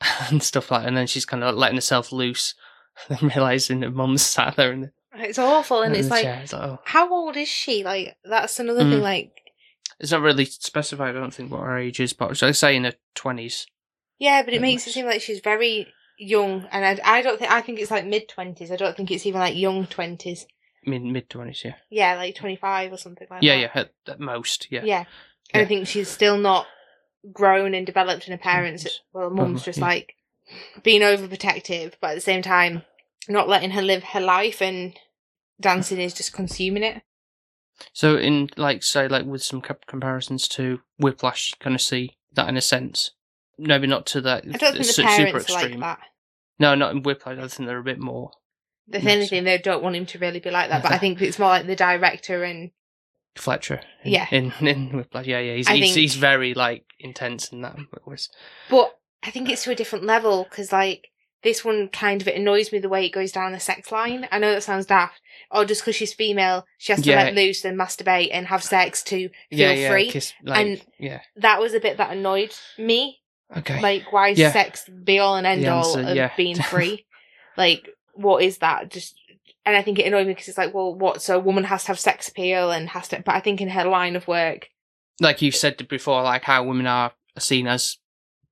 and 0.30 0.42
stuff 0.42 0.70
like 0.70 0.82
that. 0.82 0.88
and 0.88 0.96
then 0.96 1.06
she's 1.06 1.24
kind 1.24 1.44
of 1.44 1.54
letting 1.54 1.76
herself 1.76 2.12
loose 2.12 2.54
and 3.08 3.18
then 3.18 3.28
realizing 3.30 3.80
that 3.80 3.90
mum's 3.94 4.22
sat 4.22 4.56
there 4.56 4.72
in 4.72 4.80
the, 4.82 4.90
It's 5.14 5.38
awful, 5.38 5.82
and 5.82 5.94
it's 5.96 6.10
like. 6.10 6.24
It's 6.24 6.52
like 6.52 6.62
oh. 6.62 6.78
how 6.84 7.12
old 7.12 7.36
is 7.36 7.48
she? 7.48 7.84
Like, 7.84 8.16
that's 8.24 8.58
another 8.60 8.82
Mm. 8.84 8.90
thing. 8.92 9.00
Like, 9.00 9.32
it's 10.00 10.10
not 10.12 10.22
really 10.22 10.44
specified 10.44 11.10
i 11.14 11.20
don't 11.20 11.32
think 11.32 11.52
what 11.52 11.60
her 11.60 11.78
age 11.78 12.00
is 12.00 12.12
but 12.12 12.42
i 12.42 12.50
say 12.50 12.74
in 12.74 12.82
her 12.84 12.94
20s 13.14 13.66
yeah, 14.18 14.42
but 14.42 14.54
it 14.54 14.60
makes 14.60 14.86
it 14.86 14.92
seem 14.92 15.06
like 15.06 15.20
she's 15.20 15.40
very 15.40 15.88
young, 16.18 16.66
and 16.70 16.84
I, 16.84 17.18
I 17.18 17.22
don't 17.22 17.38
think 17.38 17.50
I 17.50 17.60
think 17.60 17.80
it's 17.80 17.90
like 17.90 18.06
mid 18.06 18.28
twenties. 18.28 18.70
I 18.70 18.76
don't 18.76 18.96
think 18.96 19.10
it's 19.10 19.26
even 19.26 19.40
like 19.40 19.56
young 19.56 19.86
twenties. 19.86 20.46
Mid 20.86 21.02
mid 21.02 21.28
20s 21.30 21.64
yeah 21.64 21.74
Yeah, 21.90 22.14
like 22.16 22.34
twenty 22.34 22.56
five 22.56 22.92
or 22.92 22.96
something 22.98 23.26
like 23.30 23.42
yeah 23.42 23.54
that. 23.54 23.60
yeah 23.60 23.70
at, 23.74 23.90
at 24.08 24.20
most 24.20 24.68
yeah 24.70 24.84
Yeah. 24.84 25.04
And 25.52 25.62
I 25.62 25.66
think 25.66 25.86
she's 25.86 26.08
still 26.08 26.36
not 26.38 26.66
grown 27.32 27.74
and 27.74 27.86
developed 27.86 28.26
in 28.26 28.32
her 28.32 28.38
parents. 28.38 29.00
Well, 29.12 29.30
mum's 29.30 29.62
Mhm, 29.62 29.64
just 29.64 29.78
yeah. 29.78 29.84
like 29.84 30.14
being 30.82 31.02
overprotective, 31.02 31.92
but 32.00 32.10
at 32.10 32.14
the 32.16 32.20
same 32.20 32.42
time, 32.42 32.82
not 33.28 33.48
letting 33.48 33.70
her 33.70 33.82
live 33.82 34.02
her 34.04 34.20
life. 34.20 34.60
And 34.60 34.98
dancing 35.60 36.00
is 36.00 36.12
just 36.14 36.32
consuming 36.32 36.82
it. 36.82 37.02
So 37.92 38.16
in 38.16 38.50
like 38.56 38.82
say 38.82 39.06
like 39.08 39.26
with 39.26 39.42
some 39.42 39.60
comparisons 39.86 40.48
to 40.48 40.80
Whiplash, 40.98 41.52
you 41.52 41.56
kind 41.62 41.74
of 41.76 41.80
see 41.82 42.16
that 42.32 42.48
in 42.48 42.56
a 42.56 42.60
sense. 42.62 43.12
Maybe 43.58 43.86
not 43.86 44.06
to 44.06 44.20
that 44.22 44.44
I 44.52 44.56
don't 44.56 44.72
think 44.74 44.86
the 44.96 45.02
parents 45.02 45.50
are 45.50 45.54
like 45.62 45.78
that. 45.80 46.00
No, 46.58 46.74
not 46.74 46.92
in 46.92 47.02
Whiplash. 47.02 47.38
I 47.38 47.46
think 47.48 47.68
they're 47.68 47.78
a 47.78 47.84
bit 47.84 47.98
more. 48.00 48.30
If 48.92 49.06
anything, 49.06 49.44
they 49.44 49.58
don't 49.58 49.82
want 49.82 49.96
him 49.96 50.06
to 50.06 50.18
really 50.18 50.40
be 50.40 50.50
like 50.50 50.68
that. 50.70 50.82
But 50.82 50.92
I 50.92 50.98
think 50.98 51.20
it's 51.22 51.38
more 51.38 51.48
like 51.48 51.66
the 51.66 51.76
director 51.76 52.44
and 52.44 52.70
Fletcher. 53.36 53.80
In, 54.04 54.12
Yeah. 54.12 54.26
In 54.30 54.52
in 54.66 54.90
Whiplash, 54.96 55.26
yeah, 55.26 55.40
yeah. 55.40 55.54
He's 55.56 55.68
he's, 55.68 55.80
think- 55.80 55.96
he's 55.96 56.14
very 56.16 56.54
like 56.54 56.84
intense 57.00 57.48
in 57.52 57.62
that. 57.62 57.76
Whereas- 58.04 58.28
But 58.70 58.96
I 59.22 59.30
think 59.30 59.48
it's 59.48 59.64
to 59.64 59.70
a 59.72 59.74
different 59.74 60.04
level 60.04 60.44
because, 60.44 60.70
like, 60.70 61.08
this 61.42 61.64
one 61.64 61.88
kind 61.88 62.20
of 62.22 62.28
it 62.28 62.36
annoys 62.36 62.72
me 62.72 62.78
the 62.78 62.88
way 62.88 63.04
it 63.06 63.12
goes 63.12 63.32
down 63.32 63.52
the 63.52 63.60
sex 63.60 63.90
line. 63.90 64.28
I 64.30 64.38
know 64.38 64.52
that 64.52 64.62
sounds 64.62 64.86
daft. 64.86 65.20
Or 65.50 65.64
just 65.64 65.80
because 65.82 65.96
she's 65.96 66.12
female, 66.14 66.64
she 66.78 66.92
has 66.92 67.02
to 67.02 67.10
Yeah. 67.10 67.22
let 67.24 67.34
loose 67.34 67.64
and 67.64 67.78
masturbate 67.78 68.28
and 68.32 68.46
have 68.48 68.62
sex 68.62 69.02
to 69.04 69.28
feel 69.28 69.30
Yeah, 69.50 69.72
yeah. 69.72 69.90
free. 69.90 70.10
Kiss, 70.10 70.32
like, 70.42 70.58
And- 70.66 70.82
yeah. 70.98 71.20
That 71.36 71.60
was 71.60 71.72
a 71.74 71.80
bit 71.80 71.96
that 71.96 72.12
annoyed 72.12 72.54
me. 72.78 73.20
Okay. 73.56 73.80
Like, 73.80 74.12
why 74.12 74.30
is 74.30 74.38
sex 74.38 74.88
be 74.88 75.18
all 75.18 75.36
and 75.36 75.46
end 75.46 75.66
all 75.66 75.98
of 75.98 76.30
being 76.36 76.56
free? 76.56 77.06
like, 77.56 77.88
what 78.14 78.42
is 78.42 78.58
that? 78.58 78.90
Just. 78.90 79.18
And 79.66 79.74
I 79.76 79.82
think 79.82 79.98
it 79.98 80.06
annoyed 80.06 80.26
me 80.26 80.34
because 80.34 80.48
it's 80.48 80.58
like, 80.58 80.74
well, 80.74 80.94
what? 80.94 81.22
So 81.22 81.36
a 81.36 81.40
woman 81.40 81.64
has 81.64 81.82
to 81.84 81.88
have 81.88 81.98
sex 81.98 82.28
appeal 82.28 82.70
and 82.70 82.90
has 82.90 83.08
to. 83.08 83.22
But 83.24 83.34
I 83.34 83.40
think 83.40 83.60
in 83.62 83.68
her 83.70 83.84
line 83.84 84.14
of 84.14 84.28
work, 84.28 84.68
like 85.20 85.40
you 85.40 85.50
said 85.50 85.88
before, 85.88 86.22
like 86.22 86.42
how 86.44 86.64
women 86.64 86.86
are 86.86 87.12
seen 87.38 87.66
as 87.66 87.96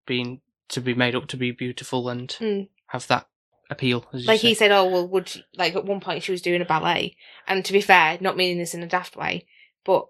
being 0.06 0.40
to 0.70 0.80
be 0.80 0.94
made 0.94 1.14
up 1.14 1.26
to 1.28 1.36
be 1.36 1.50
beautiful 1.50 2.08
and 2.08 2.28
Mm. 2.40 2.68
have 2.86 3.06
that 3.08 3.26
appeal. 3.68 4.06
Like 4.12 4.40
he 4.40 4.54
said, 4.54 4.70
oh 4.70 4.86
well, 4.88 5.06
would 5.08 5.28
she, 5.28 5.44
like 5.54 5.74
at 5.74 5.84
one 5.84 6.00
point 6.00 6.22
she 6.22 6.32
was 6.32 6.40
doing 6.42 6.62
a 6.62 6.66
ballet, 6.66 7.14
and 7.46 7.62
to 7.66 7.72
be 7.74 7.82
fair, 7.82 8.16
not 8.20 8.36
meaning 8.36 8.58
this 8.58 8.74
in 8.74 8.82
a 8.82 8.86
daft 8.86 9.14
way, 9.14 9.46
but 9.84 10.06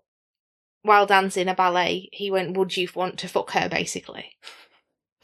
while 0.83 1.07
dancing 1.07 1.49
a 1.49 1.55
ballet, 1.55 2.09
he 2.13 2.31
went, 2.31 2.57
"Would 2.57 2.77
you 2.77 2.89
want 2.95 3.19
to 3.21 3.29
fuck 3.29 3.51
her?" 3.53 3.69
Basically, 3.69 4.37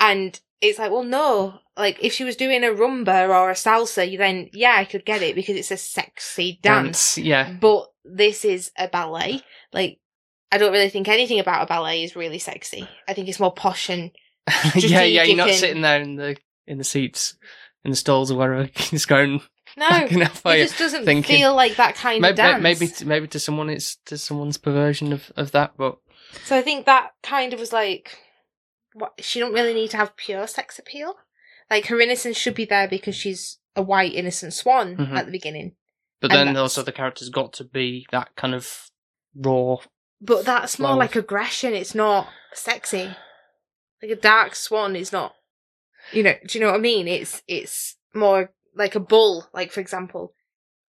and 0.00 0.40
it's 0.60 0.78
like, 0.78 0.90
well, 0.90 1.04
no. 1.04 1.60
Like 1.76 2.02
if 2.02 2.12
she 2.12 2.24
was 2.24 2.36
doing 2.36 2.64
a 2.64 2.68
rumba 2.68 3.28
or 3.28 3.50
a 3.50 3.54
salsa, 3.54 4.10
you 4.10 4.18
then 4.18 4.50
yeah, 4.52 4.74
I 4.76 4.84
could 4.84 5.04
get 5.04 5.22
it 5.22 5.34
because 5.36 5.56
it's 5.56 5.70
a 5.70 5.76
sexy 5.76 6.58
dance. 6.62 7.16
Yeah. 7.16 7.52
But 7.60 7.86
this 8.04 8.44
is 8.44 8.72
a 8.76 8.88
ballet. 8.88 9.42
Like 9.72 10.00
I 10.50 10.58
don't 10.58 10.72
really 10.72 10.88
think 10.88 11.06
anything 11.08 11.38
about 11.38 11.62
a 11.62 11.66
ballet 11.66 12.02
is 12.02 12.16
really 12.16 12.38
sexy. 12.40 12.88
I 13.06 13.14
think 13.14 13.28
it's 13.28 13.38
more 13.38 13.52
posh 13.52 13.90
and 13.90 14.10
yeah, 14.74 15.02
yeah. 15.02 15.22
You're 15.22 15.36
not 15.36 15.50
and- 15.50 15.58
sitting 15.58 15.82
there 15.82 16.00
in 16.00 16.16
the 16.16 16.36
in 16.66 16.78
the 16.78 16.84
seats 16.84 17.36
in 17.84 17.92
the 17.92 17.96
stalls 17.96 18.30
or 18.32 18.38
wherever, 18.38 18.66
just 18.74 19.06
going 19.06 19.40
no. 19.76 19.88
back 19.88 20.10
and 20.10 20.28
forth. 20.30 20.56
It 20.56 20.66
just 20.68 20.78
doesn't 20.78 21.04
thinking- 21.04 21.36
feel 21.36 21.54
like 21.54 21.76
that 21.76 21.94
kind 21.94 22.20
maybe, 22.22 22.30
of 22.32 22.36
dance. 22.36 22.62
maybe 22.62 22.90
maybe 23.04 23.28
to 23.28 23.38
someone 23.38 23.70
it's 23.70 23.96
to 24.06 24.18
someone's 24.18 24.58
perversion 24.58 25.12
of, 25.12 25.30
of 25.36 25.52
that, 25.52 25.74
but 25.76 25.98
So 26.44 26.56
I 26.56 26.62
think 26.62 26.86
that 26.86 27.12
kind 27.22 27.52
of 27.52 27.60
was 27.60 27.72
like, 27.72 28.18
what 28.94 29.12
she 29.20 29.38
don't 29.40 29.52
really 29.52 29.74
need 29.74 29.90
to 29.90 29.96
have 29.96 30.16
pure 30.16 30.46
sex 30.46 30.78
appeal. 30.78 31.14
Like 31.70 31.86
her 31.86 32.00
innocence 32.00 32.36
should 32.36 32.54
be 32.54 32.64
there 32.64 32.88
because 32.88 33.14
she's 33.14 33.58
a 33.76 33.82
white 33.82 34.14
innocent 34.14 34.54
swan 34.54 34.96
Mhm. 34.96 35.14
at 35.16 35.26
the 35.26 35.32
beginning. 35.32 35.76
but 36.20 36.32
And 36.32 36.38
then 36.40 36.46
that's- 36.48 36.62
also 36.62 36.82
the 36.82 36.90
character's 36.90 37.28
got 37.28 37.52
to 37.52 37.64
be 37.64 38.04
that 38.10 38.34
kind 38.34 38.52
of 38.54 38.90
raw. 39.36 39.76
But 40.20 40.44
that's 40.44 40.76
more 40.80 40.88
Flow. 40.90 40.96
like 40.98 41.14
aggression. 41.14 41.74
It's 41.74 41.94
not 41.94 42.28
sexy. 42.52 43.14
Like 44.02 44.10
a 44.10 44.16
dark 44.16 44.56
swan 44.56 44.96
is 44.96 45.12
not. 45.12 45.36
You 46.12 46.24
know? 46.24 46.34
Do 46.44 46.58
you 46.58 46.64
know 46.64 46.70
what 46.72 46.78
I 46.78 46.80
mean? 46.80 47.06
It's 47.06 47.42
it's 47.46 47.96
more 48.14 48.52
like 48.74 48.96
a 48.96 49.00
bull. 49.00 49.48
Like 49.54 49.70
for 49.70 49.80
example, 49.80 50.34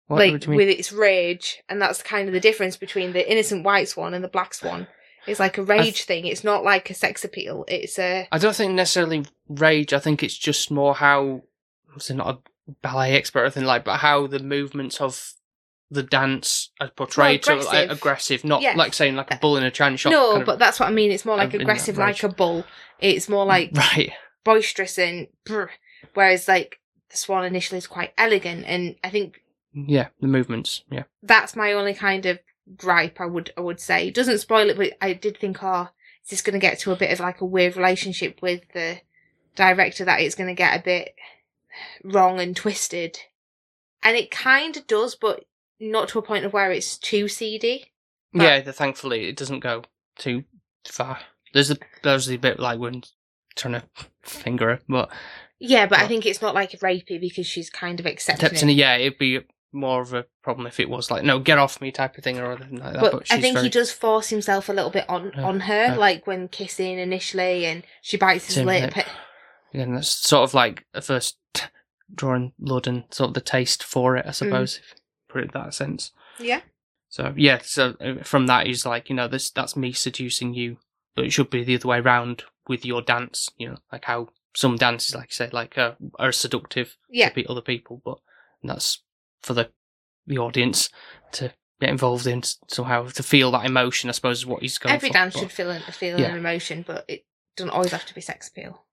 What, 0.08 0.18
like 0.18 0.32
what 0.32 0.42
do 0.42 0.46
you 0.46 0.58
mean? 0.58 0.68
with 0.68 0.76
its 0.80 0.92
rage, 0.92 1.62
and 1.70 1.80
that's 1.80 2.02
kind 2.02 2.28
of 2.28 2.34
the 2.34 2.40
difference 2.40 2.76
between 2.78 3.14
the 3.14 3.30
innocent 3.32 3.64
white 3.64 3.90
swan 3.90 4.16
and 4.16 4.24
the 4.24 4.28
black 4.28 4.54
swan. 4.56 4.88
It's 5.28 5.40
like 5.40 5.58
a 5.58 5.64
rage 5.64 6.04
thing. 6.04 6.26
It's 6.26 6.44
not 6.44 6.64
like 6.64 6.90
a 6.90 6.94
sex 6.94 7.24
appeal. 7.24 7.66
It's 7.68 8.00
a 8.00 8.28
I 8.32 8.38
don't 8.38 8.56
think 8.56 8.74
necessarily 8.74 9.26
rage. 9.48 9.94
I 9.94 10.00
think 10.00 10.24
it's 10.24 10.38
just 10.38 10.72
more 10.72 10.96
how. 10.96 11.42
I'm 12.10 12.18
not 12.18 12.36
a 12.68 12.72
ballet 12.82 13.14
expert 13.16 13.40
or 13.42 13.44
anything 13.44 13.66
like, 13.66 13.84
but 13.84 13.98
how 13.98 14.26
the 14.28 14.40
movements 14.40 15.02
of 15.02 15.34
the 15.90 16.04
dance 16.04 16.72
are 16.80 16.88
portrayed 16.90 17.44
to 17.44 17.56
like, 17.56 17.64
aggressive. 17.66 17.92
aggressive, 17.92 18.44
not 18.46 18.62
Yeah. 18.62 18.76
like 18.78 18.94
saying 18.94 19.18
like 19.18 19.30
a 19.30 19.36
bull 19.36 19.58
in 19.58 19.64
a 19.64 19.72
china 19.72 19.98
shop. 19.98 20.12
no, 20.12 20.30
kind 20.32 20.42
of- 20.42 20.46
but 20.46 20.58
that's 20.60 20.80
what 20.80 20.88
I 20.88 20.92
mean. 20.92 21.12
It's 21.12 21.26
more 21.26 21.36
like 21.36 21.54
aggressive, 21.54 21.98
like 21.98 22.24
a 22.24 22.30
bull. 22.30 22.64
It's 23.00 23.28
more 23.28 23.44
mm, 23.44 23.50
like 23.50 23.72
right. 23.76 24.14
boisterous 24.46 24.98
and 24.98 25.28
brr, 25.46 25.70
whereas 26.14 26.48
like 26.48 26.80
the 27.10 27.18
swan 27.18 27.44
initially 27.44 27.78
is 27.78 27.88
quite 27.88 28.14
elegant, 28.18 28.64
and 28.66 28.96
I 29.04 29.10
think 29.10 29.42
Yeah, 29.74 30.08
the 30.22 30.28
movements. 30.28 30.84
Yeah, 30.90 31.04
that's 31.22 31.58
my 31.58 31.74
only 31.74 31.94
kind 31.94 32.26
of 32.26 32.40
gripe. 32.78 33.20
I 33.20 33.26
would 33.26 33.52
I 33.58 33.62
would 33.62 33.80
say 33.80 34.08
it 34.08 34.14
doesn't 34.14 34.40
spoil 34.40 34.70
it, 34.70 34.78
but 34.78 34.94
I 35.02 35.14
did 35.14 35.38
think, 35.38 35.58
oh, 35.64 35.90
is 36.24 36.30
this 36.30 36.42
going 36.42 36.54
to 36.54 36.60
get 36.60 36.80
to 36.80 36.92
a 36.92 36.96
bit 36.98 37.12
of 37.12 37.20
like 37.20 37.42
a 37.42 37.46
weird 37.46 37.76
relationship 37.78 38.42
with 38.42 38.62
the 38.74 39.00
director 39.56 40.06
that 40.06 40.22
it's 40.22 40.36
going 40.36 40.48
to 40.50 40.54
get 40.54 40.80
a 40.80 40.84
bit 40.84 41.16
wrong 42.04 42.40
and 42.40 42.56
twisted, 42.56 43.20
and 44.04 44.16
it 44.18 44.32
kind 44.32 44.78
of 44.78 44.88
does, 44.88 45.16
but 45.16 45.46
not 45.80 46.10
to 46.10 46.20
a 46.20 46.24
point 46.24 46.46
of 46.46 46.54
where 46.54 46.72
it's 46.72 46.98
too 46.98 47.28
seedy. 47.28 47.86
But- 48.34 48.44
yeah. 48.44 48.62
The, 48.62 48.74
thankfully, 48.74 49.28
it 49.28 49.36
doesn't 49.38 49.60
go 49.62 49.84
too 50.18 50.44
far. 50.88 51.20
There's 51.54 51.72
a 51.72 51.78
there's 52.04 52.30
a 52.30 52.38
bit 52.38 52.60
like 52.60 52.80
when 52.80 53.04
trying 53.56 53.74
to 53.74 53.84
finger 54.24 54.70
her, 54.70 54.80
but 54.88 55.10
Yeah, 55.60 55.86
but 55.86 56.00
I 56.00 56.08
think 56.08 56.26
it's 56.26 56.42
not 56.42 56.56
like 56.56 56.72
rapey 56.80 57.20
because 57.20 57.46
she's 57.46 57.70
kind 57.70 58.00
of 58.00 58.06
accepting 58.06 58.70
it. 58.70 58.74
yeah, 58.74 58.96
it'd 58.96 59.18
be 59.18 59.40
more 59.74 60.02
of 60.02 60.14
a 60.14 60.26
problem 60.44 60.68
if 60.68 60.80
it 60.80 60.90
was 60.90 61.10
like 61.10 61.24
no, 61.24 61.40
get 61.40 61.58
off 61.58 61.82
me 61.82 61.92
type 61.92 62.18
of 62.18 62.24
thing 62.24 62.40
or 62.40 62.52
anything 62.52 62.80
like 62.80 62.94
that. 62.94 63.02
But, 63.02 63.12
But, 63.12 63.32
I 63.32 63.40
think 63.40 63.56
very 63.56 63.66
he 63.66 63.70
does 63.70 63.92
force 63.92 64.30
himself 64.30 64.70
a 64.70 64.74
little 64.74 64.92
bit 64.92 65.10
on 65.10 65.32
Yeah, 65.36 65.44
on 65.44 65.62
her, 65.62 65.86
yeah. 65.86 65.96
like 65.96 66.28
when 66.28 66.48
kissing 66.48 67.00
initially, 67.00 67.66
and 67.66 67.84
she 68.02 68.18
bites 68.18 68.48
his 68.48 68.66
lip. 68.66 68.96
lip. 68.96 69.08
Yeah, 69.74 69.84
and 69.84 69.96
that's 69.96 70.10
sort 70.10 70.44
of 70.44 70.54
like 70.54 70.86
a 70.94 71.02
first 71.02 71.38
drawing 72.14 72.54
blood 72.60 72.88
and 72.88 73.06
sort 73.12 73.30
of 73.30 73.34
the 73.34 73.42
taste 73.42 73.84
for 73.84 74.18
it, 74.18 74.26
I 74.28 74.32
suppose, 74.32 74.78
if 74.78 74.90
you 74.90 75.02
put 75.30 75.42
it 75.42 75.46
in 75.46 75.62
that 75.62 75.74
sense. 75.74 76.12
Yeah, 76.40 76.62
So 77.08 77.34
yeah, 77.38 77.60
so 77.64 77.96
uh, 78.02 78.24
from 78.24 78.48
that 78.48 78.68
he's 78.68 78.86
like, 78.86 79.10
you 79.10 79.16
know, 79.16 79.28
this 79.28 79.50
that's 79.50 79.76
me 79.76 79.94
seducing 79.94 80.54
you, 80.54 80.78
but 81.16 81.26
it 81.26 81.32
should 81.32 81.50
be 81.50 81.64
the 81.64 81.76
other 81.76 81.88
way 81.88 82.00
around 82.00 82.44
with 82.68 82.86
your 82.86 83.02
dance. 83.02 83.50
You 83.58 83.70
know, 83.70 83.78
like 83.92 84.06
how 84.06 84.30
some 84.54 84.76
dances, 84.76 85.16
like 85.16 85.30
you 85.30 85.36
say, 85.36 85.50
like 85.54 85.78
uh, 85.78 85.94
are 86.20 86.32
seductive 86.32 86.98
yeah. 87.10 87.30
to 87.30 87.46
other 87.48 87.62
people, 87.62 88.02
but 88.04 88.18
that's 88.64 89.02
for 89.44 89.54
the 89.54 89.70
the 90.28 90.38
audience 90.38 90.90
to 91.34 91.52
get 91.80 91.90
involved 91.90 92.28
in 92.28 92.44
somehow 92.68 93.08
to 93.08 93.24
feel 93.24 93.52
that 93.52 93.66
emotion. 93.66 94.10
I 94.10 94.14
suppose 94.14 94.40
is 94.40 94.46
what 94.46 94.62
he's 94.62 94.78
going 94.78 94.94
Every 94.96 95.10
for. 95.10 95.14
dance 95.14 95.34
but- 95.34 95.40
should 95.42 95.52
feel 95.52 95.72
an, 95.72 95.82
feel 95.92 96.20
Yeah. 96.20 96.28
an 96.28 96.38
emotion, 96.38 96.84
but 96.86 97.06
it 97.08 97.26
doesn't 97.58 97.72
always 97.72 97.92
have 97.92 98.06
to 98.06 98.14
be 98.16 98.22
sex 98.22 98.48
appeal. 98.48 98.86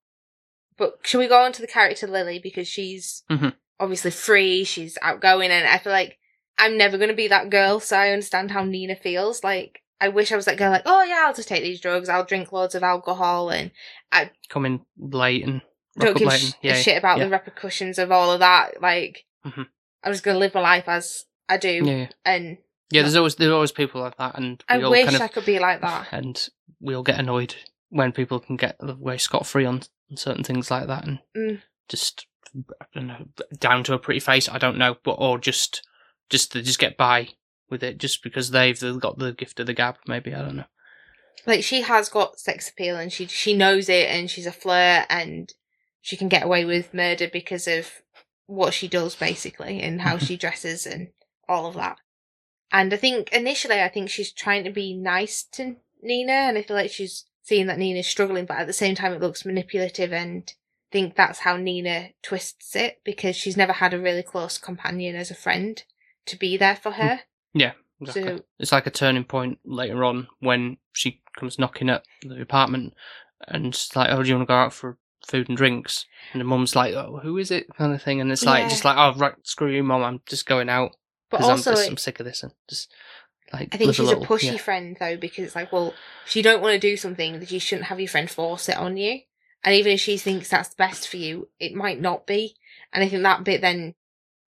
But 0.76 1.00
should 1.04 1.18
we 1.18 1.28
go 1.28 1.42
on 1.42 1.52
to 1.52 1.60
the 1.60 1.66
character 1.68 2.06
Lily 2.06 2.38
because 2.38 2.66
she's 2.68 3.24
Mhm. 3.30 3.54
obviously 3.80 4.10
free, 4.10 4.64
she's 4.64 4.96
outgoing, 5.02 5.50
and 5.50 5.66
I 5.66 5.78
feel 5.78 5.92
like 5.92 6.18
I'm 6.56 6.76
never 6.76 6.96
going 6.98 7.10
to 7.10 7.14
be 7.14 7.28
that 7.28 7.50
girl, 7.50 7.78
so 7.80 7.96
I 7.96 8.10
understand 8.10 8.50
how 8.52 8.64
Nina 8.64 8.96
feels. 8.96 9.44
Like 9.44 9.82
I 10.00 10.08
wish 10.08 10.30
I 10.32 10.36
was 10.36 10.44
that 10.46 10.56
girl, 10.56 10.70
like 10.70 10.82
oh 10.86 11.02
yeah, 11.02 11.24
I'll 11.26 11.34
just 11.34 11.48
take 11.48 11.62
these 11.62 11.80
drugs, 11.80 12.08
I'll 12.08 12.24
drink 12.24 12.52
loads 12.52 12.74
of 12.74 12.82
alcohol, 12.82 13.50
and 13.50 13.70
I 14.12 14.30
come 14.48 14.64
in 14.64 14.80
late 14.96 15.44
and 15.44 15.60
don't 15.98 16.16
give 16.16 16.28
late 16.28 16.40
sh- 16.40 16.52
and- 16.62 16.72
a 16.72 16.76
shit 16.82 16.96
about 16.96 17.18
yeah. 17.18 17.24
the 17.24 17.30
repercussions 17.30 17.98
of 17.98 18.10
all 18.12 18.30
of 18.32 18.40
that. 18.40 18.80
Like 18.80 19.24
Mhm. 19.44 19.66
I'm 20.04 20.12
just 20.12 20.24
going 20.24 20.34
to 20.34 20.38
live 20.38 20.54
my 20.54 20.60
life 20.60 20.84
as 20.88 21.24
I 21.48 21.56
do, 21.56 21.68
yeah, 21.84 21.92
yeah. 21.96 22.08
and 22.24 22.58
Yeah, 22.90 23.02
there's 23.02 23.16
always 23.16 23.34
there's 23.36 23.52
always 23.52 23.72
people 23.72 24.00
like 24.00 24.16
that, 24.18 24.36
and 24.38 24.62
I 24.68 24.80
all 24.82 24.90
wish 24.90 25.04
kind 25.04 25.16
of 25.16 25.22
I 25.22 25.28
could 25.28 25.46
be 25.46 25.58
like 25.58 25.80
that. 25.80 26.08
and 26.12 26.48
we 26.80 26.94
all 26.94 27.02
get 27.02 27.18
annoyed 27.18 27.54
when 27.90 28.12
people 28.12 28.38
can 28.38 28.56
get 28.56 28.76
away 28.80 29.18
scot 29.18 29.46
free 29.46 29.64
on 29.64 29.82
on 30.10 30.16
certain 30.16 30.44
things 30.44 30.70
like 30.70 30.86
that, 30.86 31.06
and 31.06 31.18
Mm. 31.36 31.62
just 31.88 32.26
I 32.80 32.84
don't 32.94 33.06
know 33.06 33.26
down 33.58 33.84
to 33.84 33.94
a 33.94 33.98
pretty 33.98 34.20
face. 34.20 34.48
I 34.48 34.58
don't 34.58 34.78
know, 34.78 34.96
but 35.04 35.12
or 35.18 35.38
just 35.38 35.82
just 36.30 36.52
to 36.52 36.62
just 36.62 36.78
get 36.78 36.96
by 36.96 37.28
with 37.70 37.82
it 37.82 37.98
just 37.98 38.22
because 38.22 38.50
they've, 38.50 38.78
they've 38.78 38.98
got 39.00 39.18
the 39.18 39.32
gift 39.32 39.60
of 39.60 39.66
the 39.66 39.74
gab. 39.74 39.96
Maybe 40.06 40.34
I 40.34 40.40
don't 40.42 40.56
know. 40.56 40.64
like 41.46 41.62
she 41.62 41.82
has 41.82 42.08
got 42.08 42.38
sex 42.38 42.68
appeal 42.70 42.96
and 42.96 43.12
she 43.12 43.26
she 43.26 43.54
knows 43.54 43.88
it 43.88 44.08
and 44.08 44.30
she's 44.30 44.46
a 44.46 44.52
flirt 44.52 45.04
and 45.10 45.52
she 46.00 46.16
can 46.16 46.28
get 46.28 46.42
away 46.44 46.64
with 46.64 46.94
murder 46.94 47.28
because 47.30 47.66
of 47.68 47.90
what 48.48 48.74
she 48.74 48.88
does 48.88 49.14
basically 49.14 49.80
and 49.80 50.00
how 50.00 50.18
she 50.18 50.36
dresses 50.44 50.86
and 50.86 51.08
all 51.48 51.66
of 51.66 51.74
that. 51.74 51.98
And 52.72 52.92
I 52.92 52.96
think 52.96 53.32
initially 53.32 53.80
I 53.80 53.88
think 53.88 54.10
she's 54.10 54.32
trying 54.32 54.64
to 54.64 54.70
be 54.70 54.94
nice 54.94 55.44
to 55.52 55.76
Nina 56.02 56.32
and 56.32 56.58
I 56.58 56.62
feel 56.62 56.76
like 56.76 56.90
she's 56.90 57.26
seeing 57.42 57.66
that 57.68 57.78
Nina's 57.78 58.06
struggling 58.06 58.44
but 58.44 58.58
at 58.58 58.66
the 58.66 58.72
same 58.72 58.94
time 58.94 59.12
it 59.12 59.20
looks 59.20 59.44
manipulative 59.44 60.12
and 60.12 60.52
I 60.90 60.92
think 60.92 61.14
that's 61.14 61.40
how 61.40 61.56
Nina 61.56 62.10
twists 62.22 62.74
it 62.74 63.00
because 63.04 63.36
she's 63.36 63.56
never 63.56 63.74
had 63.74 63.94
a 63.94 64.00
really 64.00 64.22
close 64.22 64.58
companion 64.58 65.14
as 65.14 65.30
a 65.30 65.34
friend 65.34 65.82
to 66.26 66.36
be 66.36 66.56
there 66.56 66.76
for 66.76 66.92
mm. 66.92 66.96
her. 66.96 67.20
Yeah, 67.54 67.72
Exactly. 68.00 68.38
So 68.38 68.44
It's 68.58 68.72
like 68.72 68.86
a 68.86 68.90
turning 68.90 69.24
point 69.24 69.58
later 69.64 70.04
on 70.04 70.28
when 70.40 70.78
she 70.92 71.22
comes 71.36 71.58
knocking 71.58 71.90
at 71.90 72.04
the 72.22 72.40
apartment 72.40 72.94
and 73.46 73.66
it's 73.66 73.94
like, 73.94 74.10
"Oh, 74.10 74.22
do 74.22 74.28
you 74.28 74.36
want 74.36 74.48
to 74.48 74.52
go 74.52 74.56
out 74.56 74.72
for 74.72 74.98
food 75.28 75.48
and 75.48 75.56
drinks?" 75.56 76.06
And 76.32 76.40
the 76.40 76.44
mum's 76.44 76.74
like, 76.74 76.94
"Oh, 76.94 77.20
who 77.22 77.38
is 77.38 77.50
it?" 77.50 77.66
kind 77.76 77.94
of 77.94 78.02
thing, 78.02 78.20
and 78.20 78.32
it's 78.32 78.44
like 78.44 78.62
Yeah. 78.64 78.68
just 78.68 78.84
like, 78.84 78.96
"Oh, 78.96 79.14
right, 79.18 79.34
screw 79.44 79.70
you, 79.70 79.82
mum, 79.84 80.02
I'm 80.02 80.20
just 80.26 80.46
going 80.46 80.68
out." 80.68 80.96
But 81.30 81.38
because 81.38 81.48
I'm, 81.50 81.56
also, 81.58 81.70
just- 81.72 81.90
I'm 81.90 81.96
sick 81.96 82.20
of 82.20 82.26
this 82.26 82.42
and 82.42 82.52
just 82.68 82.92
like 83.52 83.74
I 83.74 83.78
think 83.78 83.86
live 83.88 83.96
she's 83.96 84.06
little, 84.06 84.24
a 84.24 84.26
pushy 84.26 84.52
yeah. 84.52 84.56
friend 84.58 84.96
though, 84.98 85.16
because 85.16 85.44
it's 85.44 85.54
like, 85.56 85.72
well, 85.72 85.94
if 86.26 86.36
you 86.36 86.42
don't 86.42 86.60
want 86.62 86.74
to 86.74 86.78
do 86.78 86.96
something, 86.96 87.38
that 87.40 87.50
you 87.50 87.60
shouldn't 87.60 87.86
have 87.88 87.98
your 88.00 88.08
friend 88.08 88.30
force 88.30 88.68
it 88.68 88.76
on 88.76 88.96
you. 88.96 89.20
And 89.64 89.74
even 89.74 89.92
if 89.92 90.00
she 90.00 90.16
thinks 90.18 90.48
that's 90.50 90.68
the 90.70 90.76
best 90.76 91.08
for 91.08 91.16
you, 91.16 91.48
it 91.58 91.74
might 91.74 92.00
not 92.00 92.26
be. 92.26 92.56
And 92.92 93.02
I 93.02 93.08
think 93.08 93.22
that 93.22 93.44
bit 93.44 93.60
then, 93.60 93.94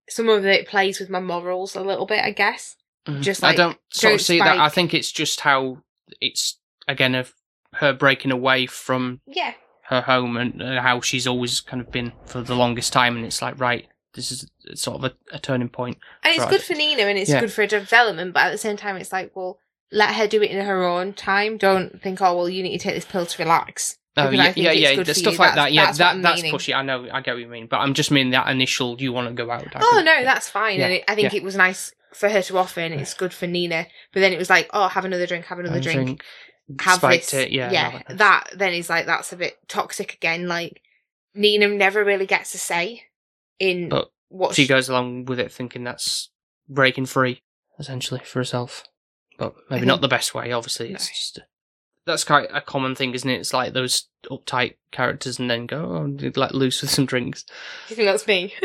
some 0.08 0.28
of 0.28 0.44
it 0.46 0.68
plays 0.68 1.00
with 1.00 1.08
my 1.10 1.20
morals 1.20 1.74
a 1.76 1.82
little 1.82 2.06
bit, 2.06 2.22
I 2.24 2.30
guess. 2.32 2.76
Mhm. 3.08 3.22
just 3.22 3.42
I 3.42 3.48
like, 3.48 3.56
don't 3.56 3.78
sort 3.90 4.12
of 4.14 4.18
don't 4.18 4.24
see 4.24 4.38
that. 4.38 4.46
I 4.48 4.54
spike. 4.68 4.72
think 4.74 4.94
it's 4.94 5.10
just 5.12 5.40
how 5.40 5.78
it's 6.20 6.58
again 6.86 7.14
of 7.14 7.32
her 7.74 7.92
breaking 7.94 8.30
away 8.32 8.66
from 8.66 9.20
Yeah. 9.26 9.54
Her 9.90 10.00
home 10.00 10.36
and 10.36 10.62
uh, 10.62 10.80
how 10.80 11.00
she's 11.00 11.26
always 11.26 11.60
kind 11.60 11.80
of 11.82 11.90
been 11.92 12.12
for 12.26 12.40
the 12.42 12.54
longest 12.54 12.92
time, 12.92 13.16
and 13.16 13.24
it's 13.26 13.42
like 13.42 13.60
right, 13.60 13.86
this 14.14 14.32
is 14.32 14.50
sort 14.74 14.96
of 14.98 15.04
a, 15.04 15.36
a 15.36 15.38
turning 15.38 15.68
point. 15.68 15.98
And 16.24 16.34
it's 16.34 16.46
good 16.46 16.62
for 16.62 16.74
Nina 16.74 17.02
and 17.02 17.18
it's 17.18 17.30
Yeah. 17.30 17.40
good 17.40 17.52
for 17.52 17.62
her 17.62 17.66
development, 17.66 18.32
but 18.34 18.44
at 18.46 18.52
the 18.52 18.58
same 18.58 18.76
time, 18.76 18.96
it's 18.96 19.12
like, 19.12 19.34
well, 19.36 19.58
let 19.92 20.14
her 20.14 20.26
do 20.26 20.42
it 20.42 20.50
in 20.50 20.64
her 20.64 20.84
own 20.84 21.12
time. 21.12 21.58
Don't 21.58 22.00
think, 22.02 22.20
oh, 22.22 22.36
well, 22.36 22.48
you 22.48 22.62
need 22.62 22.78
to 22.78 22.82
take 22.82 22.94
this 22.94 23.04
pill 23.04 23.26
to 23.26 23.42
relax. 23.42 23.96
Oh 24.16 24.28
yeah, 24.30 24.44
think 24.52 24.56
yeah, 24.64 24.70
it's 24.72 24.80
yeah. 24.80 24.94
good 24.96 25.06
The 25.06 25.14
for 25.14 25.18
stuff 25.20 25.32
you. 25.34 25.38
like 25.38 25.54
That's- 25.54 25.66
that. 25.66 25.72
Yeah, 25.72 25.84
that's 25.86 25.98
that 25.98 26.22
that's 26.22 26.42
pushy. 26.42 26.74
I 26.74 26.82
know. 26.82 27.08
I 27.12 27.20
get 27.20 27.34
what 27.34 27.40
you 27.40 27.46
mean, 27.48 27.66
but 27.68 27.78
I'm 27.78 27.94
just 27.94 28.10
meaning 28.10 28.32
that 28.32 28.48
initial. 28.48 29.00
You 29.00 29.12
want 29.12 29.28
to 29.28 29.34
go 29.34 29.50
out? 29.50 29.64
I 29.74 29.80
Oh 29.82 29.92
can- 29.96 30.04
no, 30.04 30.24
that's 30.24 30.48
fine. 30.48 30.78
Yeah, 30.78 30.86
And 30.86 30.94
it, 30.94 31.04
I 31.08 31.14
think 31.14 31.32
yeah. 31.32 31.38
it 31.38 31.44
was 31.44 31.56
nice 31.56 31.92
for 32.12 32.28
her 32.28 32.42
to 32.42 32.58
offer, 32.58 32.80
and 32.80 32.92
it's 32.94 33.14
good 33.14 33.32
for 33.32 33.46
Nina. 33.46 33.86
But 34.12 34.20
then 34.20 34.32
it 34.32 34.38
was 34.38 34.50
like, 34.50 34.68
oh, 34.72 34.88
have 34.88 35.04
another 35.04 35.26
drink, 35.28 35.44
have 35.46 35.60
another 35.60 35.80
drink, 35.80 36.04
think 36.06 36.24
have 36.78 36.98
spiked 36.98 37.30
this. 37.32 37.46
it. 37.46 37.50
Yeah, 37.52 37.70
yeah. 37.72 38.02
That 38.10 38.50
then 38.54 38.72
is 38.74 38.88
like 38.90 39.06
that's 39.06 39.32
a 39.32 39.36
bit 39.36 39.58
toxic 39.68 40.14
again. 40.14 40.46
Like 40.48 40.82
Nina 41.34 41.68
never 41.68 42.04
really 42.04 42.26
gets 42.26 42.54
a 42.54 42.58
say 42.58 43.04
in 43.58 43.88
But 43.88 44.10
what 44.28 44.54
she 44.54 44.66
goes 44.66 44.88
along 44.88 45.24
with 45.26 45.40
it 45.40 45.50
thinking 45.52 45.84
that's 45.84 46.30
breaking 46.68 47.06
free 47.06 47.42
essentially 47.80 48.20
for 48.24 48.38
herself 48.38 48.84
but 49.38 49.54
maybe 49.70 49.86
not 49.86 50.00
the 50.02 50.06
best 50.08 50.34
way 50.34 50.52
obviously 50.52 50.92
it's 50.92 51.08
No. 51.08 51.12
just 51.12 51.38
that's 52.06 52.24
quite 52.24 52.48
a 52.52 52.60
common 52.60 52.94
thing 52.94 53.12
isn't 53.14 53.28
it 53.28 53.40
it's 53.40 53.52
like 53.52 53.72
those 53.72 54.08
uptight 54.30 54.74
characters 54.92 55.38
and 55.40 55.50
then 55.50 55.66
go 55.66 55.78
oh 55.84 56.30
let 56.36 56.54
loose 56.54 56.80
with 56.82 56.90
some 56.90 57.06
drinks 57.06 57.44
you 57.88 57.96
think 57.96 58.06
that's 58.06 58.26
me? 58.26 58.54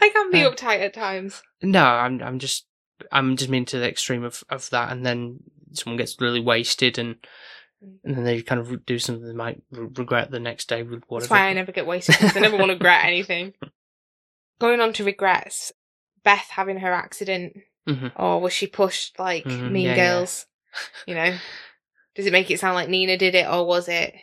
I 0.00 0.08
can 0.08 0.30
be 0.30 0.42
Uh, 0.44 0.50
uptight 0.50 0.80
at 0.80 0.94
times. 0.94 1.42
no 1.62 1.84
i'm 1.84 2.22
i'm 2.22 2.38
just 2.38 2.66
i'm 3.12 3.36
just 3.36 3.50
mean 3.50 3.64
to 3.66 3.78
the 3.78 3.88
extreme 3.88 4.24
of 4.24 4.42
of 4.48 4.70
that 4.70 4.90
and 4.92 5.04
then 5.04 5.38
someone 5.76 5.96
gets 5.98 6.20
really 6.20 6.40
wasted 6.40 6.98
and 6.98 7.16
and 8.02 8.16
then 8.16 8.24
they 8.24 8.40
kind 8.40 8.60
of 8.60 8.86
do 8.86 8.98
something 8.98 9.26
they 9.26 9.34
might 9.34 9.62
re- 9.70 9.88
regret 9.96 10.30
the 10.30 10.40
next 10.40 10.68
day 10.68 10.82
with 10.82 11.02
whatever 11.08 11.28
That's 11.28 11.30
why 11.30 11.48
I 11.48 11.52
never 11.52 11.72
get 11.72 11.86
wasted 11.86 12.16
because 12.18 12.36
I 12.36 12.40
never 12.40 12.56
want 12.56 12.70
to 12.70 12.74
regret 12.74 13.04
anything. 13.12 13.52
Going 14.60 14.80
on 14.80 14.92
to 14.94 15.04
regrets, 15.04 15.72
Beth 16.22 16.46
having 16.50 16.78
her 16.78 16.92
accident, 16.92 17.58
Mhm. 17.86 18.12
or 18.16 18.40
was 18.40 18.52
she 18.52 18.66
pushed 18.66 19.18
like 19.18 19.44
Mhm, 19.44 19.70
Mean 19.70 19.82
yeah, 19.86 19.94
yeah. 19.96 20.08
Girls? 20.14 20.46
You 21.06 21.14
know, 21.14 21.36
does 22.14 22.26
it 22.26 22.32
make 22.32 22.50
it 22.50 22.58
sound 22.60 22.74
like 22.74 22.88
Nina 22.88 23.16
did 23.18 23.34
it, 23.34 23.46
or 23.46 23.66
was 23.66 23.88
it 23.88 24.14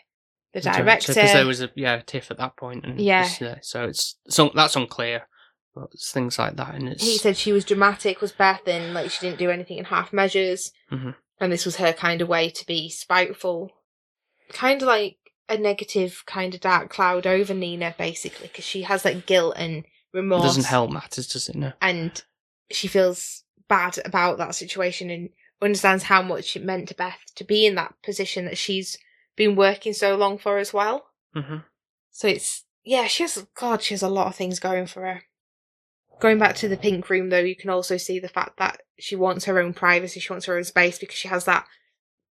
the 0.54 0.62
director? 0.62 1.14
because 1.14 1.32
there 1.34 1.46
was 1.46 1.62
a 1.62 1.70
yeah 1.76 2.02
tiff 2.06 2.32
at 2.32 2.38
that 2.38 2.58
point 2.58 2.86
and 2.86 3.00
Yeah. 3.00 3.26
it's, 3.26 3.42
uh, 3.42 3.56
so 3.62 3.86
it's 3.86 4.18
so 4.28 4.52
that's 4.56 4.76
unclear 4.76 5.28
but 5.74 5.88
it's 5.94 6.12
things 6.12 6.38
like 6.38 6.58
that 6.58 6.76
and 6.76 6.90
it's 6.90 7.02
he 7.04 7.18
said 7.18 7.38
she 7.38 7.54
was 7.54 7.64
dramatic, 7.64 8.20
was 8.22 8.32
Beth, 8.32 8.68
and 8.68 8.94
like 8.94 9.12
she 9.12 9.26
didn't 9.26 9.40
do 9.40 9.50
anything 9.52 9.78
in 9.78 9.86
half 9.86 10.12
measures, 10.12 10.72
Mhm. 10.92 11.16
And 11.42 11.52
this 11.52 11.66
was 11.66 11.76
her 11.76 11.92
kind 11.92 12.22
of 12.22 12.30
way 12.30 12.50
to 12.50 12.66
be 12.66 12.90
spiteful, 12.90 13.72
kind 14.50 14.82
of 14.82 14.88
like 14.88 15.18
a 15.50 15.58
negative, 15.58 16.24
kind 16.26 16.54
of 16.54 16.62
dark 16.62 16.90
cloud 16.90 17.28
over 17.28 17.54
Nina, 17.54 17.94
basically, 17.98 18.48
because 18.48 18.64
she 18.64 18.84
has 18.84 19.04
that 19.04 19.26
guilt 19.26 19.56
and 19.58 19.84
remorse. 20.14 20.44
it 20.44 20.48
doesn't 20.48 20.64
help 20.66 20.92
matters 20.92 21.28
does 21.28 21.48
it 21.50 21.56
no 21.56 21.72
and 21.82 22.24
she 22.70 22.88
feels 22.88 23.44
bad 23.70 23.98
about 24.06 24.38
that 24.38 24.54
situation 24.56 25.10
and 25.10 25.30
understands 25.62 26.04
how 26.04 26.22
much 26.22 26.56
it 26.56 26.64
meant 26.64 26.90
to 26.90 26.96
Beth 26.96 27.20
to 27.36 27.44
be 27.44 27.66
in 27.66 27.76
that 27.76 27.94
position 28.04 28.46
that 28.46 28.58
she's 28.58 28.98
been 29.36 29.56
working 29.56 29.94
so 29.94 30.16
long 30.16 30.38
for 30.38 30.58
as 30.58 30.74
well. 30.74 31.08
hmm 31.34 31.58
So 32.12 32.28
it's 32.28 32.66
yeah, 32.84 33.08
she 33.08 33.24
has 33.24 33.46
God, 33.56 33.82
she 33.82 33.94
has 33.94 34.02
a 34.02 34.10
lot 34.10 34.28
of 34.28 34.36
things 34.36 34.60
going 34.60 34.88
for 34.88 35.02
her. 35.06 35.24
Going 36.22 36.38
back 36.38 36.56
to 36.58 36.68
the 36.70 36.78
pink 36.78 37.10
room 37.10 37.30
though, 37.30 37.40
you 37.40 37.56
can 37.56 37.72
also 37.72 37.98
see 37.98 38.20
the 38.20 38.30
fact 38.30 38.58
that 38.58 38.82
she 39.00 39.16
wants 39.16 39.46
her 39.46 39.60
own 39.60 39.74
privacy, 39.74 40.20
she 40.20 40.32
wants 40.32 40.46
her 40.46 40.56
own 40.56 40.64
space 40.64 41.00
because 41.00 41.16
she 41.16 41.28
has 41.28 41.46
that 41.46 41.66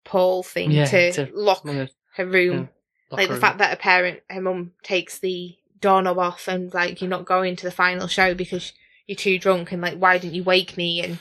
pole 0.04 0.42
thing 0.42 0.70
Yeah, 0.70 0.84
to, 0.86 1.12
to- 1.12 1.30
lock 1.34 1.66
her 1.66 2.26
room. 2.26 2.68
like 3.10 3.26
the 3.28 3.34
locker 3.34 3.40
fact 3.40 3.58
that 3.58 3.70
her 3.70 3.76
parent, 3.76 4.20
her 4.30 4.40
mum 4.40 4.72
takes 4.84 5.18
the 5.18 5.56
doorknob 5.80 6.18
off 6.18 6.46
and 6.46 6.72
like 6.72 7.00
you're 7.00 7.10
not 7.10 7.24
going 7.24 7.56
to 7.56 7.64
the 7.64 7.70
final 7.72 8.06
show 8.06 8.32
because 8.34 8.72
you're 9.06 9.16
too 9.16 9.38
drunk 9.38 9.72
and 9.72 9.82
like 9.82 9.98
why 9.98 10.18
didn't 10.18 10.34
you 10.34 10.44
wake 10.44 10.76
me 10.76 11.02
and 11.02 11.18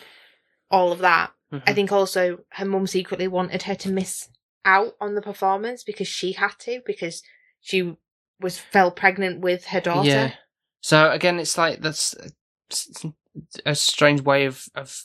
all 0.69 0.91
of 0.91 0.99
that. 0.99 1.31
room. 1.51 1.61
I 1.65 1.69
mm-hmm. 1.69 1.75
think 1.75 1.91
also 1.91 2.39
her 2.49 2.65
mum 2.65 2.85
secretly 2.85 3.27
wanted 3.27 3.63
her 3.63 3.75
to 3.75 3.89
miss 3.91 4.29
out 4.63 4.93
on 5.01 5.15
the 5.15 5.21
performance 5.21 5.83
because 5.83 6.07
she 6.07 6.33
had 6.33 6.51
to 6.59 6.81
because 6.85 7.23
she 7.61 7.95
was 8.39 8.59
fell 8.59 8.91
pregnant 8.91 9.39
with 9.39 9.65
her 9.65 9.81
daughter. 9.81 10.07
Yeah. 10.07 10.33
So 10.81 11.09
again, 11.11 11.39
it's 11.39 11.57
like 11.57 11.81
that's 11.81 12.15
a 13.65 13.75
strange 13.75 14.21
way 14.21 14.45
of 14.45 14.67
of 14.75 15.03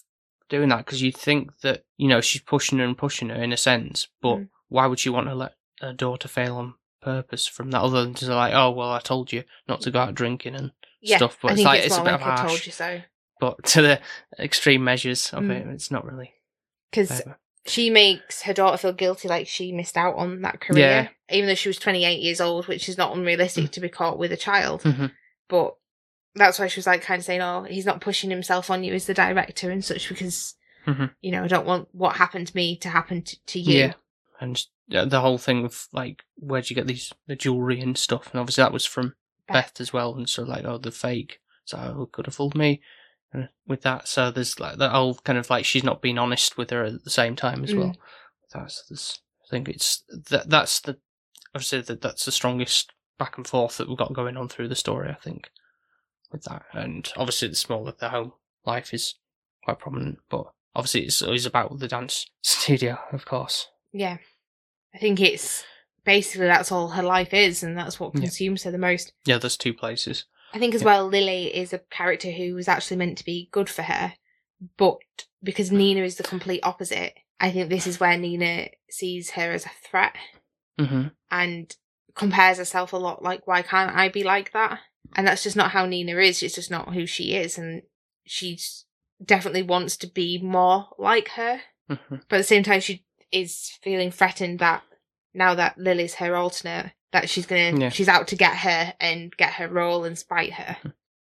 doing 0.49 0.69
that 0.69 0.85
because 0.85 1.03
you 1.03 1.13
think 1.13 1.61
that 1.61 1.85
you 1.97 2.09
know 2.09 2.21
she's 2.21 2.43
pushing 2.43 2.79
her 2.79 2.85
and 2.85 2.97
pushing 2.99 3.29
her 3.31 3.43
in 3.43 3.53
a 3.53 3.57
sense, 3.57 4.09
but 4.21 4.37
Mm. 4.37 4.49
why 4.69 4.87
would 4.87 4.99
she 4.99 5.09
want 5.11 5.29
to 5.29 5.35
let 5.35 5.55
her 5.81 5.93
daughter 5.93 6.29
fail 6.29 6.57
on 6.57 6.75
purpose 7.01 7.47
from 7.47 7.71
that 7.71 7.83
other 7.83 8.03
than 8.05 8.15
to 8.15 8.35
like, 8.35 8.55
oh 8.55 8.71
well, 8.71 8.91
I 8.91 9.01
told 9.01 9.33
you 9.33 9.45
not 9.69 9.81
to 9.83 9.91
go 9.91 10.01
out 10.01 10.15
drinking 10.15 10.55
and 10.55 10.73
Yeah, 11.01 11.17
stuff, 11.19 11.39
but 11.43 11.49
I 11.49 11.53
it's 11.53 11.59
think 11.59 11.67
like 11.67 11.79
it's, 11.79 11.87
it's 11.89 11.97
a 11.99 12.01
bit 12.03 12.13
like 12.13 12.21
of 12.21 12.27
I 12.27 12.37
told 12.37 12.51
harsh. 12.51 12.67
you 12.67 12.73
so 12.73 13.01
but 13.41 13.65
to 13.65 13.83
the 13.83 14.01
extreme 14.39 14.85
measures 14.85 15.33
of 15.33 15.45
Mm. 15.45 15.51
it, 15.51 15.67
it's 15.75 15.91
not 15.91 16.05
really. 16.05 16.33
because 16.91 17.23
she 17.67 17.89
makes 17.91 18.43
her 18.43 18.53
daughter 18.53 18.77
feel 18.77 18.93
guilty 18.93 19.27
like 19.29 19.47
she 19.49 19.73
missed 19.73 19.97
out 19.97 20.17
on 20.17 20.43
that 20.43 20.61
career 20.61 21.11
Yeah. 21.31 21.37
even 21.37 21.49
though 21.49 21.55
she 21.55 21.69
was 21.69 21.79
28 21.79 22.21
years 22.21 22.41
old 22.41 22.69
which 22.69 22.89
is 22.89 22.97
not 22.99 23.17
unrealistic 23.17 23.71
to 23.73 23.81
be 23.81 23.89
caught 23.89 24.19
with 24.19 24.33
a 24.33 24.37
child 24.37 24.83
Mhm. 24.83 25.13
but 25.49 25.75
that's 26.37 26.59
why 26.59 26.67
she 26.67 26.79
was 26.79 26.87
like 26.87 27.03
kind 27.03 27.19
of 27.19 27.25
saying 27.25 27.41
oh 27.41 27.63
he's 27.65 27.87
not 27.87 28.01
pushing 28.01 28.31
himself 28.31 28.71
on 28.71 28.83
you 28.85 28.93
as 28.95 29.07
the 29.07 29.15
director 29.15 29.71
and 29.71 29.85
such 29.85 30.09
because 30.09 30.55
Mhm. 30.87 31.11
you 31.23 31.31
know 31.33 31.45
i 31.45 31.47
don't 31.49 31.65
want 31.67 31.89
what 31.93 32.17
happened 32.17 32.47
to 32.49 32.57
me 32.57 32.77
to 32.79 32.89
happen 32.91 33.23
to, 33.23 33.37
to 33.47 33.59
you 33.61 33.79
Yeah. 33.79 33.93
And 34.41 34.63
uh, 34.95 35.05
the 35.07 35.21
whole 35.21 35.39
thing 35.39 35.65
of 35.65 35.87
like, 35.93 36.25
where'd 36.37 36.69
you 36.69 36.77
get 36.77 36.87
these 36.89 37.13
the 37.29 37.37
jewelry 37.37 37.81
and 37.81 37.97
stuff? 37.97 38.29
And 38.33 38.41
obviously 38.41 38.63
that 38.63 38.73
was 38.73 38.85
from 38.85 39.15
Beth. 39.47 39.55
Beth 39.55 39.81
as 39.81 39.93
well. 39.93 40.15
And 40.17 40.29
so 40.29 40.43
like, 40.43 40.65
oh, 40.65 40.77
the 40.77 40.91
fake. 40.91 41.39
So 41.65 41.79
oh, 41.79 42.07
could 42.13 42.27
have 42.27 42.35
fooled 42.35 42.57
me 42.57 42.83
uh, 43.33 43.45
with 43.67 43.83
that. 43.83 44.09
So 44.09 44.31
there's 44.33 44.59
like 44.59 44.77
that 44.79 44.91
whole 44.91 45.15
kind 45.15 45.39
of 45.39 45.49
like 45.49 45.65
she's 45.65 45.85
not 45.85 46.03
being 46.03 46.19
honest 46.19 46.59
with 46.59 46.71
her 46.71 46.83
at 46.85 47.05
the 47.05 47.11
same 47.11 47.37
time 47.37 47.63
as 47.65 47.73
Mm. 47.73 47.79
well. 47.79 47.97
That's 48.53 48.85
this. 48.91 49.21
I 49.47 49.51
think 49.51 49.69
it's 49.69 50.03
that. 50.31 50.51
That's 50.51 50.81
the 50.81 50.99
obviously 51.55 51.81
that 51.83 52.03
that's 52.03 52.25
the 52.25 52.33
strongest 52.33 52.93
back 53.19 53.37
and 53.39 53.47
forth 53.47 53.79
that 53.79 53.89
we've 53.89 53.97
got 53.97 54.13
going 54.13 54.37
on 54.37 54.49
through 54.49 54.69
the 54.69 54.75
story. 54.75 55.09
I 55.09 55.15
think 55.15 55.49
with 56.35 56.45
that, 56.45 56.65
and 56.75 57.11
obviously 57.17 57.49
the 57.49 57.55
smaller 57.55 57.95
the 57.99 58.11
home 58.11 58.33
life 58.67 58.93
is 58.93 59.15
quite 59.65 59.79
prominent, 59.79 60.19
but 60.29 60.45
obviously 60.75 61.03
it's 61.07 61.23
always 61.23 61.47
about 61.47 61.79
the 61.79 61.89
dance 61.89 62.27
studio, 62.43 62.99
of 63.13 63.25
course. 63.25 63.69
yeah 63.93 64.19
i 64.95 64.99
think 64.99 65.21
it's 65.21 65.65
basically 66.05 66.47
that's 66.47 66.71
all 66.73 66.89
her 66.89 67.03
life 67.03 67.33
is 67.33 67.63
and 67.63 67.77
that's 67.79 67.99
what 67.99 68.13
Yeah. 68.15 68.21
consumes 68.23 68.63
her 68.65 68.71
the 68.71 68.79
most 68.79 69.13
Yeah, 69.25 69.39
there's 69.39 69.57
two 69.57 69.73
places. 69.75 70.27
I 70.53 70.59
think 70.59 70.75
as 70.75 70.83
Yeah. 70.83 70.87
well, 70.87 71.07
Lily 71.09 71.47
is 71.57 71.73
a 71.73 71.79
character 71.91 72.31
who 72.31 72.55
was 72.55 72.69
actually 72.69 72.99
meant 72.99 73.19
to 73.19 73.25
be 73.25 73.49
good 73.51 73.69
for 73.71 73.83
her, 73.83 74.15
but 74.77 74.99
because 75.43 75.73
Nina 75.73 76.03
is 76.03 76.17
the 76.17 76.23
complete 76.23 76.61
opposite, 76.63 77.15
I 77.41 77.51
think 77.51 77.69
this 77.71 77.87
is 77.87 77.99
where 78.01 78.17
Nina 78.19 78.69
sees 78.91 79.31
her 79.31 79.51
as 79.53 79.65
a 79.67 79.71
threat 79.89 80.15
Mm-hmm. 80.79 81.09
and 81.31 81.77
compares 82.15 82.59
herself 82.59 82.93
a 82.93 82.97
lot. 82.97 83.23
Like, 83.23 83.47
why 83.47 83.63
can't 83.63 83.95
I 83.97 84.09
be 84.09 84.23
like 84.25 84.53
that? 84.53 84.79
And 85.17 85.27
that's 85.27 85.43
just 85.43 85.57
not 85.57 85.71
how 85.71 85.87
Nina 85.87 86.17
is. 86.17 86.43
It's 86.43 86.55
just 86.55 86.71
not 86.71 86.95
who 86.95 87.07
she 87.07 87.35
is, 87.35 87.59
and 87.59 87.83
she's 88.25 88.85
definitely 89.25 89.63
wants 89.63 89.97
to 89.99 90.07
be 90.07 90.39
more 90.39 90.89
like 90.99 91.29
her. 91.31 91.61
Mm-hmm. 91.91 92.17
But 92.29 92.37
at 92.37 92.39
the 92.39 92.45
same 92.45 92.63
time, 92.63 92.81
she 92.81 93.05
is 93.31 93.79
feeling 93.83 94.11
threatened 94.11 94.59
that 94.61 94.83
now 95.35 95.55
that 95.55 95.79
Lily's 95.79 96.15
her 96.15 96.35
alternate, 96.37 96.93
that 97.13 97.29
she's 97.29 97.47
gonna 97.47 97.77
Yeah. 97.79 97.89
she's 97.91 98.09
out 98.09 98.29
to 98.29 98.37
get 98.37 98.59
her 98.59 98.95
and 99.01 99.37
get 99.37 99.55
her 99.55 99.69
role 99.69 100.05
and 100.05 100.19
spite 100.19 100.55
her. 100.55 100.77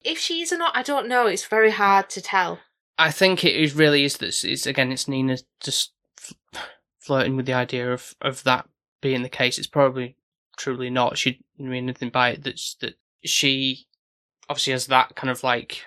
if 0.03 0.19
she 0.19 0.43
is 0.43 0.53
or 0.53 0.59
not, 0.59 0.77
I 0.77 0.83
don't 0.83 1.09
know. 1.09 1.27
It's 1.27 1.45
very 1.47 1.71
hard 1.71 2.09
to 2.11 2.21
tell. 2.21 2.61
I 2.99 3.11
think 3.11 3.45
it 3.45 3.55
is 3.55 3.75
really 3.75 4.05
is 4.05 4.17
this. 4.19 4.45
It's 4.45 4.67
again, 4.67 4.91
it's 4.93 5.07
Nina 5.09 5.39
just 5.61 5.93
flirting 7.01 7.37
with 7.37 7.47
the 7.47 7.53
idea 7.55 7.93
of 7.93 8.15
of 8.21 8.43
that 8.45 8.69
being 9.01 9.23
the 9.23 9.29
case. 9.29 9.59
It's 9.59 9.67
probably 9.67 10.17
truly 10.57 10.91
not. 10.91 11.19
She 11.19 11.41
didn't 11.57 11.71
mean 11.71 11.85
anything 11.85 12.11
by 12.11 12.31
it. 12.31 12.43
That's 12.43 12.75
that 12.81 12.95
she 13.25 13.87
obviously 14.49 14.73
has 14.73 14.87
that 14.87 15.15
kind 15.15 15.31
of 15.31 15.43
like 15.43 15.85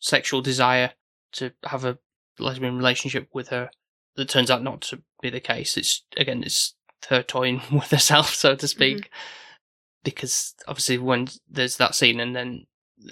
sexual 0.00 0.42
desire 0.42 0.92
to 1.32 1.52
have 1.64 1.84
a 1.84 1.98
lesbian 2.38 2.76
relationship 2.76 3.28
with 3.32 3.48
her. 3.48 3.70
That 4.16 4.28
turns 4.28 4.50
out 4.50 4.62
not 4.62 4.82
to 4.82 5.02
be 5.22 5.30
the 5.30 5.40
case. 5.40 5.76
It's 5.76 6.04
again, 6.16 6.42
it's 6.42 6.74
her 7.08 7.22
toying 7.22 7.62
with 7.72 7.90
herself, 7.90 8.34
so 8.34 8.50
to 8.50 8.56
mm-hmm. 8.56 8.66
speak. 8.66 9.10
Because 10.04 10.54
obviously, 10.66 10.98
when 10.98 11.28
there's 11.48 11.76
that 11.76 11.94
scene, 11.94 12.20
and 12.20 12.34
then 12.34 12.66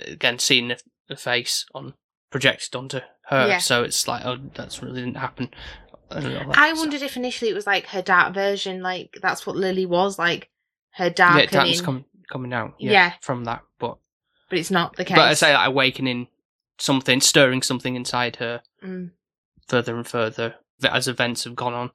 again 0.07 0.39
seeing 0.39 0.69
the, 0.69 0.81
the 1.09 1.17
face 1.17 1.65
on 1.75 1.95
projected 2.31 2.75
onto 2.75 3.01
her. 3.29 3.49
Yeah. 3.49 3.59
So 3.59 3.83
it's 3.83 4.07
like, 4.07 4.25
oh, 4.25 4.39
that's 4.55 4.83
really 4.83 5.01
didn't 5.01 5.17
happen. 5.17 5.51
That, 6.11 6.25
I 6.57 6.75
so- 6.75 6.81
wondered 6.81 7.03
if 7.03 7.17
initially 7.17 7.51
it 7.51 7.55
was 7.55 7.67
like 7.67 7.87
her 7.87 8.03
dark 8.03 8.35
version, 8.35 8.83
like 8.83 9.17
that's 9.21 9.47
what 9.47 9.57
Lily 9.57 9.87
was 9.87 10.19
like, 10.19 10.51
her 10.95 11.13
Yeah, 11.17 11.47
that's 11.47 11.81
com- 11.81 12.05
coming 12.31 12.53
out. 12.53 12.75
Yeah, 12.79 12.93
Yeah. 12.93 13.13
From 13.21 13.45
that, 13.45 13.63
but 13.79 13.99
but 14.49 14.59
it's 14.59 14.71
not 14.71 14.97
the 14.97 15.05
case. 15.05 15.17
but 15.17 15.29
I 15.29 15.35
say 15.35 15.53
like 15.55 15.69
awakening 15.69 16.29
something, 16.79 17.21
stirring 17.21 17.63
something 17.63 17.95
inside 17.97 18.37
her 18.37 18.63
Mm. 18.83 19.11
further 19.69 19.97
and 19.97 20.07
further 20.07 20.55
as 20.83 21.07
events 21.09 21.45
have 21.45 21.55
gone 21.57 21.75
on. 21.75 21.91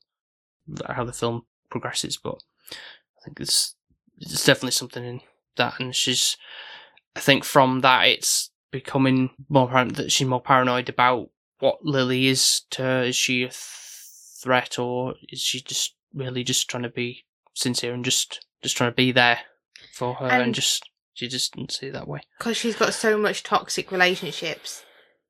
How 0.88 1.04
the 1.04 1.14
film 1.14 1.46
progresses, 1.70 2.18
but 2.18 2.42
I 2.72 3.24
think 3.26 3.40
it's 3.40 3.76
it's 4.18 4.46
definitely 4.46 4.72
something 4.72 5.04
in 5.04 5.22
that, 5.58 5.80
and 5.80 5.96
she's. 5.96 6.38
I 7.16 7.20
think 7.20 7.44
from 7.46 7.82
that 7.82 8.08
it's 8.08 8.52
becoming 8.72 9.30
more 9.48 9.68
apparent 9.68 9.96
that 9.96 10.12
she's 10.12 10.28
more 10.28 10.42
paranoid 10.42 10.90
about 10.90 11.30
what 11.60 11.86
Lily 11.86 12.28
is 12.28 12.62
to 12.72 12.82
her. 12.84 13.04
Is 13.04 13.16
she 13.16 13.44
a 13.44 13.48
th- 13.48 13.56
threat, 14.42 14.78
or 14.80 15.16
is 15.30 15.40
she 15.42 15.62
just 15.62 15.96
really 16.14 16.44
just 16.44 16.70
trying 16.70 16.84
to 16.84 16.90
be 16.90 17.26
sincere 17.54 17.94
and 17.94 18.04
just 18.06 18.46
just 18.64 18.76
trying 18.78 18.92
to 18.92 18.96
be 18.96 19.12
there 19.12 19.40
for 19.94 20.16
her, 20.16 20.26
and, 20.28 20.44
And- 20.44 20.56
just 20.56 20.84
she 21.14 21.28
just 21.28 21.54
didn't 21.54 21.72
see 21.72 21.88
it 21.88 21.94
that 21.94 22.08
way. 22.08 22.22
because 22.38 22.58
she's 22.58 22.76
got 22.76 22.94
so 22.94 23.18
much 23.18 23.44
toxic 23.44 23.92
relationships 23.92 24.84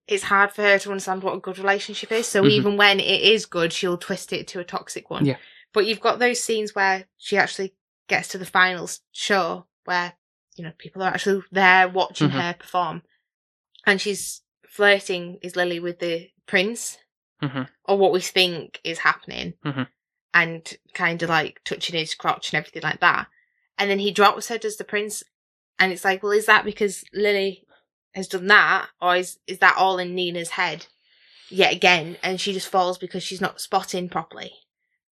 it's 0.07 0.23
hard 0.23 0.51
for 0.51 0.61
her 0.61 0.77
to 0.77 0.89
understand 0.91 1.23
what 1.23 1.35
a 1.35 1.39
good 1.39 1.57
relationship 1.57 2.11
is 2.11 2.27
so 2.27 2.43
Mhm. 2.43 2.49
even 2.51 2.77
when 2.77 2.99
it 2.99 3.21
is 3.21 3.45
good 3.47 3.71
she'll 3.73 3.97
twist 3.97 4.31
it 4.33 4.47
to 4.47 4.59
a 4.59 4.63
toxic 4.63 5.09
one 5.09 5.25
Yeah. 5.25 5.37
but 5.73 5.85
you've 5.85 5.99
got 5.99 6.19
those 6.19 6.43
scenes 6.43 6.73
where 6.75 7.07
she 7.17 7.37
actually 7.37 7.73
gets 8.07 8.27
to 8.29 8.37
the 8.37 8.45
finals 8.45 9.01
show 9.11 9.67
where 9.85 10.13
you 10.55 10.63
know 10.63 10.73
people 10.77 11.01
are 11.03 11.09
actually 11.13 11.43
there 11.51 11.87
watching 11.87 12.29
Mhm. 12.29 12.39
her 12.41 12.53
perform 12.53 13.01
and 13.85 13.99
she's 14.01 14.41
flirting 14.67 15.37
is 15.41 15.55
lily 15.55 15.79
with 15.79 15.99
the 15.99 16.31
prince 16.47 16.97
Mhm. 17.41 17.67
or 17.83 17.97
what 17.97 18.11
we 18.11 18.21
think 18.21 18.79
is 18.83 18.99
happening 18.99 19.53
Mhm. 19.65 19.87
and 20.33 20.77
kind 20.93 21.21
of 21.23 21.29
like 21.29 21.61
touching 21.63 21.95
his 21.97 22.13
crotch 22.15 22.51
and 22.53 22.57
everything 22.59 22.83
like 22.83 22.99
that 23.01 23.27
and 23.77 23.89
then 23.89 23.99
he 23.99 24.11
drops 24.11 24.47
her 24.47 24.57
does 24.57 24.77
the 24.77 24.83
prince. 24.83 25.23
And 25.77 25.91
it's 25.91 26.05
like 26.05 26.23
well 26.23 26.31
is 26.31 26.45
that 26.45 26.65
because 26.65 27.03
lily 27.13 27.65
has 28.13 28.27
done 28.27 28.47
that 28.47 28.87
or 29.01 29.15
is 29.15 29.39
is 29.47 29.59
that 29.59 29.75
all 29.77 29.97
in 29.97 30.15
nina's 30.15 30.51
head 30.51 30.87
yet 31.49 31.73
again? 31.73 32.17
And 32.23 32.39
she 32.39 32.53
just 32.53 32.69
falls 32.69 32.97
because 32.97 33.23
she's 33.23 33.41
not 33.41 33.61
spotting 33.61 34.09
properly. 34.09 34.51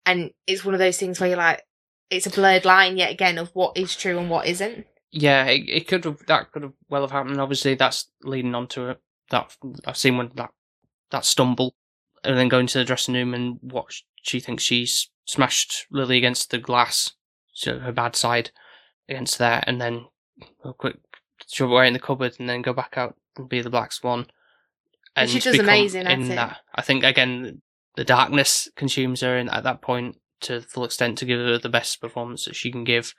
And 0.05 0.31
it's 0.47 0.65
one 0.65 0.73
of 0.73 0.79
those 0.79 0.97
things 0.97 1.19
where 1.19 1.29
you're 1.29 1.37
like 1.37 1.63
it's 2.09 2.27
a 2.27 2.29
blurred 2.29 2.65
line 2.65 2.97
yet 2.97 3.11
again 3.11 3.37
of 3.37 3.49
what 3.53 3.77
is 3.77 3.95
true 3.95 4.17
and 4.19 4.29
what 4.29 4.45
isn't. 4.45 4.85
Yeah, 5.11 5.45
it, 5.45 5.63
it 5.67 5.87
could 5.87 6.05
have 6.05 6.19
that 6.27 6.51
could 6.51 6.63
have 6.63 6.73
well 6.89 7.01
have 7.01 7.11
happened. 7.11 7.39
Obviously, 7.39 7.75
that's 7.75 8.09
leading 8.23 8.55
on 8.55 8.67
to 8.69 8.89
it. 8.89 9.01
That 9.29 9.55
I've 9.85 9.97
seen 9.97 10.17
when 10.17 10.31
that 10.35 10.51
that 11.11 11.25
stumble, 11.25 11.75
and 12.23 12.37
then 12.37 12.49
going 12.49 12.67
to 12.67 12.77
the 12.79 12.85
dressing 12.85 13.13
room 13.13 13.33
and 13.33 13.57
what 13.61 13.85
she 14.21 14.39
thinks 14.39 14.63
she's 14.63 15.09
smashed 15.25 15.85
Lily 15.91 16.17
against 16.17 16.49
the 16.49 16.57
glass, 16.57 17.13
so 17.53 17.79
her 17.79 17.91
bad 17.91 18.15
side 18.15 18.51
against 19.07 19.37
there, 19.37 19.63
and 19.67 19.79
then 19.79 20.05
a 20.63 20.73
quick 20.73 20.97
shove 21.47 21.69
it 21.69 21.73
away 21.73 21.87
in 21.87 21.93
the 21.93 21.99
cupboard, 21.99 22.35
and 22.39 22.49
then 22.49 22.61
go 22.61 22.73
back 22.73 22.97
out 22.97 23.15
and 23.37 23.47
be 23.49 23.61
the 23.61 23.69
Black 23.69 23.91
Swan. 23.91 24.27
And 25.15 25.29
she 25.29 25.39
does 25.39 25.59
amazing 25.59 26.07
in 26.07 26.31
it. 26.31 26.35
that. 26.35 26.57
I 26.73 26.81
think 26.81 27.03
again 27.03 27.61
the 27.95 28.03
darkness 28.03 28.67
consumes 28.75 29.21
her, 29.21 29.37
and 29.37 29.49
at 29.49 29.63
that 29.63 29.81
point 29.81 30.17
to 30.41 30.59
the 30.59 30.65
full 30.67 30.83
extent 30.83 31.17
to 31.19 31.25
give 31.25 31.39
her 31.39 31.57
the 31.57 31.69
best 31.69 32.01
performance 32.01 32.45
that 32.45 32.55
she 32.55 32.71
can 32.71 32.83
give. 32.83 33.13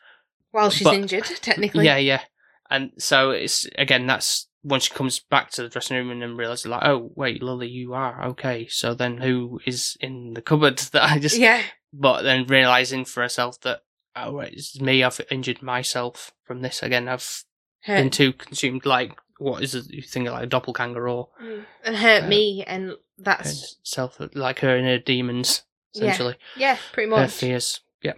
while 0.51 0.71
she's 0.71 0.85
But- 0.85 0.95
injured 0.95 1.25
technically 1.43 1.85
Yeah, 1.87 1.97
yeah. 1.97 2.23
And 2.71 2.93
so 2.99 3.31
it's 3.31 3.67
again 3.79 4.07
that's 4.07 4.49
when 4.63 4.81
she 4.81 4.93
comes 4.95 5.21
back 5.21 5.51
to 5.51 5.63
the 5.63 5.69
dressing 5.69 5.97
room 5.97 6.11
and 6.11 6.23
then 6.23 6.37
realizes 6.37 6.67
like, 6.67 6.83
oh 6.85 7.13
wait, 7.15 7.43
Lily, 7.43 7.69
you 7.69 7.93
are 7.95 8.25
okay. 8.29 8.67
So 8.69 8.95
then 8.95 9.19
who 9.19 9.61
is 9.67 9.97
in 10.01 10.33
the 10.35 10.43
cupboard 10.43 10.79
that 10.93 11.05
I 11.05 11.19
just? 11.19 11.37
yeah 11.39 11.63
But 11.93 12.23
then 12.23 12.47
realizing 12.47 13.05
for 13.05 13.23
herself 13.23 13.61
that 13.61 13.83
oh 14.17 14.39
it's 14.41 14.81
me. 14.81 15.03
I've 15.03 15.21
injured 15.31 15.63
myself 15.63 16.33
from 16.45 16.63
this 16.63 16.83
again. 16.83 17.09
I've 17.09 17.45
hurt, 17.83 17.97
been 17.97 18.11
too 18.11 18.33
consumed. 18.33 18.87
Like 18.87 19.13
what 19.39 19.63
is 19.63 19.75
it? 19.75 19.91
You 19.91 20.03
think 20.03 20.29
like 20.29 20.45
a 20.45 20.47
doppelganger 20.47 21.09
or 21.09 21.29
Mm. 21.43 21.65
and 21.85 21.97
hurt 21.97 22.25
Uh, 22.25 22.29
me 22.29 22.65
and 22.67 22.93
that's 23.19 23.77
self 23.83 24.19
like 24.35 24.61
her 24.61 24.77
and 24.77 24.87
her 24.87 24.99
demons 24.99 25.63
essentially 25.95 26.35
yeah 26.57 26.77
pretty 26.93 27.09
much 27.09 27.21
her 27.21 27.29
fears. 27.29 27.81
Yeah. 28.03 28.15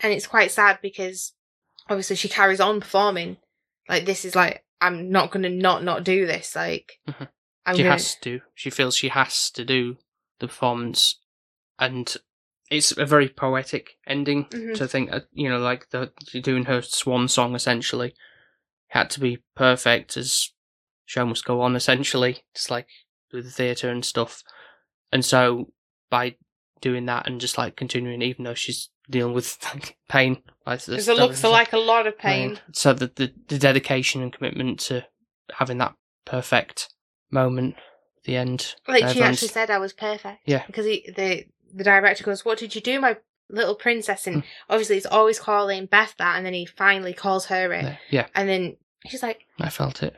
and 0.00 0.10
it's 0.12 0.26
quite 0.26 0.50
sad 0.50 0.78
because 0.80 1.34
obviously 1.90 2.16
she 2.16 2.28
carries 2.30 2.58
on 2.60 2.80
performing 2.80 3.36
like 3.90 4.06
this 4.06 4.24
is 4.24 4.34
like 4.34 4.64
i'm 4.80 5.10
not 5.10 5.30
gonna 5.30 5.50
not 5.50 5.84
not 5.84 6.02
do 6.04 6.26
this 6.26 6.56
like 6.56 6.98
Mhm. 7.06 7.28
i'm 7.66 7.76
she 7.76 7.82
gonna 7.82 7.92
has 7.92 8.14
to. 8.22 8.40
She 8.54 8.70
feels 8.70 8.96
she 8.96 9.08
has 9.08 9.50
to 9.50 9.64
do 9.66 9.98
the 10.38 10.48
performance, 10.48 11.18
and 11.78 12.16
it's 12.70 12.96
a 12.96 13.06
very 13.06 13.28
poetic 13.28 13.96
ending 14.06 14.44
Mhm. 14.46 14.76
to 14.76 14.86
think. 14.88 15.12
uh, 15.12 15.20
You 15.32 15.48
know, 15.48 15.58
like 15.58 15.90
the 15.90 16.12
doing 16.42 16.64
her 16.66 16.82
swan 16.82 17.28
song 17.28 17.54
essentially 17.54 18.14
had 18.88 19.10
to 19.10 19.20
be 19.20 19.38
perfect 19.54 20.16
as 20.16 20.50
show 21.06 21.24
must 21.26 21.44
go 21.44 21.60
on. 21.60 21.76
Essentially, 21.76 22.44
just 22.54 22.70
like 22.70 22.88
with 23.32 23.44
the 23.44 23.50
theatre 23.50 23.90
and 23.90 24.04
stuff, 24.04 24.42
and 25.12 25.24
so 25.24 25.72
by 26.10 26.36
doing 26.80 27.06
that 27.06 27.26
and 27.26 27.40
just 27.40 27.58
like 27.58 27.76
continuing, 27.76 28.22
even 28.22 28.44
though 28.44 28.54
she's 28.54 28.90
dealing 29.10 29.34
with 29.34 29.58
like, 29.74 29.96
pain, 30.08 30.42
like 30.66 30.84
because 30.86 31.08
it 31.08 31.16
looks 31.16 31.42
like 31.44 31.72
a 31.72 31.78
lot 31.78 32.06
of 32.06 32.16
pain 32.18 32.60
so 32.72 32.92
the, 32.92 33.06
the 33.16 33.32
the 33.48 33.58
dedication 33.58 34.22
and 34.22 34.32
commitment 34.34 34.78
to 34.78 35.04
having 35.54 35.78
that 35.78 35.94
perfect 36.26 36.90
moment 37.30 37.74
the 38.24 38.36
end. 38.36 38.74
like 38.86 39.08
she 39.08 39.22
actually 39.22 39.48
said 39.48 39.70
i 39.70 39.78
was 39.78 39.92
perfect 39.94 40.40
Yeah. 40.44 40.64
because 40.66 40.84
he, 40.84 41.10
the 41.16 41.46
the 41.74 41.84
director 41.84 42.24
goes 42.24 42.44
what 42.44 42.58
did 42.58 42.74
you 42.74 42.80
do 42.80 43.00
my 43.00 43.16
little 43.50 43.74
princess 43.74 44.26
and 44.26 44.42
Mm. 44.42 44.46
obviously 44.68 44.96
he's 44.96 45.06
always 45.06 45.38
calling 45.38 45.86
beth 45.86 46.14
that 46.18 46.36
and 46.36 46.44
then 46.44 46.52
he 46.54 46.66
finally 46.66 47.14
calls 47.14 47.46
her 47.46 47.72
it 47.72 47.96
Yeah, 48.10 48.26
and 48.34 48.48
then 48.48 48.76
she's 49.06 49.22
like 49.22 49.46
I 49.58 49.70
felt 49.70 50.02
it. 50.02 50.14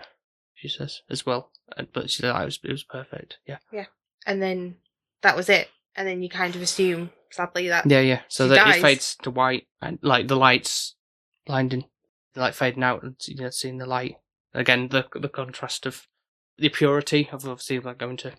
She 0.55 0.69
says 0.69 1.03
as 1.09 1.25
well, 1.25 1.51
And- 1.77 1.93
but 1.93 2.11
she 2.11 2.21
said 2.23 2.31
"I 2.31 2.45
was 2.45 2.59
it 2.65 2.71
was 2.73 2.83
perfect. 2.85 3.39
Yeah, 3.47 3.59
Yeah. 3.73 3.87
and 4.27 4.43
then 4.43 4.77
that 5.23 5.37
was 5.37 5.49
it 5.49 5.69
and 5.97 6.07
then 6.09 6.23
you 6.23 6.29
kind 6.29 6.55
of 6.57 6.63
assume 6.63 7.13
sadly 7.31 7.69
that 7.69 7.87
yeah, 7.89 8.01
yeah. 8.01 8.23
So 8.29 8.49
that 8.49 8.57
dies. 8.57 8.77
it 8.79 8.83
fades 8.83 9.17
to 9.23 9.31
white 9.31 9.67
and 9.81 9.99
like 10.03 10.27
the 10.29 10.37
lights 10.37 10.97
blinding, 11.47 11.85
the 12.35 12.41
light 12.41 12.55
fading 12.55 12.83
out, 12.83 13.03
and 13.03 13.17
you 13.27 13.37
know, 13.37 13.51
seeing 13.51 13.79
the 13.79 13.87
light 13.87 14.17
again. 14.55 14.89
The 14.89 15.07
the 15.15 15.29
contrast 15.29 15.87
of 15.87 16.07
the 16.59 16.69
purity 16.69 17.29
of 17.33 17.47
obviously 17.47 17.79
like 17.81 17.99
going 17.99 18.17
to 18.19 18.33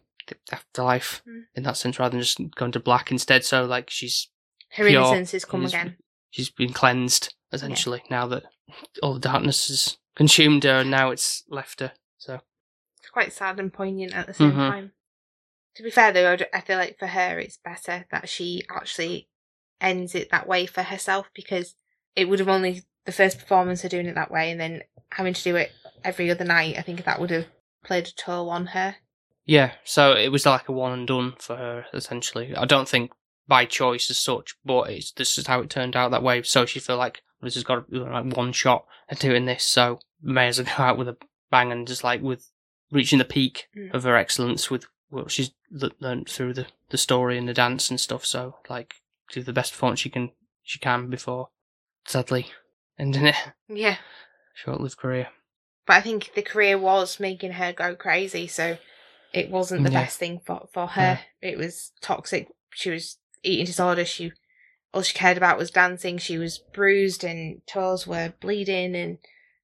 the 0.47 0.55
afterlife 0.55 1.21
Mm. 1.27 1.43
in 1.55 1.63
that 1.63 1.77
sense, 1.77 1.99
rather 1.99 2.11
than 2.11 2.21
just 2.21 2.39
going 2.55 2.71
to 2.73 2.79
black 2.79 3.11
instead. 3.11 3.43
So 3.45 3.65
like 3.65 3.89
she's 3.89 4.29
her 4.71 4.85
pure 4.87 4.99
innocence 5.01 5.31
has 5.31 5.45
come 5.45 5.65
again 5.65 5.97
she's 6.29 6.49
been 6.49 6.71
cleansed 6.71 7.33
essentially 7.51 8.01
now 8.09 8.25
that 8.27 8.43
all 9.03 9.13
the 9.15 9.19
darkness 9.19 9.67
has 9.67 9.97
consumed 10.15 10.63
her 10.63 10.79
and 10.79 10.89
now 10.91 11.11
it's 11.11 11.43
left 11.49 11.81
her. 11.81 11.91
So 12.17 12.39
it's 12.99 13.09
quite 13.09 13.33
sad 13.33 13.59
and 13.59 13.71
poignant 13.73 14.13
at 14.15 14.27
the 14.27 14.33
same 14.33 14.53
Mhm. 14.53 14.69
time. 14.69 14.91
To 15.75 15.83
be 15.83 15.91
fair, 15.91 16.11
though, 16.13 16.37
I 16.53 16.61
feel 16.61 16.77
like 16.77 16.97
for 16.99 17.07
her 17.07 17.37
it's 17.39 17.57
better 17.57 18.05
that 18.11 18.29
she 18.29 18.63
actually 18.69 19.27
ends 19.81 20.15
it 20.15 20.29
that 20.31 20.47
way 20.47 20.65
for 20.65 20.83
herself 20.83 21.29
because 21.33 21.75
it 22.15 22.29
would 22.29 22.39
have 22.39 22.47
only 22.49 22.83
the 23.05 23.11
first 23.11 23.39
performance 23.39 23.81
her 23.81 23.89
doing 23.89 24.05
it 24.05 24.15
that 24.15 24.31
way 24.31 24.51
and 24.51 24.59
then 24.59 24.83
having 25.11 25.33
to 25.33 25.43
do 25.43 25.55
it 25.57 25.71
every 26.03 26.29
other 26.31 26.45
night. 26.45 26.77
I 26.77 26.81
think 26.81 27.03
that 27.03 27.19
would 27.19 27.31
have 27.31 27.47
played 27.83 28.07
a 28.07 28.11
toll 28.13 28.49
on 28.49 28.67
her. 28.67 28.97
Yeah, 29.45 29.73
so 29.83 30.13
it 30.13 30.29
was 30.29 30.45
like 30.45 30.67
a 30.69 30.71
one 30.71 30.91
and 30.93 31.07
done 31.07 31.33
for 31.39 31.55
her 31.57 31.85
essentially. 31.93 32.55
I 32.55 32.65
don't 32.65 32.87
think 32.89 33.11
by 33.47 33.65
choice 33.65 34.09
as 34.09 34.17
such, 34.17 34.55
but 34.63 34.89
it's 34.89 35.11
this 35.11 35.37
is 35.37 35.47
how 35.47 35.61
it 35.61 35.69
turned 35.69 35.95
out 35.95 36.11
that 36.11 36.23
way. 36.23 36.41
So 36.43 36.65
she 36.65 36.79
felt 36.79 36.99
like 36.99 37.21
this 37.41 37.55
has 37.55 37.63
got 37.63 37.91
like 37.91 38.35
one 38.35 38.51
shot 38.53 38.85
at 39.09 39.19
doing 39.19 39.45
this, 39.45 39.63
so 39.63 39.99
may 40.21 40.47
as 40.47 40.57
well 40.61 40.67
go 40.77 40.83
out 40.83 40.97
with 40.97 41.07
a 41.09 41.17
bang 41.49 41.71
and 41.71 41.87
just 41.87 42.03
like 42.03 42.21
with 42.21 42.49
reaching 42.91 43.19
the 43.19 43.25
peak 43.25 43.67
Mm. 43.75 43.93
of 43.93 44.03
her 44.03 44.15
excellence 44.15 44.69
with 44.69 44.85
what 45.09 45.31
she's 45.31 45.51
learned 45.99 46.29
through 46.29 46.53
the 46.53 46.67
the 46.89 46.97
story 46.97 47.37
and 47.37 47.47
the 47.49 47.53
dance 47.53 47.89
and 47.89 47.99
stuff. 47.99 48.25
So 48.25 48.57
like 48.69 48.93
do 49.31 49.41
the 49.43 49.53
best 49.53 49.71
performance 49.73 49.99
she 50.01 50.09
can 50.09 50.31
she 50.63 50.77
can 50.79 51.09
before 51.09 51.49
sadly 52.05 52.47
ending 52.99 53.25
it. 53.27 53.35
Yeah, 53.67 53.97
Short 54.53 54.79
lived 54.81 54.97
career. 54.97 55.29
but 55.87 55.95
I 55.97 56.01
think 56.01 56.31
the 56.35 56.41
career 56.41 56.77
was 56.77 57.19
making 57.19 57.53
her 57.53 57.73
go 57.73 57.95
crazy, 57.95 58.45
so 58.47 58.77
it 59.33 59.49
wasn't 59.49 59.83
the 59.83 59.91
Yeah. 59.91 60.03
best 60.03 60.17
thing 60.17 60.39
for 60.45 60.67
for 60.73 60.87
her. 60.87 61.19
It 61.41 61.57
was 61.57 61.91
toxic. 62.01 62.47
She 62.73 62.89
was 62.91 63.17
eating 63.43 63.65
disorder. 63.65 64.05
She 64.05 64.31
all 64.93 65.01
she 65.01 65.13
cared 65.13 65.37
about 65.37 65.57
was 65.57 65.71
dancing. 65.71 66.17
She 66.17 66.37
was 66.37 66.57
bruised 66.57 67.23
and 67.23 67.61
toes 67.65 68.05
were 68.05 68.33
bleeding 68.41 68.95
and 68.95 69.17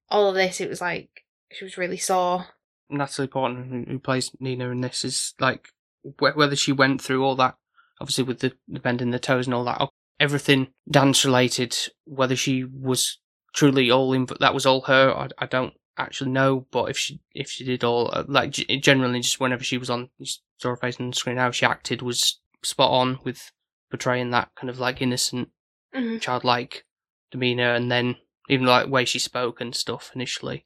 all 0.08 0.28
of 0.28 0.34
this. 0.34 0.60
It 0.60 0.68
was 0.70 0.80
like 0.80 1.24
she 1.52 1.64
was 1.64 1.76
really 1.78 1.98
sore. 1.98 2.46
Natalie 2.90 3.28
Portman, 3.28 3.84
who- 3.86 3.92
who 3.92 3.98
plays 3.98 4.30
Nina 4.40 4.70
in 4.70 4.80
this, 4.80 5.04
is 5.04 5.34
like 5.38 5.68
wh- 6.02 6.34
whether 6.36 6.56
she 6.56 6.72
went 6.72 7.02
through 7.02 7.22
all 7.22 7.36
that, 7.36 7.56
obviously 8.00 8.24
with 8.24 8.40
the, 8.40 8.54
the 8.66 8.80
bending 8.80 9.10
the 9.10 9.18
toes 9.18 9.46
and 9.46 9.52
all 9.54 9.64
that, 9.64 9.86
everything 10.18 10.72
dance 10.90 11.24
related. 11.26 11.76
Whether 12.04 12.34
she 12.36 12.64
was 12.64 13.18
truly 13.54 13.90
all 13.90 14.14
in, 14.14 14.26
that 14.40 14.54
was 14.54 14.64
all 14.64 14.82
her. 14.82 15.12
I, 15.14 15.28
I 15.38 15.44
don't 15.46 15.74
actually 15.98 16.30
know, 16.30 16.66
but 16.70 16.90
if 16.90 16.96
she 16.98 17.20
if 17.34 17.50
she 17.50 17.64
did 17.64 17.84
all 17.84 18.10
uh, 18.12 18.24
like 18.28 18.52
generally 18.52 19.20
just 19.20 19.40
whenever 19.40 19.64
she 19.64 19.78
was 19.78 19.90
on, 19.90 20.10
you 20.18 20.26
saw 20.58 20.70
her 20.70 20.76
face 20.76 20.98
on 21.00 21.10
the 21.10 21.16
screen, 21.16 21.36
how 21.36 21.50
she 21.50 21.66
acted 21.66 22.02
was 22.02 22.40
spot 22.62 22.90
on 22.90 23.18
with 23.24 23.52
portraying 23.90 24.30
that 24.30 24.50
kind 24.56 24.68
of 24.70 24.78
like 24.78 25.00
innocent, 25.02 25.48
Mhm. 25.94 26.20
childlike 26.20 26.84
demeanor, 27.30 27.74
and 27.74 27.90
then 27.90 28.16
even 28.48 28.66
like 28.66 28.84
the 28.86 28.90
way 28.90 29.04
she 29.04 29.18
spoke 29.18 29.60
and 29.60 29.74
stuff 29.74 30.10
initially, 30.14 30.64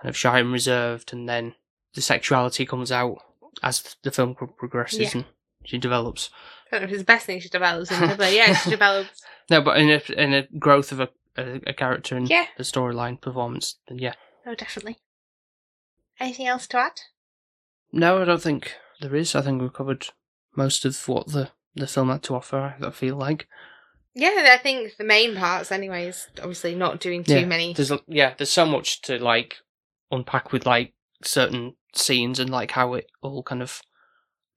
kind 0.00 0.08
of 0.08 0.16
shy 0.16 0.38
and 0.38 0.52
reserved, 0.52 1.12
and 1.12 1.28
then 1.28 1.54
the 1.94 2.02
sexuality 2.02 2.66
comes 2.66 2.90
out 2.92 3.16
as 3.62 3.96
the 4.02 4.10
film 4.10 4.34
progresses 4.34 5.00
Yeah. 5.00 5.10
and 5.14 5.24
she 5.64 5.78
develops. 5.78 6.30
I 6.70 6.76
don't 6.76 6.82
know 6.82 6.84
if 6.86 6.92
it's 6.92 7.00
the 7.02 7.04
best 7.04 7.26
thing 7.26 7.40
she 7.40 7.48
develops 7.48 7.90
it, 7.92 8.18
but 8.18 8.32
yeah, 8.32 8.54
she 8.54 8.70
develops. 8.78 9.22
No, 9.50 9.60
but 9.62 9.78
in 9.78 9.90
a 9.90 10.12
in 10.20 10.34
a 10.34 10.46
growth 10.58 10.92
of 10.92 11.00
a 11.00 11.08
a, 11.38 11.60
a 11.66 11.72
character 11.74 12.16
and 12.16 12.28
Yeah. 12.28 12.46
the 12.56 12.62
storyline 12.64 13.20
performance, 13.20 13.76
then 13.88 13.98
yeah. 13.98 14.14
Oh, 14.46 14.54
definitely. 14.54 14.98
Anything 16.20 16.46
else 16.46 16.66
to 16.68 16.78
add? 16.78 17.00
No, 17.92 18.22
I 18.22 18.24
don't 18.24 18.42
think 18.42 18.74
there 19.00 19.14
is. 19.14 19.34
I 19.34 19.42
think 19.42 19.60
we've 19.60 19.72
covered 19.72 20.08
most 20.56 20.84
of 20.84 20.96
what 21.08 21.28
the 21.28 21.50
the 21.74 21.86
film 21.86 22.08
had 22.08 22.22
to 22.24 22.34
offer. 22.34 22.76
I 22.80 22.90
feel 22.90 23.16
like. 23.16 23.48
Yeah, 24.14 24.48
I 24.50 24.56
think 24.56 24.96
the 24.96 25.04
main 25.04 25.36
parts, 25.36 25.70
anyways. 25.70 26.28
Obviously, 26.38 26.74
not 26.74 27.00
doing 27.00 27.22
too 27.22 27.40
yeah, 27.40 27.44
many. 27.44 27.74
There's 27.74 27.92
yeah, 28.06 28.34
there's 28.38 28.50
so 28.50 28.64
much 28.64 29.02
to 29.02 29.22
like 29.22 29.56
unpack 30.10 30.52
with 30.52 30.64
like 30.64 30.94
certain 31.22 31.74
scenes 31.94 32.38
and 32.38 32.48
like 32.48 32.70
how 32.70 32.94
it 32.94 33.10
all 33.22 33.42
kind 33.42 33.62
of 33.62 33.82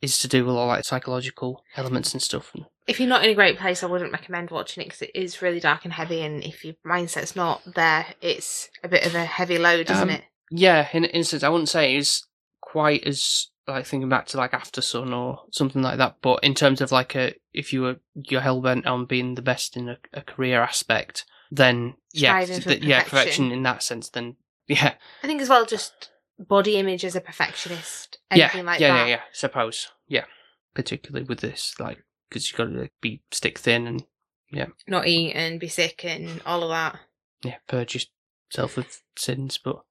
is 0.02 0.18
to 0.20 0.28
do 0.28 0.46
with 0.46 0.56
all 0.56 0.68
like 0.68 0.86
psychological 0.86 1.64
elements 1.76 2.14
and 2.14 2.22
stuff. 2.22 2.52
And 2.54 2.66
If 2.90 3.00
you're 3.00 3.10
not 3.10 3.24
in 3.24 3.30
a 3.30 3.36
great 3.36 3.58
place, 3.58 3.84
I 3.84 3.88
wouldn't 3.88 4.12
recommend 4.12 4.52
watching 4.52 4.82
it 4.82 4.88
because 4.88 5.02
it 5.04 5.12
is 5.16 5.42
really 5.42 5.60
dark 5.60 5.86
and 5.86 5.94
heavy. 5.94 6.22
And 6.22 6.44
if 6.44 6.66
your 6.66 6.76
mindset's 6.86 7.36
not 7.36 7.62
there, 7.76 8.06
it's 8.22 8.70
a 8.84 8.88
bit 8.88 9.06
of 9.06 9.16
a 9.16 9.24
heavy 9.26 9.58
load, 9.58 9.90
isn't 9.90 10.04
Um, 10.04 10.10
it? 10.10 10.24
yeah, 10.52 10.88
in 10.94 11.04
an 11.06 11.10
instance, 11.12 11.44
I 11.44 11.50
wouldn't 11.50 11.70
say 11.70 11.96
it's 11.96 12.26
quite 12.62 13.04
as 13.06 13.48
like 13.68 13.86
thinking 13.86 14.10
back 14.10 14.26
to 14.28 14.38
like 14.38 14.52
Aftersun 14.52 15.16
or 15.16 15.44
something 15.52 15.82
like 15.84 15.98
that. 16.00 16.18
But 16.22 16.44
in 16.44 16.56
terms 16.56 16.82
of 16.82 16.92
like 16.92 17.16
a 17.16 17.36
if 17.54 17.72
you 17.72 17.82
were 17.84 17.98
you're 18.16 18.42
hell 18.42 18.62
bent 18.62 18.88
on 18.88 19.06
being 19.06 19.36
the 19.36 19.42
best 19.44 19.78
in 19.78 19.90
a, 19.90 19.98
a 20.14 20.22
career 20.22 20.62
aspect, 20.62 21.26
then 21.52 21.94
yeah, 22.14 22.44
th- 22.44 22.58
yeah, 22.84 23.04
perfection. 23.04 23.10
perfection 23.10 23.52
in 23.52 23.64
that 23.64 23.84
sense. 23.84 24.10
Then 24.10 24.36
yeah, 24.68 24.94
I 25.24 25.28
think 25.28 25.42
as 25.42 25.50
well, 25.50 25.66
just 25.66 26.10
body 26.40 26.78
image 26.78 27.06
as 27.06 27.16
a 27.16 27.22
perfectionist, 27.22 28.18
yeah, 28.34 28.46
anything 28.46 28.66
like 28.66 28.80
yeah, 28.80 28.94
that. 28.94 29.08
yeah, 29.08 29.16
yeah. 29.16 29.22
Suppose, 29.34 29.90
yeah, 30.08 30.26
particularly 30.74 31.26
with 31.28 31.42
this, 31.42 31.76
like 31.80 32.04
because 32.30 32.50
you've 32.50 32.58
got 32.58 32.66
to 32.66 32.90
be 33.02 33.22
stick 33.32 33.58
thin 33.60 33.88
and 33.88 34.04
yeah. 34.52 34.68
Not 34.88 35.08
eat 35.08 35.34
and 35.34 35.60
be 35.60 35.68
sick 35.68 36.04
and 36.06 36.42
all 36.46 36.64
of 36.64 36.70
that. 36.70 37.00
yeah, 37.44 37.58
purge 37.68 38.08
yourself 38.52 38.78
of 38.78 39.02
sins. 39.18 39.60
But 39.64 39.82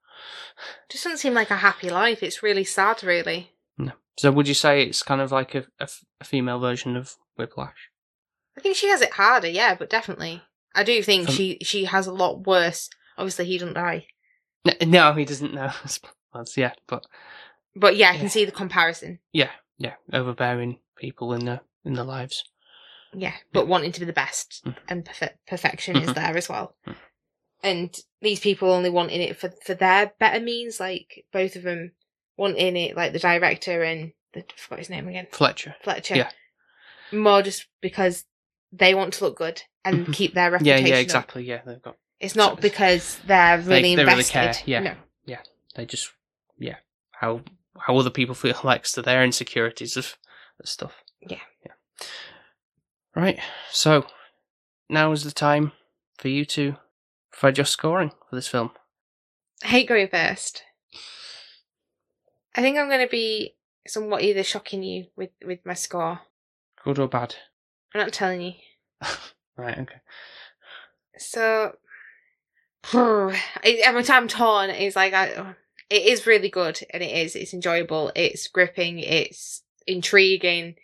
Just 0.89 1.05
doesn't 1.05 1.19
seem 1.19 1.35
like 1.35 1.51
a 1.51 1.57
happy 1.57 1.91
life. 1.91 2.23
It's 2.23 2.43
really 2.43 2.65
sad, 2.65 3.03
really. 3.05 3.53
no. 3.77 3.93
So 4.19 4.33
would 4.33 4.49
you 4.49 4.55
say 4.55 4.83
it's 4.83 5.03
kind 5.05 5.21
of 5.21 5.31
like 5.31 5.55
a, 5.55 5.61
a 5.79 5.83
f- 5.85 6.05
a 6.21 6.25
female 6.25 6.59
version 6.59 6.97
of 6.97 7.15
Whiplash? 7.37 7.91
I 8.57 8.61
think 8.61 8.75
she 8.77 8.89
has 8.89 9.01
it 9.01 9.13
harder, 9.13 9.47
yeah, 9.49 9.77
but 9.77 9.89
definitely. 9.91 10.43
I 10.75 10.83
do 10.83 11.03
think 11.05 11.29
she 11.31 11.59
she 11.63 11.85
has 11.85 12.07
a 12.09 12.13
lot 12.13 12.45
worse. 12.47 12.91
Obviously, 13.17 13.45
he 13.47 13.59
doesn't 13.59 13.75
die. 13.75 14.07
N- 14.65 14.91
No, 14.91 15.13
he 15.13 15.25
doesn't 15.25 15.55
know. 15.55 15.71
That's- 16.35 16.57
yeah, 16.57 16.73
but 16.89 17.05
But 17.77 17.97
yeah, 17.97 18.11
I 18.11 18.15
can 18.15 18.23
Yeah. 18.25 18.29
see 18.31 18.45
the 18.45 18.51
comparison. 18.53 19.21
yeah, 19.33 19.51
yeah, 19.79 19.95
overbearing 20.13 20.81
people 20.97 21.33
in 21.33 21.45
their 21.45 21.61
in 21.85 21.95
their 21.95 22.05
lives. 22.05 22.45
Yeah, 23.15 23.35
but 23.53 23.67
wanting 23.67 23.93
to 23.93 24.01
be 24.01 24.07
the 24.07 24.13
best 24.13 24.63
Mm. 24.65 24.77
and 24.89 25.05
perfe- 25.05 25.37
perfection 25.47 25.97
is 25.97 26.11
Mhm. 26.11 26.15
there 26.15 26.37
as 26.37 26.49
well. 26.49 26.77
Mm. 26.87 26.97
And 27.63 27.97
these 28.21 28.41
people 28.41 28.71
only 28.71 28.91
wanting 28.91 29.21
it 29.23 29.37
for 29.37 29.51
for 29.65 29.75
their 29.75 30.13
better 30.19 30.41
means, 30.41 30.79
like 30.79 31.25
both 31.33 31.57
of 31.57 31.63
them 31.63 31.93
wanting 32.37 32.77
it, 32.77 32.97
like 32.97 33.13
the 33.13 33.19
director 33.19 33.83
and 33.83 34.13
the 34.35 34.41
I 34.41 34.45
forgot 34.57 34.79
his 34.81 34.91
name 34.91 35.09
again, 35.09 35.27
Fletcher. 35.33 35.75
Fletcher. 35.83 36.17
Yeah. 36.17 36.31
More 37.11 37.43
just 37.43 37.67
because 37.81 38.25
they 38.73 38.95
want 38.95 39.15
to 39.15 39.25
look 39.25 39.37
good 39.39 39.63
and 39.85 40.07
Mhm. 40.07 40.15
keep 40.15 40.35
their 40.35 40.51
reputation. 40.51 40.87
yeah, 40.87 40.95
up. 40.97 41.01
exactly. 41.01 41.45
Yeah, 41.45 41.63
they've 41.65 41.81
got. 41.83 41.97
It's 42.21 42.37
not 42.37 42.61
because 42.61 43.19
they're 43.27 43.57
They- 43.59 43.77
really 43.77 43.95
they 43.97 44.03
really 44.05 44.13
invested. 44.19 44.33
care, 44.33 44.55
yeah. 44.67 44.81
No. 44.81 44.97
They 45.75 45.87
just 45.87 46.11
yeah 46.59 46.77
how 47.13 47.43
how 47.79 47.97
other 47.97 48.11
people 48.11 48.35
feel 48.35 48.59
like 48.65 48.83
to 48.85 49.01
their 49.03 49.23
insecurities 49.23 49.97
of, 49.97 50.17
of 50.59 50.69
stuff. 50.69 51.05
Yeah. 51.21 51.41
Yeah. 51.65 51.73
Right. 53.15 53.39
So 53.71 54.07
now 54.89 55.13
is 55.13 55.25
the 55.25 55.33
time 55.33 55.73
for 56.19 56.29
you 56.29 56.45
to 56.47 56.77
provide 57.33 57.59
your 57.59 57.65
scoring 57.65 58.11
for 58.29 58.37
this 58.37 58.49
film. 58.49 58.71
I 59.65 59.69
hate 59.69 59.89
going 59.89 60.09
first. 60.09 60.63
I 62.55 62.61
think 62.61 62.79
I'm 62.79 62.89
going 62.89 63.05
to 63.07 63.11
be 63.11 63.55
somewhat 63.87 64.23
either 64.23 64.43
shocking 64.43 64.83
you 64.83 65.07
with, 65.17 65.31
with 65.45 65.61
my 65.65 65.75
score. 65.75 66.21
Good 66.85 66.99
or 66.99 67.09
bad? 67.09 67.35
I'm 67.95 68.01
not 68.01 68.13
telling 68.13 68.41
you. 68.43 68.53
right. 69.57 69.79
Okay. 69.79 70.01
So, 71.19 71.77
I- 72.93 73.81
every 73.85 74.05
time 74.05 74.25
I'm 74.25 74.29
torn, 74.29 74.71
it's 74.71 74.97
like 74.97 75.15
I, 75.15 75.55
it 75.91 76.03
is 76.07 76.27
really 76.27 76.49
good, 76.51 76.81
and 76.91 77.03
it 77.03 77.17
is. 77.17 77.35
It's 77.35 77.55
enjoyable. 77.55 78.13
It's 78.15 78.47
gripping. 78.49 78.99
It's 78.99 79.63
intriguing. 79.87 80.77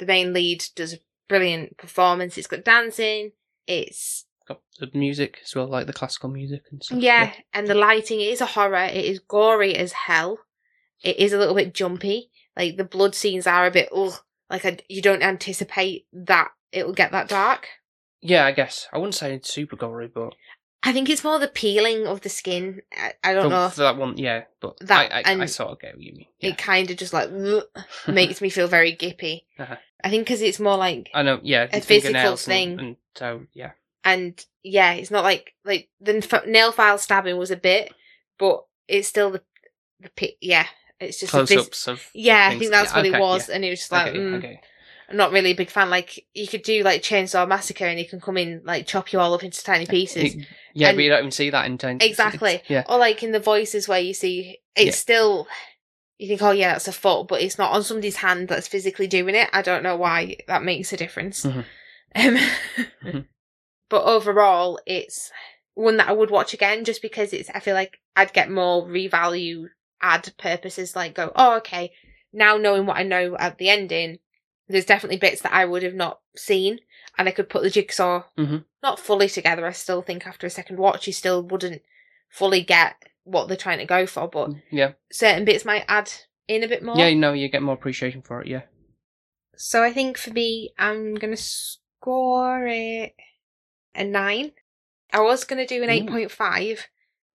The 0.00 0.06
main 0.06 0.32
lead 0.32 0.64
does 0.74 0.94
a 0.94 0.98
brilliant 1.28 1.76
performance. 1.76 2.36
It's 2.36 2.48
got 2.48 2.64
dancing. 2.64 3.30
It's 3.68 4.24
Got 4.48 4.60
the 4.80 4.90
music 4.94 5.38
as 5.44 5.54
well, 5.54 5.68
like 5.68 5.86
the 5.86 5.92
classical 5.92 6.28
music 6.28 6.62
and 6.72 6.82
stuff. 6.82 6.98
yeah, 6.98 7.32
and 7.54 7.68
the 7.68 7.74
lighting. 7.74 8.20
It 8.20 8.30
is 8.32 8.40
a 8.40 8.46
horror. 8.46 8.82
It 8.86 9.04
is 9.04 9.20
gory 9.20 9.76
as 9.76 9.92
hell. 9.92 10.38
It 11.04 11.18
is 11.18 11.32
a 11.32 11.38
little 11.38 11.54
bit 11.54 11.72
jumpy. 11.72 12.30
Like 12.56 12.76
the 12.76 12.84
blood 12.84 13.14
scenes 13.14 13.46
are 13.46 13.66
a 13.66 13.70
bit 13.70 13.90
ugh. 13.94 14.14
Like 14.50 14.64
I, 14.64 14.78
you 14.88 15.00
don't 15.02 15.22
anticipate 15.22 16.06
that 16.12 16.48
it'll 16.72 16.92
get 16.94 17.12
that 17.12 17.28
dark. 17.28 17.68
Yeah, 18.20 18.44
I 18.44 18.50
guess 18.52 18.88
I 18.92 18.98
wouldn't 18.98 19.14
say 19.14 19.34
it's 19.34 19.52
super 19.52 19.76
gory, 19.76 20.08
but 20.08 20.34
I 20.82 20.92
think 20.92 21.08
it's 21.08 21.22
more 21.22 21.38
the 21.38 21.46
peeling 21.46 22.06
of 22.08 22.22
the 22.22 22.28
skin. 22.28 22.80
I, 22.92 23.12
I 23.22 23.32
don't 23.34 23.44
for, 23.44 23.50
know. 23.50 23.68
for 23.68 23.80
that 23.82 23.96
one, 23.98 24.16
yeah. 24.18 24.44
But 24.60 24.78
That- 24.80 25.12
I, 25.12 25.18
I, 25.18 25.22
and 25.32 25.42
I 25.42 25.46
sort 25.46 25.70
of 25.70 25.80
get 25.80 25.94
what 25.94 26.02
you 26.02 26.12
mean. 26.14 26.26
Yeah. 26.40 26.50
It 26.50 26.58
kind 26.58 26.90
of 26.90 26.96
just 26.96 27.12
like 27.12 27.30
makes 28.08 28.40
me 28.40 28.50
feel 28.50 28.66
very 28.66 28.96
gippy. 28.96 29.42
Uh-huh. 29.58 29.76
I 30.04 30.10
think 30.10 30.24
because 30.24 30.42
it's 30.42 30.60
more 30.60 30.76
like, 30.76 31.10
I 31.14 31.22
know, 31.22 31.40
yeah, 31.42 31.66
a 31.72 31.80
physical 31.80 32.36
thing. 32.36 32.70
and, 32.72 32.80
and 32.80 32.96
so 33.14 33.46
yeah, 33.52 33.72
and 34.04 34.44
yeah, 34.62 34.92
it's 34.94 35.10
not 35.10 35.24
like 35.24 35.54
like 35.64 35.88
the 36.00 36.16
f- 36.18 36.46
nail 36.46 36.72
file 36.72 36.98
stabbing 36.98 37.36
was 37.36 37.50
a 37.50 37.56
bit, 37.56 37.92
but 38.38 38.64
it's 38.88 39.08
still 39.08 39.30
the 39.30 39.42
the 40.00 40.10
pi- 40.10 40.36
yeah. 40.40 40.66
It's 40.98 41.18
just 41.20 41.32
a 41.32 41.36
close 41.46 41.56
ups 41.56 41.88
of 41.88 42.06
Yeah, 42.12 42.50
I 42.52 42.58
think 42.58 42.70
that's 42.70 42.90
Yeah, 42.92 42.96
what 42.98 43.06
okay, 43.06 43.16
it 43.16 43.20
was, 43.20 43.48
yeah. 43.48 43.54
and 43.54 43.64
it 43.64 43.70
was 43.70 43.78
just 43.78 43.92
like, 43.92 44.08
okay, 44.08 44.18
mm, 44.18 44.34
okay. 44.36 44.60
I'm 45.08 45.16
not 45.16 45.32
really 45.32 45.50
a 45.52 45.54
big 45.56 45.70
fan. 45.70 45.88
Like 45.88 46.26
you 46.34 46.46
could 46.46 46.62
do 46.62 46.82
like 46.82 47.02
Chainsaw 47.02 47.48
Massacre, 47.48 47.86
and 47.86 47.98
you 47.98 48.06
can 48.06 48.20
come 48.20 48.36
in 48.36 48.60
like 48.64 48.86
chop 48.86 49.12
you 49.12 49.18
all 49.18 49.32
up 49.34 49.42
into 49.42 49.64
tiny 49.64 49.86
pieces, 49.86 50.34
It- 50.34 50.46
yeah, 50.74 50.88
And- 50.88 50.96
but 50.98 51.02
you 51.02 51.08
don't 51.10 51.20
even 51.20 51.30
see 51.30 51.50
that 51.50 51.64
in 51.66 51.78
ten. 51.78 51.98
Exactly. 52.02 52.62
Yeah, 52.68 52.84
or 52.88 52.98
like 52.98 53.22
in 53.22 53.32
the 53.32 53.40
voices 53.40 53.88
where 53.88 53.98
you 54.00 54.12
see 54.14 54.58
it's 54.76 54.86
Yeah. 54.86 54.92
still. 54.92 55.48
You 56.20 56.28
think, 56.28 56.42
oh 56.42 56.50
yeah, 56.50 56.72
that's 56.72 56.86
a 56.86 56.92
foot, 56.92 57.28
but 57.28 57.40
it's 57.40 57.56
not 57.56 57.72
on 57.72 57.82
somebody's 57.82 58.16
hand 58.16 58.48
that's 58.48 58.68
physically 58.68 59.06
doing 59.06 59.34
it. 59.34 59.48
I 59.54 59.62
don't 59.62 59.82
know 59.82 59.96
why 59.96 60.36
that 60.48 60.62
makes 60.62 60.92
a 60.92 60.96
difference. 60.98 61.46
Mhm. 61.46 61.64
Um, 62.14 62.36
Mhm. 63.02 63.26
But 63.88 64.04
overall, 64.04 64.78
it's 64.86 65.32
one 65.72 65.96
that 65.96 66.08
I 66.08 66.12
would 66.12 66.30
watch 66.30 66.52
again, 66.52 66.84
just 66.84 67.00
because 67.00 67.32
it's. 67.32 67.48
I 67.54 67.60
feel 67.60 67.74
like 67.74 68.00
I'd 68.16 68.34
get 68.34 68.50
more 68.50 68.86
revalue 68.86 69.68
add 70.02 70.30
purposes. 70.36 70.94
Like, 70.94 71.14
go, 71.14 71.32
oh 71.34 71.56
okay, 71.56 71.92
now 72.34 72.58
knowing 72.58 72.84
what 72.84 72.98
I 72.98 73.02
know 73.02 73.34
at 73.38 73.56
the 73.56 73.70
ending, 73.70 74.18
there's 74.68 74.84
definitely 74.84 75.16
bits 75.16 75.40
that 75.40 75.54
I 75.54 75.64
would 75.64 75.82
have 75.82 75.94
not 75.94 76.20
seen, 76.36 76.80
and 77.16 77.28
I 77.28 77.32
could 77.32 77.48
put 77.48 77.62
the 77.62 77.70
jigsaw 77.70 78.24
Mhm. 78.36 78.66
not 78.82 79.00
fully 79.00 79.30
together. 79.30 79.66
I 79.66 79.72
still 79.72 80.02
think 80.02 80.26
after 80.26 80.46
a 80.46 80.50
second 80.50 80.76
watch, 80.76 81.06
you 81.06 81.14
still 81.14 81.42
wouldn't 81.42 81.80
fully 82.28 82.60
get 82.60 82.96
what 83.30 83.48
they're 83.48 83.56
trying 83.56 83.78
to 83.78 83.84
go 83.84 84.06
for, 84.06 84.28
but 84.28 84.50
yeah, 84.70 84.92
certain 85.12 85.44
bits 85.44 85.64
might 85.64 85.84
add 85.88 86.10
in 86.48 86.62
a 86.64 86.68
bit 86.68 86.82
more. 86.82 86.96
yeah. 86.96 87.06
You 87.08 87.16
know, 87.18 87.32
you 87.32 87.48
get 87.48 87.62
more 87.62 87.74
appreciation 87.74 88.22
for 88.22 88.40
it. 88.42 88.48
Yeah, 88.48 88.62
So 89.56 89.82
I 89.82 89.92
think 89.92 90.18
for 90.18 90.30
me, 90.30 90.72
I'm 90.78 91.14
gonna 91.14 91.36
score 91.36 92.66
it 92.66 93.14
a 93.94 94.04
nine. 94.04 94.52
I 95.12 95.20
was 95.20 95.44
gonna 95.44 95.66
do 95.66 95.82
an 95.82 95.88
Ooh. 95.90 95.92
eight 95.92 96.06
point 96.08 96.30
five, 96.30 96.86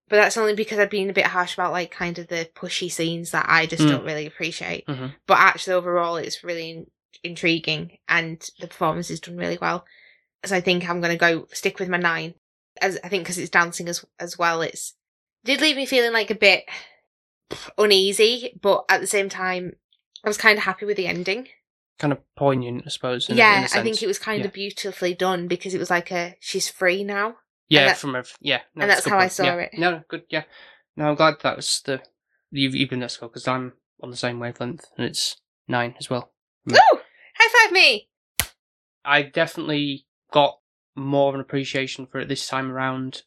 but 0.09 0.17
that's 0.17 0.37
only 0.37 0.55
because 0.55 0.79
I've 0.79 0.89
been 0.89 1.09
a 1.09 1.13
bit 1.13 1.27
harsh 1.27 1.53
about 1.55 1.71
like 1.71 1.91
kind 1.91 2.17
of 2.19 2.27
the 2.27 2.49
pushy 2.55 2.91
scenes 2.91 3.31
that 3.31 3.45
I 3.47 3.65
just 3.65 3.83
Mm. 3.83 3.89
don't 3.89 4.05
really 4.05 4.25
appreciate. 4.25 4.85
Mhm. 4.87 5.15
But 5.27 5.39
actually, 5.39 5.73
overall, 5.73 6.15
it's 6.17 6.43
really 6.43 6.69
in- 6.71 6.91
intriguing 7.23 7.97
and 8.07 8.41
the 8.59 8.67
performance 8.67 9.09
is 9.09 9.19
done 9.19 9.37
really 9.37 9.57
well. 9.59 9.85
So 10.45 10.55
I 10.55 10.61
think 10.61 10.87
I'm 10.87 11.01
gonna 11.01 11.17
go 11.17 11.47
stick 11.53 11.79
with 11.79 11.89
my 11.89 11.97
nine. 11.97 12.35
As 12.81 12.99
I 13.03 13.09
think 13.09 13.23
because 13.23 13.37
it's 13.37 13.49
dancing 13.49 13.87
as 13.87 14.03
as 14.19 14.37
well, 14.37 14.61
it's 14.61 14.95
did 15.45 15.61
leave 15.61 15.75
me 15.77 15.85
feeling 15.85 16.11
like 16.13 16.29
a 16.31 16.35
bit 16.35 16.65
uneasy, 17.77 18.57
but 18.61 18.85
at 18.89 19.01
the 19.01 19.07
same 19.07 19.29
time, 19.29 19.73
I 20.23 20.27
was 20.27 20.37
kind 20.37 20.57
of 20.57 20.63
happy 20.63 20.85
with 20.85 20.97
the 20.97 21.07
ending. 21.07 21.47
kind 21.97 22.11
of 22.11 22.19
poignant, 22.35 22.83
I 22.85 22.89
suppose. 22.89 23.29
in 23.29 23.33
a- 23.33 23.35
in 23.35 23.37
yeah, 23.37 23.67
I 23.73 23.81
think 23.81 24.03
it 24.03 24.07
was 24.07 24.19
kind 24.19 24.41
Yeah. 24.41 24.47
of 24.47 24.53
beautifully 24.53 25.13
done 25.13 25.47
because 25.47 25.73
it 25.73 25.77
was 25.77 25.89
like 25.89 26.11
a 26.11 26.35
she's 26.41 26.67
free 26.67 27.05
now. 27.05 27.37
Yeah, 27.69 27.85
that- 27.85 27.97
from 27.97 28.15
a 28.17 28.25
yeah, 28.41 28.63
no, 28.75 28.81
and 28.81 28.91
that's 28.91 29.07
how 29.07 29.17
I 29.17 29.29
saw 29.29 29.45
Yeah. 29.45 29.55
it. 29.59 29.69
No, 29.77 29.91
no, 29.91 30.03
good. 30.09 30.23
Yeah, 30.29 30.43
No, 30.97 31.07
I'm 31.07 31.15
glad 31.15 31.35
that 31.41 31.55
was 31.55 31.81
the 31.85 32.01
you've 32.51 32.75
you've 32.75 32.89
been 32.89 33.01
at 33.01 33.11
school 33.11 33.29
because 33.29 33.47
I'm 33.47 33.73
on 34.03 34.11
the 34.11 34.17
same 34.17 34.39
wavelength 34.41 34.83
and 34.97 35.05
it's 35.05 35.37
nine 35.69 35.95
as 35.97 36.09
well. 36.09 36.33
Mm. 36.67 36.73
Woo! 36.73 36.99
High 37.37 37.65
five 37.65 37.71
me! 37.71 38.09
I 39.05 39.21
definitely 39.21 40.05
got 40.31 40.59
more 40.95 41.29
of 41.29 41.35
an 41.35 41.39
appreciation 41.41 42.07
for 42.07 42.19
it 42.19 42.27
this 42.27 42.45
time 42.45 42.71
around. 42.73 43.23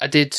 I 0.00 0.08
did 0.08 0.36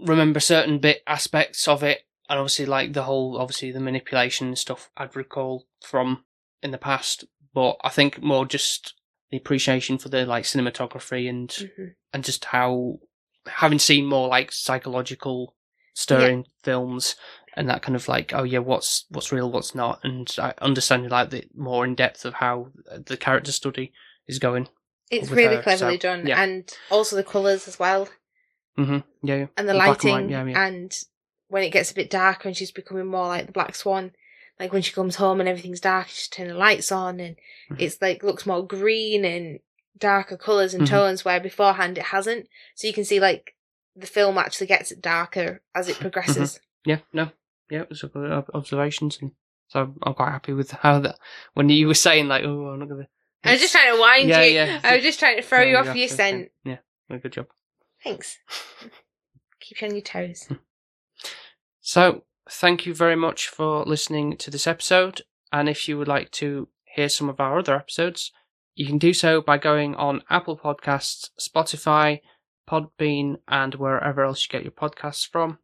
remember 0.00 0.40
certain 0.40 0.78
bit 0.78 1.02
aspects 1.06 1.66
of 1.68 1.82
it, 1.82 2.02
and 2.28 2.38
obviously 2.38 2.66
like 2.66 2.92
the 2.92 3.04
whole 3.04 3.38
obviously 3.38 3.70
the 3.70 3.80
manipulation 3.80 4.48
and 4.48 4.58
stuff 4.58 4.90
I'd 4.96 5.16
recall 5.16 5.66
from 5.84 6.24
in 6.62 6.70
the 6.70 6.78
past, 6.78 7.24
but 7.54 7.76
I 7.84 7.88
think 7.90 8.22
more 8.22 8.44
just 8.46 8.94
the 9.30 9.36
appreciation 9.36 9.98
for 9.98 10.08
the 10.08 10.24
like 10.26 10.44
cinematography 10.44 11.28
and 11.28 11.48
Mhm. 11.50 11.94
and 12.12 12.24
just 12.24 12.46
how 12.46 12.98
having 13.46 13.78
seen 13.78 14.06
more 14.06 14.28
like 14.28 14.50
psychological 14.52 15.54
stirring 15.94 16.46
films 16.62 17.16
and 17.54 17.68
that 17.70 17.80
kind 17.82 17.96
of 17.96 18.06
like 18.08 18.32
oh 18.34 18.42
yeah 18.42 18.58
what's 18.58 19.06
what's 19.10 19.32
real 19.32 19.50
what's 19.50 19.74
not 19.74 19.98
and 20.04 20.34
I 20.38 20.52
understanding 20.60 21.10
like 21.10 21.30
the 21.30 21.44
more 21.54 21.84
in 21.84 21.94
depth 21.94 22.24
of 22.24 22.34
how 22.34 22.70
the 23.06 23.16
character 23.16 23.50
study 23.52 23.92
is 24.28 24.38
going 24.38 24.68
It's 25.10 25.30
really 25.30 25.56
her, 25.56 25.62
cleverly 25.62 25.94
so, 25.94 25.98
done, 26.00 26.26
yeah. 26.26 26.42
and 26.42 26.70
also 26.90 27.16
the 27.16 27.24
colours 27.24 27.66
as 27.66 27.78
well, 27.78 28.08
hmm 28.76 28.98
yeah, 29.22 29.36
yeah. 29.36 29.46
and 29.56 29.68
the 29.68 29.72
and 29.72 29.78
white, 29.78 30.04
lighting, 30.04 30.30
yeah, 30.30 30.44
yeah. 30.44 30.66
and 30.66 30.92
when 31.48 31.62
it 31.62 31.70
gets 31.70 31.90
a 31.90 31.94
bit 31.94 32.10
darker 32.10 32.48
and 32.48 32.56
she's 32.56 32.70
becoming 32.72 33.06
more 33.06 33.26
like 33.28 33.46
the 33.46 33.52
Black 33.52 33.74
Swan, 33.74 34.12
like 34.60 34.72
when 34.72 34.82
she 34.82 34.92
comes 34.92 35.16
home 35.16 35.40
and 35.40 35.48
everything's 35.48 35.80
dark, 35.80 36.08
she's 36.08 36.28
turning 36.28 36.52
the 36.52 36.58
lights 36.58 36.90
on, 36.92 37.20
and 37.20 37.36
Mhm. 37.70 37.80
it's 37.80 38.00
like 38.02 38.22
looks 38.22 38.46
more 38.46 38.66
green 38.66 39.24
and 39.24 39.60
darker 39.98 40.36
colours 40.36 40.74
and 40.74 40.84
Mhm. 40.84 40.90
tones 40.90 41.24
where 41.24 41.40
beforehand 41.40 41.96
it 41.98 42.04
hasn't. 42.06 42.48
So 42.74 42.86
you 42.86 42.92
can 42.92 43.04
see 43.04 43.18
like 43.20 43.54
the 43.94 44.06
film 44.06 44.36
actually 44.38 44.66
gets 44.66 44.94
darker 44.96 45.62
as 45.74 45.88
it 45.88 45.98
progresses. 46.00 46.60
yeah 46.84 46.98
no 47.12 47.30
yeah 47.70 47.80
it 47.82 47.88
was 47.88 48.02
a 48.04 48.08
good 48.08 48.30
observations 48.54 49.18
and 49.20 49.32
so 49.68 49.94
I'm 50.02 50.14
quite 50.14 50.30
happy 50.30 50.52
with 50.52 50.70
how 50.82 51.00
that 51.00 51.18
when 51.54 51.68
you 51.70 51.86
were 51.88 51.94
saying 51.94 52.28
like 52.28 52.44
oh 52.44 52.66
I'm 52.68 52.78
not 52.80 52.88
gonna 52.90 53.08
I 53.42 53.52
was 53.52 53.60
just 53.60 53.72
trying 53.72 53.94
to 53.94 54.00
wind 54.00 54.28
Yeah, 54.28 54.42
you. 54.42 54.54
yeah. 54.54 54.80
I 54.84 54.94
was 54.96 55.02
just 55.02 55.18
trying 55.18 55.36
to 55.36 55.42
throw 55.42 55.62
you 55.62 55.76
off 55.78 55.96
your 55.96 56.08
scent. 56.08 56.50
yeah 56.64 56.76
good 57.08 57.32
job 57.32 57.46
Thanks. 58.06 58.38
Keep 59.60 59.80
you 59.80 59.88
on 59.88 59.94
your 59.94 60.02
toes. 60.02 60.44
Hmm. 60.44 60.54
So, 61.80 62.22
thank 62.48 62.86
you 62.86 62.94
very 62.94 63.16
much 63.16 63.48
for 63.48 63.84
listening 63.84 64.36
to 64.36 64.50
this 64.50 64.68
episode. 64.68 65.22
And 65.52 65.68
if 65.68 65.88
you 65.88 65.98
would 65.98 66.06
like 66.06 66.30
to 66.32 66.68
hear 66.84 67.08
some 67.08 67.28
of 67.28 67.40
our 67.40 67.58
other 67.58 67.74
episodes, 67.74 68.30
you 68.76 68.86
can 68.86 68.98
do 68.98 69.12
so 69.12 69.40
by 69.40 69.58
going 69.58 69.96
on 69.96 70.22
Apple 70.30 70.56
Podcasts, 70.56 71.30
Spotify, 71.40 72.20
Podbean, 72.70 73.38
and 73.48 73.74
wherever 73.74 74.22
else 74.22 74.44
you 74.44 74.50
get 74.50 74.62
your 74.62 74.70
podcasts 74.70 75.28
from. 75.28 75.58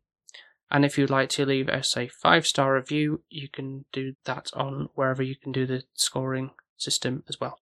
And 0.68 0.84
if 0.84 0.98
you'd 0.98 1.10
like 1.10 1.28
to 1.30 1.46
leave 1.46 1.68
us 1.68 1.96
a 1.96 2.08
five 2.08 2.44
star 2.44 2.74
review, 2.74 3.22
you 3.28 3.48
can 3.48 3.84
do 3.92 4.14
that 4.24 4.50
on 4.54 4.88
wherever 4.96 5.22
you 5.22 5.36
can 5.36 5.52
do 5.52 5.64
the 5.64 5.84
scoring 5.94 6.50
system 6.76 7.22
as 7.28 7.38
well. 7.40 7.60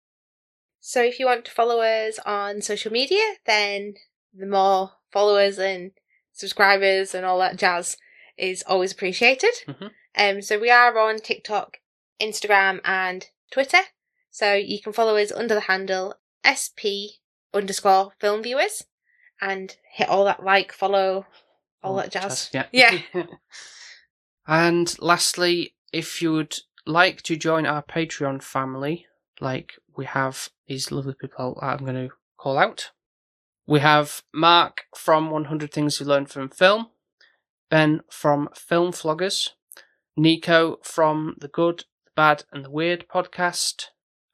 So 0.79 1.01
if 1.01 1.19
you 1.19 1.25
want 1.25 1.45
to 1.45 1.51
follow 1.51 1.81
us 1.81 2.19
on 2.27 2.61
social 2.61 2.91
media, 2.91 3.23
then 3.47 3.95
the 4.37 4.45
more 4.45 4.91
followers 5.11 5.57
and 5.57 5.91
subscribers 6.33 7.15
and 7.15 7.25
all 7.25 7.39
that 7.39 7.57
jazz 7.57 7.97
is 8.37 8.63
always 8.67 8.91
appreciated. 8.91 9.53
Mhm. 9.67 9.91
Um, 10.15 10.41
so 10.41 10.59
we 10.59 10.69
are 10.69 10.97
on 10.97 11.19
TikTok, 11.19 11.77
Instagram, 12.21 12.81
and 12.83 13.27
Twitter. 13.51 13.81
So 14.29 14.53
you 14.53 14.81
can 14.81 14.93
follow 14.93 15.17
us 15.17 15.31
under 15.31 15.55
the 15.55 15.61
handle 15.61 16.15
SP 16.43 17.19
underscore 17.53 18.11
film 18.19 18.43
viewers 18.43 18.83
and 19.41 19.75
hit 19.91 20.09
all 20.09 20.25
that 20.25 20.43
like, 20.43 20.71
follow, 20.71 21.25
all 21.83 21.95
that 21.95 22.11
jazz. 22.11 22.49
Yeah. 22.53 22.67
Yeah. 22.71 22.99
and 24.47 24.95
lastly, 24.99 25.75
if 25.91 26.21
you 26.21 26.33
would 26.33 26.55
like 26.85 27.21
to 27.23 27.35
join 27.35 27.65
our 27.65 27.83
Patreon 27.83 28.41
family, 28.41 29.07
like 29.39 29.73
we 29.95 30.05
have 30.05 30.49
these 30.67 30.91
lovely 30.91 31.15
people 31.19 31.57
I'm 31.61 31.79
going 31.79 32.07
to 32.07 32.13
call 32.37 32.57
out. 32.57 32.91
We 33.69 33.81
have 33.81 34.21
Mark 34.33 34.85
from 34.95 35.29
100 35.29 35.73
Things 35.73 35.99
You 35.99 36.05
Learned 36.05 36.29
from 36.29 36.47
Film, 36.47 36.87
Ben 37.69 37.99
from 38.09 38.47
Film 38.55 38.93
Floggers, 38.93 39.49
Nico 40.15 40.77
from 40.83 41.35
the 41.37 41.49
Good, 41.49 41.83
the 42.05 42.11
Bad, 42.15 42.45
and 42.53 42.63
the 42.63 42.71
Weird 42.71 43.09
podcast, 43.09 43.87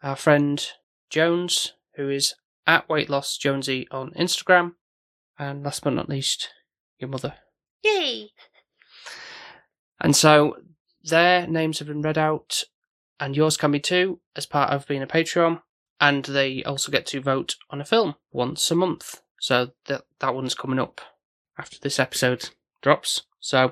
our 0.04 0.16
friend 0.16 0.64
Jones, 1.10 1.74
who 1.96 2.12
is 2.12 2.36
at 2.68 2.88
Weight 2.88 3.10
Loss 3.10 3.38
Jonesy 3.38 3.88
on 3.90 4.12
Instagram, 4.12 4.74
and 5.40 5.64
last 5.64 5.84
but 5.84 5.94
not 5.94 6.10
least, 6.10 6.50
your 7.00 7.10
mother. 7.10 7.34
Yay! 7.84 8.30
And 10.00 10.16
so 10.16 10.58
their 11.04 11.48
names 11.48 11.80
have 11.80 11.88
been 11.88 12.04
read 12.04 12.20
out, 12.20 12.64
and 13.20 13.36
yours 13.36 13.58
can 13.58 13.72
be 13.72 13.80
too, 13.80 14.20
as 14.36 14.46
part 14.46 14.70
of 14.70 14.86
being 14.86 15.02
a 15.02 15.08
Patreon. 15.08 15.64
And 16.04 16.26
they 16.26 16.62
also 16.66 16.91
get 16.91 17.06
to 17.08 17.22
vote 17.22 17.56
on 17.70 17.80
a 17.80 17.86
film 17.86 18.16
once 18.34 18.70
a 18.70 18.76
month. 18.76 19.22
So 19.39 19.72
that 19.86 20.04
that 20.20 20.36
one's 20.36 20.54
coming 20.54 20.78
up 20.78 20.99
after 21.58 21.80
this 21.80 21.97
episode 21.97 22.49
drops. 22.82 23.22
So 23.39 23.72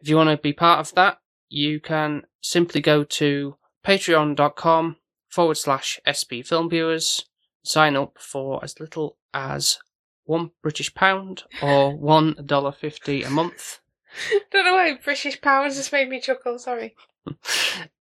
if 0.00 0.08
you 0.08 0.16
want 0.16 0.30
to 0.30 0.36
be 0.36 0.52
part 0.52 0.78
of 0.78 0.94
that, 0.94 1.18
you 1.48 1.80
can 1.80 2.26
simply 2.40 2.80
go 2.80 3.02
to 3.02 3.56
patreon.com 3.84 4.98
forward 5.28 5.56
slash 5.56 5.98
SP 6.06 6.46
Film 6.46 6.70
Viewers, 6.70 7.26
sign 7.64 7.96
up 7.96 8.18
for 8.20 8.62
as 8.62 8.78
little 8.78 9.16
as 9.32 9.80
one 10.26 10.52
British 10.62 10.94
pound 10.94 11.42
or 11.60 11.96
one 11.98 12.36
dollar 12.46 12.70
fifty 12.70 13.24
a 13.24 13.30
month. 13.30 13.80
Don't 14.52 14.64
know 14.64 14.74
why 14.74 14.96
British 15.02 15.40
pounds 15.40 15.74
just 15.74 15.92
made 15.92 16.08
me 16.08 16.20
chuckle. 16.20 16.56
Sorry. 16.60 16.94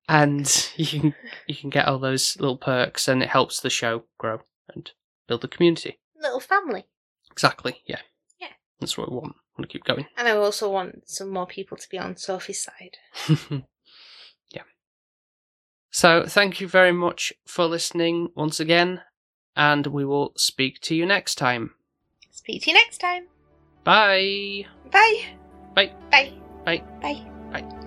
and 0.07 0.71
you 0.75 0.85
can 0.85 1.15
you 1.47 1.55
can 1.55 1.69
get 1.69 1.87
all 1.87 1.99
those 1.99 2.37
little 2.39 2.57
perks, 2.57 3.07
and 3.07 3.23
it 3.23 3.29
helps 3.29 3.59
the 3.59 3.69
show 3.69 4.03
grow 4.17 4.39
and 4.73 4.91
build 5.27 5.41
the 5.41 5.47
community. 5.47 5.99
Little 6.19 6.39
family. 6.39 6.85
Exactly, 7.31 7.81
yeah, 7.85 7.99
Yeah. 8.39 8.49
That's 8.79 8.97
what 8.97 9.09
we 9.09 9.17
want. 9.17 9.33
I 9.35 9.61
want 9.61 9.69
to 9.69 9.73
keep 9.73 9.83
going. 9.85 10.05
And 10.17 10.27
I 10.27 10.31
also 10.31 10.69
want 10.69 11.09
some 11.09 11.29
more 11.29 11.47
people 11.47 11.77
to 11.77 11.89
be 11.89 11.97
on 11.97 12.15
Sophie's 12.15 12.63
side. 12.63 12.97
yeah. 14.51 14.63
So 15.89 16.25
thank 16.27 16.61
you 16.61 16.67
very 16.67 16.91
much 16.91 17.33
for 17.45 17.65
listening 17.65 18.29
once 18.35 18.59
again, 18.59 19.01
and 19.55 19.87
we 19.87 20.05
will 20.05 20.33
speak 20.37 20.79
to 20.81 20.95
you 20.95 21.05
next 21.05 21.35
time. 21.35 21.71
Speak 22.31 22.63
to 22.63 22.71
you 22.71 22.75
next 22.75 22.99
time. 22.99 23.27
Bye. 23.83 24.65
Bye. 24.91 25.23
Bye. 25.75 25.91
Bye. 26.11 26.33
Bye. 26.65 26.83
Bye. 27.01 27.25
Bye. 27.51 27.82